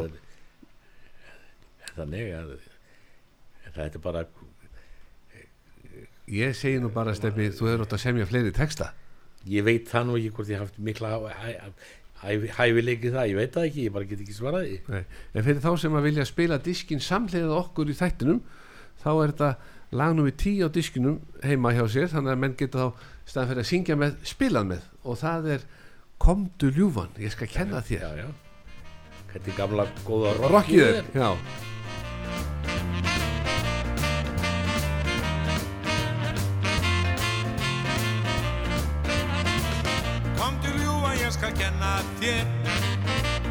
Þannig 1.93 2.31
að 2.35 2.53
þetta 3.75 3.99
er 3.99 4.03
bara 4.03 4.25
ég 6.33 6.55
segi 6.57 6.79
nú 6.81 6.91
bara 6.93 7.13
Stefni, 7.17 7.49
þú 7.51 7.69
hefur 7.69 7.85
átt 7.85 7.97
að 7.97 8.03
semja 8.05 8.27
fleiri 8.29 8.53
texta 8.55 8.93
ég 9.49 9.65
veit 9.65 9.89
það 9.91 10.07
nú 10.07 10.17
ekki 10.19 10.31
hvort 10.37 10.53
ég 10.53 10.61
haft 10.63 10.79
mikla 10.79 11.17
hæfileiki 12.23 13.11
það, 13.11 13.29
ég 13.33 13.39
veit 13.39 13.55
það 13.55 13.67
ekki 13.67 13.87
ég 13.87 13.95
bara 13.95 14.07
get 14.07 14.23
ekki 14.23 14.35
svarað 14.37 14.67
því 14.69 14.77
Nei. 14.93 15.03
en 15.33 15.47
fyrir 15.47 15.63
þá 15.65 15.71
sem 15.83 15.97
að 15.99 16.07
vilja 16.07 16.27
spila 16.29 16.59
diskin 16.63 17.03
samlega 17.03 17.57
okkur 17.57 17.91
í 17.91 17.97
þættinum 17.99 18.39
þá 19.03 19.09
er 19.11 19.33
þetta 19.33 19.49
lagnum 19.93 20.27
við 20.27 20.35
tíu 20.41 20.67
á 20.67 20.69
diskinum 20.73 21.19
heima 21.43 21.73
hjá 21.75 21.85
sér 21.91 22.11
þannig 22.11 22.33
að 22.33 22.41
menn 22.43 22.57
geta 22.59 22.83
þá 22.83 23.05
staðan 23.29 23.49
fyrir 23.51 23.63
að 23.63 23.69
syngja 23.69 23.97
með 23.99 24.15
spilað 24.27 24.69
með. 24.73 24.91
Og 25.03 25.19
það 25.21 25.49
er 25.57 25.65
Komdu 26.23 26.69
ljúfan, 26.71 27.09
ég 27.19 27.33
skal 27.33 27.49
kenna 27.51 27.81
þér. 27.83 27.99
Já, 27.99 28.23
já. 28.23 28.29
þetta 29.33 29.49
er 29.51 29.55
gamla 29.57 29.85
góða 30.07 30.31
Rokkið 30.39 30.83
þér, 30.87 31.09
já. 31.19 31.29
Komdu 40.39 40.73
ljúfa, 40.79 41.13
ég 41.19 41.35
skal 41.35 41.53
kenna 41.59 41.93
þér 42.23 42.47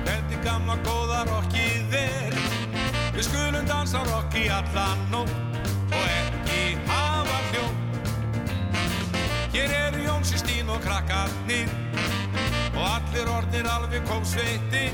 Hvernig 0.00 0.44
gamla 0.48 0.80
góða 0.86 1.24
rokkið 1.28 1.96
er. 2.00 2.42
Við 3.12 3.24
skulum 3.28 3.68
dansa 3.68 4.00
rokk 4.08 4.40
í 4.40 4.48
allan 4.48 5.10
nótt 5.12 5.51
Hér 9.52 9.70
eru 9.70 10.00
Jónsi 10.00 10.38
Stín 10.40 10.68
og 10.72 10.80
krakkarnir 10.80 11.68
Og 12.72 12.84
allir 12.88 13.28
orðnir 13.28 13.66
alveg 13.68 14.06
kom 14.08 14.24
sveiti 14.24 14.86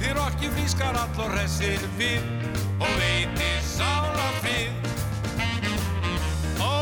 Því 0.00 0.14
rokki 0.18 0.50
frískar 0.56 0.98
all 0.98 1.20
og 1.22 1.30
resir 1.36 1.78
við 1.94 2.26
Og 2.82 2.90
veitir 2.98 3.60
sála 3.62 4.26
frið. 4.42 4.88
Ó, 6.58 6.72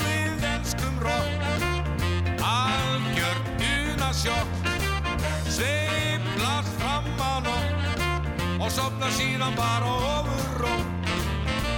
við 0.00 0.46
elskum 0.48 0.96
rokk 1.04 1.44
algjör 2.40 3.42
unasjokk 3.68 4.70
sveiflast 5.44 6.72
fram 6.80 7.10
á 7.20 7.32
nótt 7.44 8.04
og 8.56 8.72
sopna 8.72 9.12
síðan 9.12 9.52
bara 9.60 9.92
ofur 10.16 10.64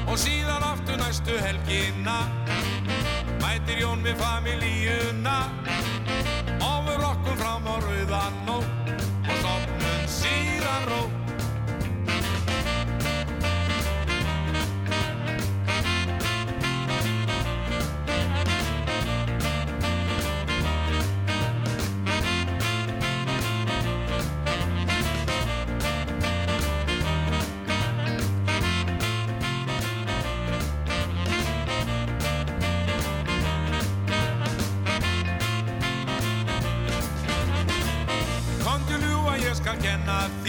og 0.07 0.17
síðan 0.23 0.71
aftur 0.71 1.03
næstu 1.03 1.35
helgina 1.43 2.21
mætir 3.57 3.79
Jón 3.81 4.03
með 4.05 4.19
familíuna 4.21 5.37
og 6.61 6.83
við 6.85 6.99
rokkum 7.01 7.39
fram 7.41 7.69
á 7.73 7.75
rauðan 7.81 8.43
nótt 8.45 8.76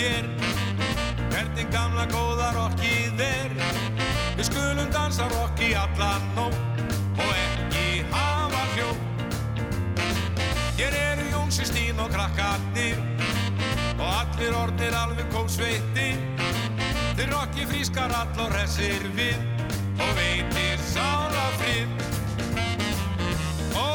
þér. 0.07 0.31
Hvernig 1.27 1.67
gamla 1.69 2.05
góða 2.09 2.47
rokkið 2.55 3.19
er 3.21 3.51
Við 4.37 4.45
skulum 4.47 4.87
dansa 4.93 5.27
rokk 5.33 5.59
í 5.65 5.73
allan 5.77 6.23
nótt 6.37 6.81
Og 7.17 7.31
ekki 7.33 8.05
hafa 8.13 8.63
hljó 8.75 8.87
Hér 10.77 10.97
eru 11.01 11.27
Jónsi 11.33 11.67
Stín 11.67 11.99
og 12.01 12.09
krakkarnir 12.13 13.01
Og 13.97 14.05
allir 14.05 14.55
orðnir 14.57 14.97
alveg 14.97 15.29
kom 15.33 15.49
sveiti 15.51 16.07
Þeir 17.17 17.33
rokki 17.33 17.67
frískar 17.69 18.13
all 18.17 18.41
og 18.45 18.53
hressir 18.55 19.05
við 19.17 19.37
Og 19.97 20.11
veitir 20.13 20.81
sála 20.91 21.47
frið. 21.57 21.89
Ó, 23.73 23.87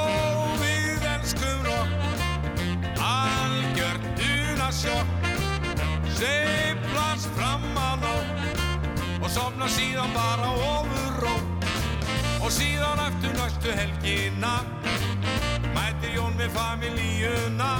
við 0.59 1.07
elskum 1.13 1.63
rokk 1.69 3.03
algjört 3.07 4.25
unasjokk 4.27 5.12
og 9.23 9.31
sofna 9.31 9.69
síðan 9.71 10.11
bara 10.17 10.51
ofur 10.67 11.19
ró 11.23 11.35
og 12.43 12.51
síðan 12.51 13.03
eftir 13.07 13.35
næstu 13.39 13.75
helgina. 13.79 14.55
Mætir 15.77 16.17
Jón 16.17 16.35
með 16.37 16.51
familíuna 16.57 17.73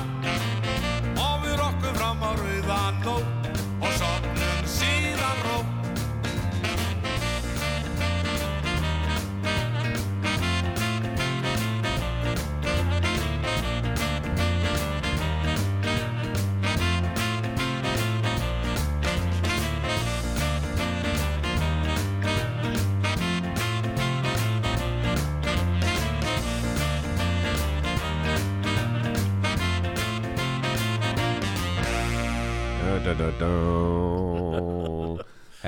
og 1.19 1.43
við 1.43 1.57
rokkum 1.59 1.99
fram 1.99 2.23
á 2.23 2.31
rauðan 2.39 3.03
nótt 3.07 3.42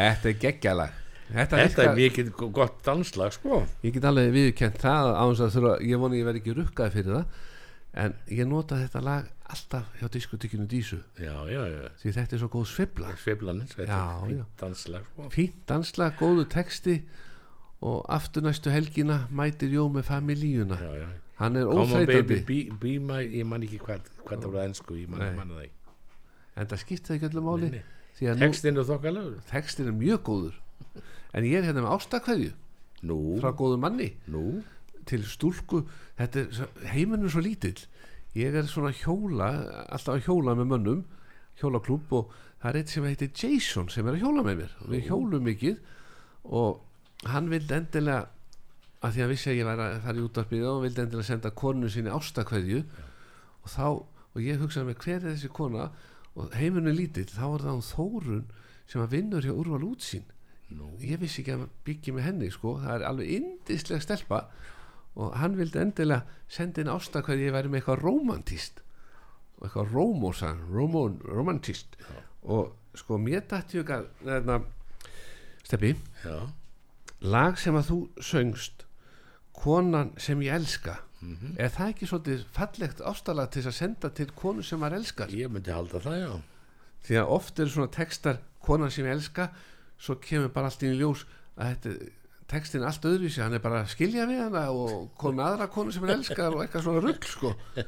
Þetta 0.04 0.30
er 0.32 0.38
geggjalag 0.44 1.00
Þetta, 1.34 1.56
Þetta 1.56 1.82
er 1.88 1.94
mikið 1.96 2.26
go- 2.36 2.50
gott 2.52 2.82
danslag 2.84 3.32
sko. 3.32 3.62
Ég 3.82 3.94
get 3.96 4.04
alveg 4.04 4.28
viðkent 4.34 4.76
það 4.82 5.06
á 5.16 5.24
þess 5.30 5.40
að 5.46 5.54
þurfa, 5.56 5.70
ég 5.88 5.98
vona 6.02 6.18
ég 6.18 6.26
verði 6.28 6.40
ekki 6.42 6.54
rukkaði 6.58 6.92
fyrir 6.98 7.14
það 7.16 7.38
en 8.04 8.14
ég 8.36 8.48
nota 8.50 8.76
þetta 8.82 9.00
lag 9.06 9.30
alltaf 9.54 9.86
hjá 10.00 10.08
diskotekinu 10.12 10.66
Dísu. 10.68 10.98
Já, 11.18 11.32
já, 11.48 11.62
já. 11.70 11.88
Því 12.02 12.12
þetta 12.18 12.36
er 12.36 12.42
svo 12.42 12.48
góð 12.52 12.66
svibla 12.74 13.14
Sveiflanins, 13.22 13.72
þetta 13.78 13.88
Já, 13.88 14.04
er 14.04 14.34
já. 14.34 14.44
fínt 14.44 14.60
danslag 14.64 15.04
sko. 15.08 15.28
Fínt 15.30 15.60
danslag, 15.72 16.16
góðu 16.20 16.44
texti 16.52 16.96
og 17.84 18.04
aftur 18.08 18.42
næstu 18.44 18.70
helgina 18.74 19.18
mætir 19.32 19.72
Jó 19.72 19.88
með 19.92 20.04
familíuna 20.10 20.78
Já, 20.80 20.92
já. 21.02 21.08
Hann 21.40 21.56
er 21.56 21.64
Come 21.66 21.80
on 21.80 21.88
óþreytandi 21.88 22.28
baby, 22.44 22.60
be, 22.68 22.76
be 22.84 22.98
my 23.00 23.22
Ég 23.24 23.46
man 23.48 23.62
ekki 23.66 23.80
hvað, 23.82 24.04
hvað 24.28 24.44
það 24.44 24.52
var 24.58 24.68
ennsku 24.68 25.00
Ég 25.00 25.08
man, 25.08 25.24
Nei. 25.24 25.34
man 25.40 25.48
það 25.56 25.64
ekki. 25.64 25.78
En 26.56 26.66
það 26.70 26.82
skipta 26.84 27.14
ekki 27.16 27.30
öllu 27.32 27.42
máli. 27.48 27.70
Nei, 27.70 27.80
nei. 27.80 27.84
Textin 28.18 28.78
er 28.78 28.86
þokkalegur 28.86 29.40
textin 29.50 29.90
er 29.90 29.96
mjög 29.96 30.20
góður. 30.28 30.60
En 31.34 31.46
ég 31.46 31.58
er 31.58 31.66
hérna 31.66 31.82
með 31.82 31.96
ástakveðju 31.96 32.52
Nú, 33.04 33.16
frá 33.42 33.50
góðu 33.52 33.76
manni. 33.82 34.12
Nú. 34.32 34.62
Til 35.04 35.24
stúlku. 35.28 35.82
Er, 36.16 36.30
heiminn 36.88 37.26
er 37.26 37.32
svo 37.32 37.42
lítill. 37.44 37.82
Ég 38.38 38.54
er 38.56 38.68
svona 38.70 38.92
að 38.92 39.02
hjóla 39.02 39.50
alltaf 39.92 40.14
að 40.14 40.28
hjóla 40.28 40.54
með 40.58 40.70
mönnum 40.70 41.02
hjólaklúb 41.60 42.14
og 42.16 42.32
það 42.62 42.70
er 42.70 42.78
eitt 42.80 42.94
sem 42.94 43.04
heitir 43.06 43.30
Jason 43.30 43.90
sem 43.92 44.06
er 44.08 44.16
að 44.16 44.24
hjóla 44.24 44.46
með 44.46 44.62
mér. 44.62 44.72
Og 44.82 44.94
við 44.94 45.04
hjólum 45.10 45.44
mikið 45.46 45.76
og 46.54 47.28
hann 47.30 47.50
vildi 47.52 47.76
endilega 47.76 48.24
að 49.04 49.12
því 49.12 49.20
að 49.20 49.22
hann 49.24 49.34
vissi 49.34 49.52
að 49.52 49.60
ég 49.60 49.68
væri 49.68 49.84
að 49.84 50.00
fara 50.06 50.18
í 50.18 50.24
útvarpið 50.24 50.64
og 50.64 50.72
hann 50.72 50.86
vildi 50.86 51.04
endilega 51.04 51.28
senda 51.28 51.54
konu 51.62 51.92
sinni 51.92 52.14
ástakveðju. 52.14 52.82
Og 53.64 53.70
þá, 53.70 53.86
og 54.00 54.42
ég 54.42 54.64
hugsaði 54.64 54.90
með 54.90 55.00
hver 55.04 55.20
er 55.20 55.30
þessi 55.34 55.52
kona? 55.54 55.90
og 55.90 56.13
heiminn 56.58 56.90
er 56.90 56.96
lítill 56.98 57.30
þá 57.30 57.44
er 57.46 57.64
það 57.64 57.72
hún 57.72 57.88
Þórun 57.88 58.46
sem 58.90 59.02
að 59.02 59.12
vinnur 59.14 59.46
hjá 59.46 59.54
Úrval 59.54 59.84
útsýn. 59.86 60.24
Nú, 60.74 60.90
ég 61.04 61.20
vissi 61.22 61.42
ekki 61.42 61.54
að 61.54 61.66
byggja 61.86 62.14
með 62.16 62.26
henni 62.28 62.48
sko. 62.50 62.78
það 62.82 62.94
er 62.96 63.04
alveg 63.08 63.34
indislega 63.38 64.02
stelpa 64.02 64.40
og 65.14 65.36
hann 65.38 65.58
vildi 65.58 65.78
endilega 65.78 66.24
senda 66.50 66.82
inn 66.82 66.90
ásta 66.90 67.22
hvað 67.22 67.44
ég 67.44 67.54
væri 67.54 67.70
með 67.70 67.82
eitthvað 67.82 68.02
romantíst 68.02 68.80
og 69.58 69.68
eitthvað 69.68 69.92
rómósa 69.94 70.50
romón, 70.72 71.20
romantíst 71.22 71.94
og 72.42 72.74
sko 72.98 73.18
mér 73.22 73.44
dætti 73.50 73.78
ég 73.78 73.92
að 73.94 74.08
neðna, 74.26 74.60
Steppi, 75.64 75.94
já. 76.24 76.50
Lag 77.24 77.56
sem 77.56 77.76
að 77.78 77.86
þú 77.88 77.98
söngst 78.20 78.84
konan 79.56 80.10
sem 80.20 80.42
ég 80.44 80.58
elska 80.58 80.98
Mhm. 81.24 81.54
er 81.58 81.70
það 81.72 81.92
ekki 81.92 82.08
svolítið 82.10 82.42
fallegt 82.52 83.00
ástalag 83.00 83.50
til 83.50 83.62
að 83.64 83.76
senda 83.78 84.10
til 84.10 84.26
konu 84.36 84.62
sem 84.62 84.80
maður 84.80 84.98
elskar? 85.00 85.28
Ég 85.32 85.50
myndi 85.52 85.72
halda 85.72 86.00
það, 86.00 86.18
já. 86.20 86.34
Því 87.04 87.16
að 87.20 87.32
oft 87.36 87.58
eru 87.58 87.70
svona 87.70 87.90
textar 87.92 88.38
konan 88.64 88.90
sem 88.90 89.04
ég 89.06 89.16
elska 89.16 89.48
svo 90.00 90.16
kemur 90.20 90.52
bara 90.52 90.70
allt 90.70 90.82
í 90.82 90.92
ljós 90.94 91.24
að 91.56 91.74
þetta 91.74 92.12
textin 92.54 92.82
er 92.82 92.90
allt 92.90 93.06
öðruvísi, 93.08 93.40
hann 93.40 93.54
er 93.56 93.62
bara 93.64 93.80
að 93.82 93.92
skilja 93.94 94.26
við 94.28 94.42
hana 94.44 94.64
og 94.70 95.24
með 95.24 95.44
aðra 95.46 95.68
konu 95.72 95.92
sem 95.94 96.04
hann 96.04 96.18
elskar 96.18 96.52
og 96.54 96.60
eitthvað 96.62 96.84
svona 96.84 97.02
rugg 97.04 97.24
sko. 97.28 97.54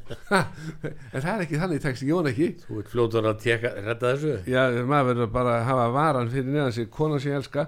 En 1.12 1.20
það 1.20 1.32
er 1.34 1.45
ekki 1.45 1.61
þannig 1.61 1.82
text, 1.84 2.05
ég 2.07 2.16
vona 2.16 2.32
ekki. 2.32 2.49
Þú 2.64 2.78
ert 2.80 2.93
fljótur 2.93 3.28
að 3.28 3.43
teka, 3.45 3.72
redda 3.84 4.12
þessu. 4.14 4.32
Já, 4.49 4.62
maður 4.89 5.11
verður 5.12 5.32
bara 5.37 5.59
að 5.59 5.66
hafa 5.70 5.87
varan 5.97 6.32
fyrir 6.32 6.49
neðan 6.55 6.76
sig, 6.76 6.89
konan 6.93 7.20
sem 7.22 7.34
ég 7.34 7.41
elska. 7.43 7.66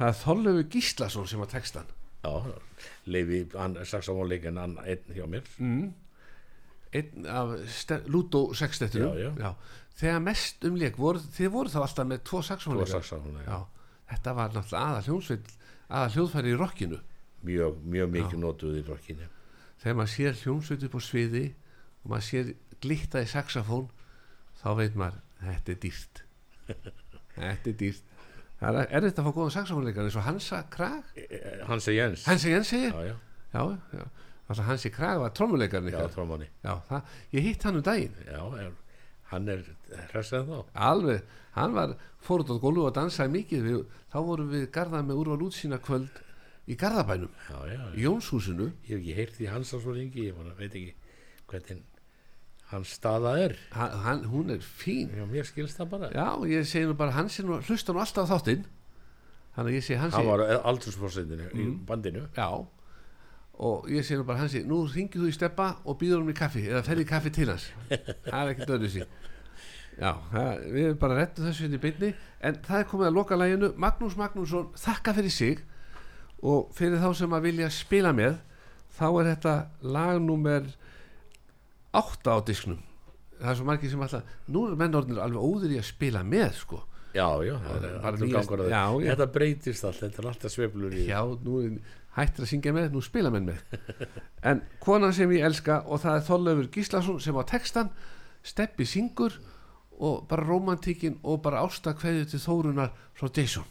Það 0.00 0.08
er 0.12 0.18
Þorlöfu 0.22 0.66
Gíslason 0.72 1.26
sem 1.28 1.42
að 1.44 1.50
textan 1.56 1.90
Já, 2.24 2.30
leifi 3.10 3.42
hann 3.54 3.76
saxofónleikin 3.84 4.60
hann 4.60 4.78
einn 4.84 5.14
hjá 5.16 5.26
mér. 5.30 5.46
Mm. 5.58 5.90
einn 6.92 7.26
af 7.30 7.52
Ludo 8.10 8.48
sextettunum 8.54 9.14
Já, 9.18 9.30
já. 9.38 9.52
þegar 10.00 10.24
mest 10.26 10.64
umleik 10.66 10.96
voru, 10.98 11.20
þið 11.36 11.52
voru 11.54 11.70
þá 11.70 11.80
alltaf 11.84 12.08
með 12.10 12.24
tvo 12.30 12.42
saxofónleika 12.42 13.60
þetta 14.10 14.34
var 14.34 14.54
náttúrulega 14.54 14.86
aða 14.88 15.04
hljónsveit 15.06 15.52
aða 15.90 16.10
hljóðfæri 16.14 16.52
í 16.54 16.58
rockinu. 16.58 16.98
Mjög, 17.46 17.78
mjög 17.88 18.10
mikið 18.14 18.42
notuð 18.42 18.78
í 18.80 18.82
rockinu. 18.86 19.28
Þegar 19.80 19.96
maður 20.00 20.12
sér 20.14 20.40
hljónsveit 20.42 20.86
upp 20.86 20.96
á 20.98 21.00
sviði 21.02 21.44
og 22.02 22.12
maður 22.12 22.26
sér 22.26 22.50
glitta 22.84 23.22
í 23.24 23.30
saxofón 23.30 23.88
þá 24.60 24.68
veit 24.80 24.98
maður 24.98 25.22
þetta 25.40 25.74
er 25.74 25.80
dýrt. 25.86 26.22
Þetta 27.40 27.70
er 27.70 27.76
dýrt 27.80 28.09
það 28.60 28.78
er, 28.82 28.86
er 28.90 29.06
þetta 29.08 29.22
að 29.22 29.26
fá 29.28 29.36
góðan 29.38 29.54
saxofónleikar 29.56 30.06
eins 30.08 30.18
og 30.20 30.26
Hansa 30.26 30.60
Krag. 30.72 31.10
Hansi 31.68 31.96
Jens. 31.96 32.24
Hansi 32.28 32.54
Jensi, 32.54 32.82
já, 32.86 33.16
Já, 33.50 33.62
já, 33.66 33.78
já, 33.98 34.04
Hansi 34.68 34.90
Krag 34.94 35.18
var 35.22 35.34
það, 36.88 37.12
ég 37.34 37.46
hitt 37.48 37.66
hann 37.66 37.80
um 37.80 37.84
daginn. 37.86 38.16
Já, 38.26 38.40
er, 38.62 38.72
hann 39.32 39.48
er 39.48 39.62
hressað 40.12 40.50
þá. 40.50 40.58
Alveg, 40.90 41.36
hann 41.56 41.76
var 41.76 41.94
fór 42.22 42.44
út 42.44 42.52
á 42.52 42.56
gólu 42.62 42.86
og 42.86 42.94
dansaði 42.94 43.34
mikið. 43.38 43.68
Við, 43.68 43.84
þá 44.12 44.18
vorum 44.26 44.50
við 44.52 44.66
garðað 44.74 45.06
með 45.08 45.22
úrval 45.22 45.46
útsýna 45.46 45.80
kvöld 45.82 46.20
í 46.70 46.76
garðabænum, 46.78 47.30
í 47.96 48.04
Jónshúsinu. 48.04 48.70
Ég 48.86 48.92
hef 48.92 49.00
ekki 49.00 49.16
heyrt 49.18 49.38
því 49.38 49.50
hans 49.54 49.72
á 49.74 49.78
svo 49.78 49.94
lengi 49.96 50.28
Ég 50.28 50.36
veit 50.58 50.70
ekki 50.70 50.94
hvernig 51.50 51.82
hans 52.70 52.96
staða 52.96 53.36
er. 53.44 53.54
Hann, 53.74 53.94
hann, 54.04 54.26
hún 54.32 54.52
er 54.54 54.60
fín. 54.64 55.10
Já, 55.16 55.24
mér 55.28 55.48
skilst 55.48 55.80
það 55.80 55.94
bara. 55.94 56.10
Já, 56.14 56.26
ég 56.50 56.68
segi 56.68 56.90
nú 56.90 56.98
bara, 56.98 57.14
hann 57.16 57.30
sé 57.32 57.44
nú 57.46 57.58
hlusta 57.60 57.94
nú 57.94 58.02
alltaf 58.02 58.30
þáttinn. 58.30 58.66
Þannig 59.56 59.72
að 59.72 59.78
ég 59.78 59.86
segi 59.86 59.98
hann 60.00 60.14
Hann 60.14 60.28
var 60.28 60.44
aldursforsendinu 60.58 61.50
í 61.54 61.66
bandinu. 61.88 62.28
Já, 62.36 62.48
og 63.60 63.90
ég 63.90 64.06
segi 64.06 64.20
nú 64.20 64.28
bara 64.28 64.44
hann 64.44 64.52
sé, 64.52 64.62
nú 64.66 64.84
ringið 64.86 65.24
þú 65.24 65.32
í 65.32 65.34
steppa 65.36 65.72
og 65.84 65.98
býður 66.00 66.22
hann 66.22 66.32
í 66.32 66.38
kaffi, 66.38 66.64
eða 66.70 66.84
ferði 66.86 67.06
í 67.06 67.10
kaffi 67.10 67.34
til 67.34 67.50
hans. 67.50 67.66
Það 68.30 68.40
er 68.40 68.54
ekki 68.54 68.70
döðu 68.70 68.94
sí 68.94 69.04
já, 70.00 70.14
það, 70.32 70.62
við 70.74 70.94
bara 71.00 71.16
rettum 71.18 71.46
þessu 71.46 71.66
hérna 71.66 71.78
í 71.78 71.82
beinni. 71.82 72.10
En 72.46 72.60
það 72.64 72.82
er 72.82 72.86
komið 72.90 73.08
að 73.10 73.16
loka 73.18 73.38
læginu 73.38 73.72
Magnús 73.80 74.16
Magnússon, 74.18 74.70
þakka 74.80 75.14
fyrir 75.18 75.34
sig. 75.34 75.64
Og 76.40 76.70
fyrir 76.76 77.02
þá 77.02 77.10
sem 77.18 77.36
að 77.36 77.48
vilja 77.50 77.68
spila 77.74 78.14
með 78.16 78.38
þá 78.96 79.06
er 79.10 79.28
þetta 79.34 79.54
lagnúmer 79.96 80.70
8 81.96 82.30
á 82.30 82.36
disknum 82.46 82.80
það 83.40 83.50
er 83.52 83.58
svo 83.58 83.66
margir 83.68 83.92
sem 83.92 84.04
alltaf 84.04 84.34
nú 84.52 84.66
er 84.68 84.78
mennorðinir 84.80 85.22
alveg 85.24 85.44
óður 85.44 85.74
í 85.74 85.80
að 85.80 85.88
spila 85.88 86.22
með 86.26 86.50
sko. 86.60 86.82
Já, 87.10 87.26
já, 87.42 87.56
það 87.64 87.86
er 87.88 87.94
allur 88.06 88.32
gangur 88.36 88.60
að 88.62 88.68
já, 88.70 88.82
já. 89.02 89.08
Þetta 89.10 89.26
breytist 89.34 89.86
allt, 89.88 90.02
þetta 90.04 90.22
er 90.22 90.28
alltaf 90.30 90.54
sveiflur 90.54 90.94
í 90.94 91.06
já, 91.08 91.20
nú 91.46 91.56
er 91.64 91.96
hættir 92.14 92.44
að 92.44 92.50
syngja 92.52 92.74
með 92.76 92.94
nú 92.94 93.02
spila 93.02 93.32
menn 93.34 93.48
með. 93.48 93.64
En 94.46 94.62
konan 94.82 95.14
sem 95.16 95.32
ég 95.34 95.46
elska 95.48 95.80
og 95.86 96.02
það 96.04 96.18
er 96.20 96.26
Þorleifur 96.28 96.70
Gíslason 96.76 97.20
sem 97.22 97.40
á 97.40 97.42
textan 97.50 97.90
steppi 98.46 98.86
syngur 98.88 99.40
og 100.00 100.24
bara 100.30 100.46
romantíkin 100.46 101.18
og 101.22 101.42
bara 101.44 101.64
ástakveðju 101.66 102.30
til 102.30 102.42
Þórunar 102.46 102.94
frá 103.18 103.28
Jason 103.36 103.68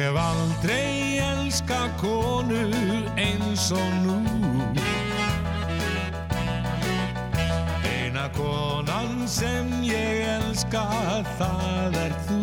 hef 0.00 0.16
aldrei 0.16 1.18
elska 1.18 1.88
konu 2.00 2.72
eins 3.16 3.72
og 3.72 3.90
nú. 4.04 4.16
Eina 7.84 8.28
konan 8.36 9.28
sem 9.28 9.68
ég 9.84 10.24
elska 10.38 10.86
það 11.38 11.98
er 12.06 12.16
þú. 12.28 12.40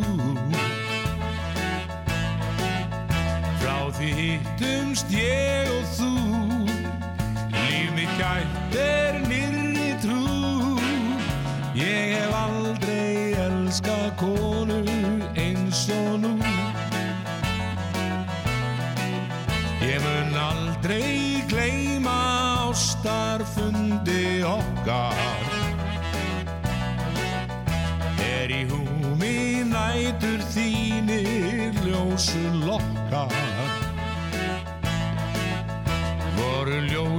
Frá 3.64 3.78
því 3.98 4.10
hittumst 4.22 5.10
ég 5.18 5.74
og 5.74 5.77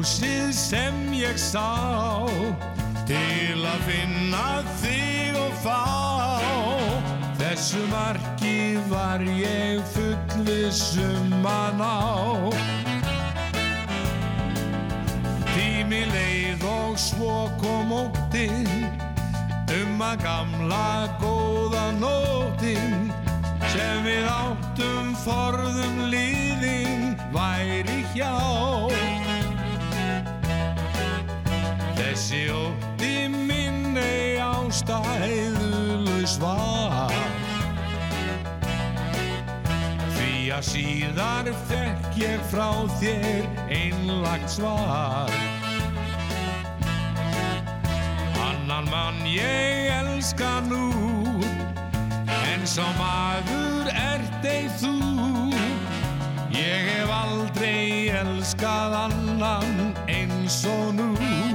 ljósið 0.09 0.53
sem 0.53 1.13
ég 1.13 1.37
sá 1.37 2.25
Til 3.09 3.65
að 3.65 3.81
finna 3.89 4.63
þig 4.81 5.37
og 5.37 5.53
fá. 5.63 6.41
Þessu 7.39 7.81
marki 7.89 8.77
var 8.89 9.21
ég 9.25 9.81
fullvissum 9.95 11.45
að 11.45 11.81
ná. 11.81 11.97
Tími 15.55 16.03
leið 16.13 16.65
og 16.69 16.99
svo 17.01 17.49
kom 17.61 17.93
óttinn 17.93 18.89
Um 19.69 20.01
að 20.01 20.23
gamla 20.23 21.09
góða 21.21 21.91
nóttin 21.99 23.11
Sem 23.73 24.05
við 24.05 24.29
áttum 24.33 25.13
forðum 25.25 26.09
líðin 26.13 27.17
væri 27.33 28.05
hjá 28.15 29.08
Þessi 32.19 32.49
ótti 32.51 33.29
minn 33.31 33.95
ei 33.95 34.41
ástæðuleg 34.43 36.25
svar 36.27 37.13
Því 40.17 40.33
að 40.51 40.65
síðar 40.67 41.51
fekk 41.69 42.19
ég 42.19 42.43
frá 42.51 42.73
þér 42.99 43.47
einlagt 43.71 44.51
svar. 44.51 45.31
Annan 48.49 48.91
mann 48.91 49.23
ég 49.31 49.87
elska 50.01 50.57
nú 50.67 50.91
En 52.35 52.67
sá 52.67 52.83
maður 52.99 53.93
ert 53.95 54.51
ei 54.57 54.67
þú. 54.83 54.97
Ég 56.51 56.91
hef 56.97 57.15
aldrei 57.23 58.11
elskað 58.25 59.05
annan 59.05 59.95
eins 60.11 60.65
og 60.67 60.99
nú 60.99 61.48